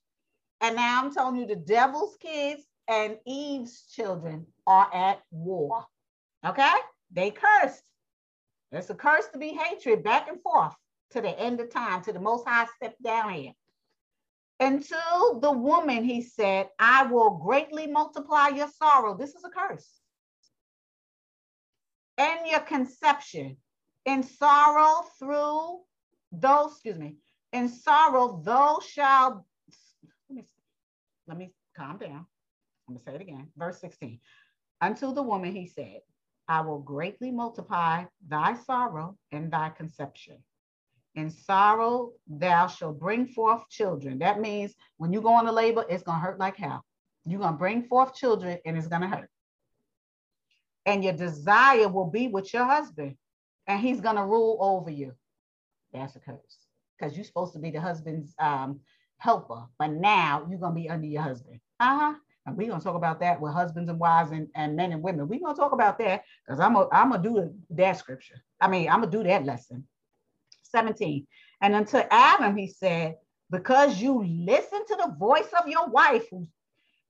[0.61, 5.85] And now I'm telling you the devil's kids and Eve's children are at war.
[6.45, 6.73] Okay?
[7.11, 7.83] They cursed.
[8.71, 10.73] It's a curse to be hatred back and forth
[11.11, 13.51] to the end of time, to the most high step down here.
[14.59, 19.15] Until the woman, he said, I will greatly multiply your sorrow.
[19.17, 19.87] This is a curse.
[22.17, 23.57] And your conception
[24.05, 25.79] in sorrow through
[26.31, 27.15] those, excuse me,
[27.53, 29.45] in sorrow, thou shall,
[30.29, 30.43] let me,
[31.27, 32.25] let me calm down.
[32.87, 33.47] I'm gonna say it again.
[33.55, 34.19] Verse 16.
[34.81, 36.01] Unto the woman he said,
[36.47, 40.43] I will greatly multiply thy sorrow and thy conception.
[41.19, 44.19] In sorrow, thou shalt bring forth children.
[44.19, 46.85] That means when you go into labor, it's to hurt like hell.
[47.25, 49.29] You're to bring forth children and it's to hurt.
[50.85, 53.17] And your desire will be with your husband,
[53.67, 55.11] and he's to rule over you.
[55.91, 56.57] That's a curse
[56.97, 58.79] because you're supposed to be the husband's um,
[59.17, 61.59] helper, but now you're to be under your husband.
[61.81, 62.13] Uh huh.
[62.45, 65.27] And we're to talk about that with husbands and wives and, and men and women.
[65.27, 68.41] We're to talk about that because I'm going I'm to do that scripture.
[68.61, 69.85] I mean, I'm to do that lesson.
[70.69, 71.25] 17.
[71.61, 73.15] And unto Adam, he said,
[73.51, 76.27] because you listen to the voice of your wife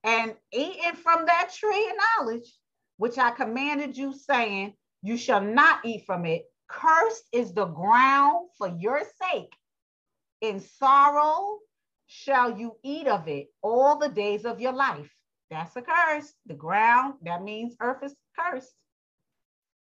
[0.02, 1.96] and eating from that tree of
[2.26, 2.50] knowledge,
[2.96, 6.44] which I commanded you, saying, You shall not eat from it.
[6.68, 9.52] Cursed is the ground for your sake.
[10.40, 11.58] In sorrow
[12.06, 15.10] shall you eat of it all the days of your life.
[15.50, 16.32] That's a curse.
[16.46, 18.72] The ground, that means earth is cursed.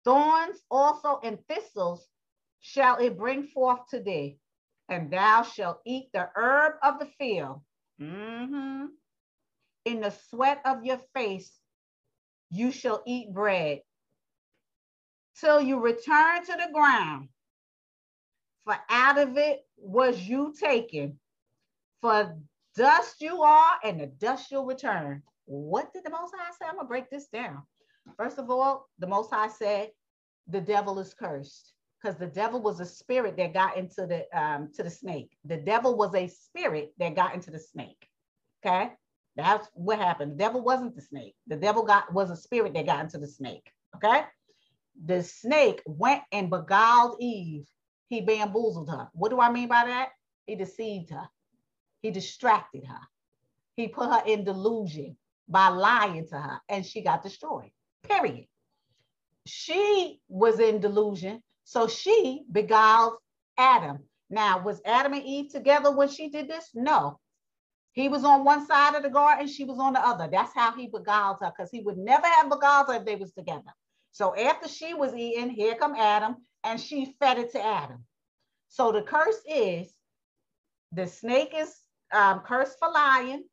[0.04, 2.08] Thorns also and thistles
[2.60, 4.38] shall it bring forth today,
[4.88, 7.60] and thou shalt eat the herb of the field.
[8.00, 8.86] Mm-hmm.
[9.86, 11.50] In the sweat of your face,
[12.50, 13.80] you shall eat bread
[15.38, 17.28] till you return to the ground.
[18.64, 21.18] For out of it was you taken.
[22.02, 22.36] For
[22.76, 25.22] dust you are, and the dust you'll return.
[25.46, 26.66] What did the Most High say?
[26.68, 27.62] I'm going to break this down.
[28.16, 29.90] First of all, the Most High said,
[30.46, 34.70] the devil is cursed because the devil was a spirit that got into the um,
[34.74, 35.30] to the snake.
[35.44, 38.08] The devil was a spirit that got into the snake.
[38.64, 38.90] Okay,
[39.36, 40.32] that's what happened.
[40.32, 41.34] The devil wasn't the snake.
[41.46, 43.70] The devil got was a spirit that got into the snake.
[43.96, 44.22] Okay,
[45.04, 47.66] the snake went and beguiled Eve.
[48.08, 49.08] He bamboozled her.
[49.12, 50.10] What do I mean by that?
[50.46, 51.28] He deceived her.
[52.02, 53.00] He distracted her.
[53.76, 55.16] He put her in delusion
[55.48, 57.70] by lying to her, and she got destroyed.
[58.02, 58.46] Period.
[59.46, 63.12] She was in delusion so she beguiled
[63.56, 64.00] Adam.
[64.28, 66.68] Now, was Adam and Eve together when she did this?
[66.74, 67.20] No.
[67.92, 70.28] He was on one side of the garden, she was on the other.
[70.28, 73.30] That's how he beguiled her, because he would never have beguiled her if they was
[73.30, 73.72] together.
[74.10, 78.04] So after she was eating, here come Adam, and she fed it to Adam.
[78.66, 79.94] So the curse is
[80.90, 81.72] the snake is
[82.10, 83.44] um, cursed for lying.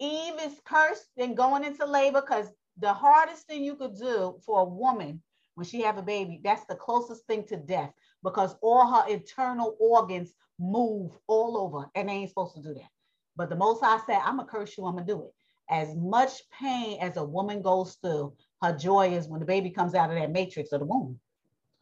[0.00, 2.48] Eve is cursed and going into labor because
[2.78, 5.22] the hardest thing you could do for a woman
[5.54, 9.76] when she have a baby, that's the closest thing to death because all her internal
[9.78, 12.90] organs move all over and they ain't supposed to do that.
[13.36, 15.34] But the most I said, I'm gonna curse you, I'm gonna do it.
[15.70, 19.94] As much pain as a woman goes through, her joy is when the baby comes
[19.94, 21.18] out of that matrix of the womb.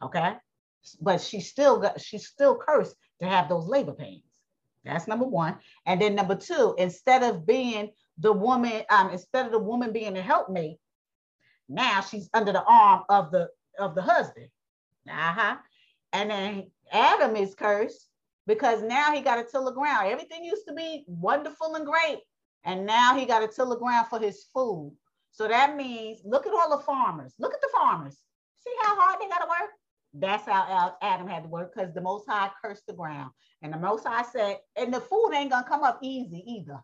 [0.01, 0.33] Okay.
[1.01, 4.23] But she still got she's still cursed to have those labor pains.
[4.83, 5.57] That's number one.
[5.85, 10.17] And then number two, instead of being the woman, um, instead of the woman being
[10.17, 10.77] a helpmate,
[11.69, 14.47] now she's under the arm of the of the husband.
[15.09, 15.57] Uh-huh.
[16.13, 18.07] And then Adam is cursed
[18.47, 20.07] because now he got to till the ground.
[20.07, 22.19] Everything used to be wonderful and great.
[22.65, 24.95] And now he got to till the ground for his food.
[25.31, 27.33] So that means look at all the farmers.
[27.39, 28.17] Look at the farmers.
[28.59, 29.71] See how hard they got to work?
[30.13, 33.31] That's how Adam had to work because the Most High cursed the ground.
[33.61, 36.79] And the Most High said, and the food ain't going to come up easy either.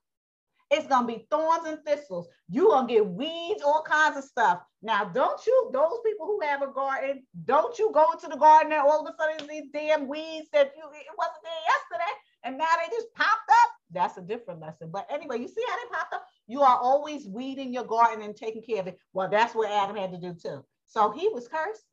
[0.71, 2.27] It's gonna be thorns and thistles.
[2.47, 4.61] You're gonna get weeds, all kinds of stuff.
[4.81, 8.71] Now, don't you, those people who have a garden, don't you go into the garden
[8.71, 12.13] and all of a sudden these damn weeds that you it wasn't there yesterday,
[12.43, 13.69] and now they just popped up.
[13.91, 14.91] That's a different lesson.
[14.91, 16.25] But anyway, you see how they popped up?
[16.47, 18.99] You are always weeding your garden and taking care of it.
[19.13, 20.63] Well, that's what Adam had to do too.
[20.85, 21.83] So he was cursed.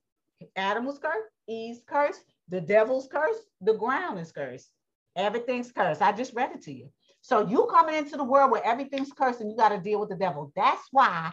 [0.56, 1.30] Adam was cursed.
[1.48, 2.24] Eve's cursed.
[2.48, 3.42] The devil's cursed.
[3.62, 4.70] The ground is cursed.
[5.16, 6.02] Everything's cursed.
[6.02, 6.90] I just read it to you.
[7.26, 10.10] So you coming into the world where everything's cursed and you got to deal with
[10.10, 10.52] the devil.
[10.54, 11.32] That's why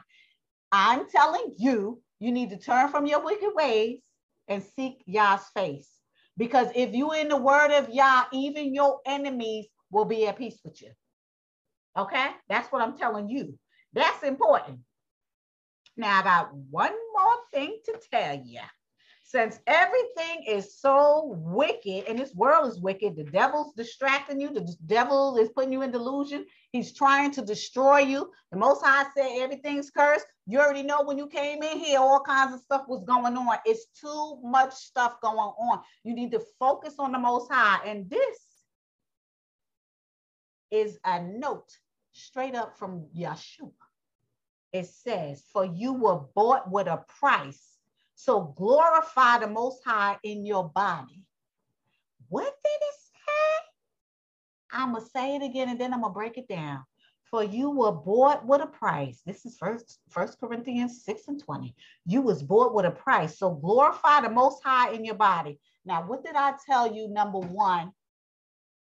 [0.71, 3.99] I'm telling you, you need to turn from your wicked ways
[4.47, 5.87] and seek Yah's face.
[6.35, 10.57] Because if you in the word of Yah, even your enemies will be at peace
[10.65, 10.89] with you.
[11.95, 12.29] Okay?
[12.49, 13.53] That's what I'm telling you.
[13.93, 14.79] That's important.
[15.95, 18.61] Now, I got one more thing to tell you.
[19.33, 24.71] Since everything is so wicked and this world is wicked, the devil's distracting you, the
[24.85, 28.29] devil is putting you in delusion, he's trying to destroy you.
[28.51, 30.27] The Most High said everything's cursed.
[30.45, 33.57] You already know when you came in here, all kinds of stuff was going on.
[33.65, 35.79] It's too much stuff going on.
[36.03, 37.79] You need to focus on the Most High.
[37.87, 38.37] And this
[40.69, 41.75] is a note
[42.11, 43.71] straight up from Yeshua.
[44.73, 47.72] It says, For you were bought with a price.
[48.23, 51.25] So glorify the Most High in your body.
[52.29, 53.65] What did it say?
[54.71, 56.85] I'm going to say it again and then I'm going to break it down.
[57.25, 59.21] For you were bought with a price.
[59.25, 61.75] This is first First Corinthians 6 and 20.
[62.05, 63.37] You was bought with a price.
[63.37, 65.59] So glorify the most high in your body.
[65.83, 67.09] Now, what did I tell you?
[67.09, 67.91] Number one,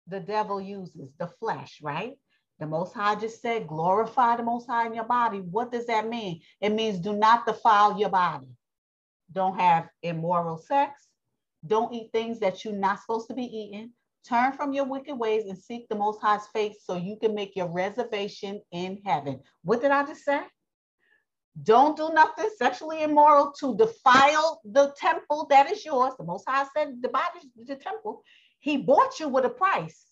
[0.07, 2.19] the devil uses the flesh, right?
[2.59, 5.39] The Most High just said, glorify the Most High in your body.
[5.39, 6.43] What does that mean?
[6.61, 8.55] It means do not defile your body.
[9.33, 11.09] Don't have immoral sex.
[11.67, 13.91] Don't eat things that you're not supposed to be eating.
[14.27, 17.55] Turn from your wicked ways and seek the Most High's face so you can make
[17.57, 19.41] your reservation in heaven.
[19.63, 20.41] What did I just say?
[21.63, 26.15] Don't do nothing sexually immoral to defile the temple that is yours.
[26.19, 28.23] The Most High said the body is the temple.
[28.61, 30.07] He bought you with a price.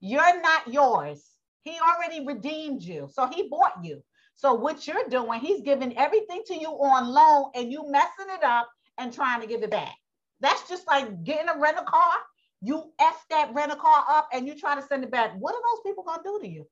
[0.00, 1.24] You're not yours.
[1.62, 3.08] He already redeemed you.
[3.12, 4.02] So he bought you.
[4.38, 8.44] So what you're doing, he's giving everything to you on loan and you messing it
[8.44, 9.94] up and trying to give it back.
[10.40, 12.14] That's just like getting a rental car
[12.60, 15.32] you F that rental car up and you try to send it back.
[15.38, 16.66] What are those people gonna do to you?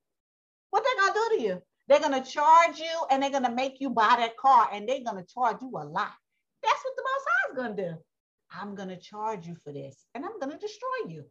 [0.70, 1.62] What they gonna do to you?
[1.88, 5.24] They're gonna charge you and they're gonna make you buy that car and they're gonna
[5.24, 6.12] charge you a lot.
[6.62, 8.02] That's what the most high is gonna do.
[8.50, 11.24] I'm gonna charge you for this and I'm gonna destroy you.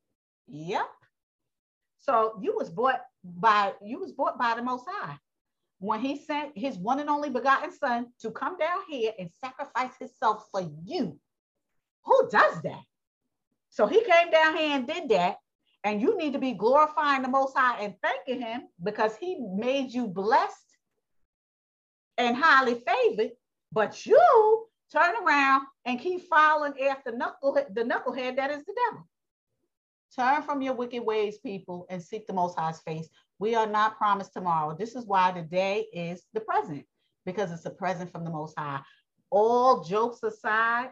[0.48, 0.88] Yep.
[1.98, 5.18] So you was bought by you was bought by the most high
[5.80, 9.91] when he sent his one and only begotten son to come down here and sacrifice
[9.99, 11.19] himself for you.
[12.06, 12.84] Who does that?
[13.69, 15.38] So he came down here and did that.
[15.84, 19.91] And you need to be glorifying the Most High and thanking him because he made
[19.91, 20.77] you blessed
[22.18, 23.31] and highly favored.
[23.72, 29.07] But you turn around and keep following after knucklehead, the knucklehead that is the devil.
[30.16, 33.10] Turn from your wicked ways, people, and seek the Most High's face.
[33.38, 34.76] We are not promised tomorrow.
[34.78, 36.86] This is why today is the present,
[37.26, 38.80] because it's a present from the Most High.
[39.30, 40.92] All jokes aside,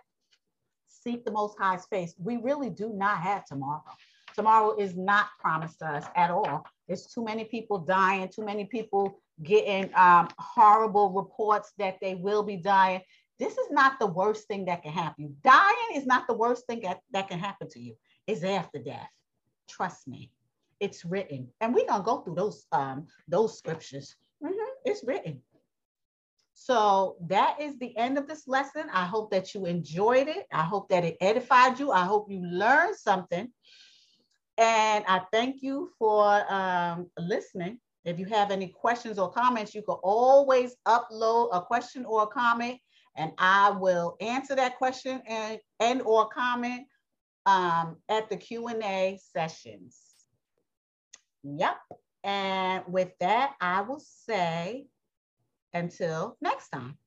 [0.90, 2.14] seek the Most High's face.
[2.18, 3.84] We really do not have tomorrow.
[4.36, 6.66] Tomorrow is not promised to us at all.
[6.88, 12.44] There's too many people dying, too many people getting um, horrible reports that they will
[12.44, 13.02] be dying.
[13.40, 15.36] This is not the worst thing that can happen.
[15.44, 17.96] Dying is not the worst thing that, that can happen to you.
[18.28, 19.10] It's after death.
[19.70, 20.32] Trust me.
[20.80, 21.50] It's written.
[21.62, 24.16] And we're gonna go through those um those scriptures.
[24.44, 24.54] Mm-hmm.
[24.86, 25.42] It's written.
[26.54, 28.84] So that is the end of this lesson.
[28.94, 30.46] I hope that you enjoyed it.
[30.52, 31.92] I hope that it edified you.
[31.92, 33.50] I hope you learned something.
[34.58, 37.80] And I thank you for um, listening.
[38.06, 42.28] If you have any questions or comments, you can always upload a question or a
[42.28, 42.80] comment
[43.16, 46.88] and I will answer that question and, and or comment
[47.46, 50.00] um, at the Q&A sessions.
[51.44, 51.78] Yep.
[52.24, 54.88] And with that, I will say,
[55.74, 56.98] until next time.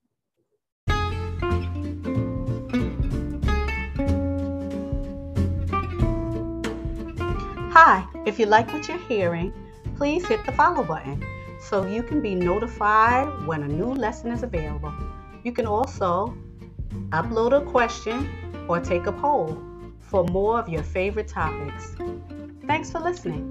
[7.72, 9.52] Hi, if you like what you're hearing,
[9.96, 11.22] please hit the follow button
[11.60, 14.92] so you can be notified when a new lesson is available.
[15.44, 16.36] You can also
[17.10, 18.28] upload a question
[18.68, 19.62] or take a poll
[20.16, 21.94] for more of your favorite topics.
[22.66, 23.44] Thanks for listening.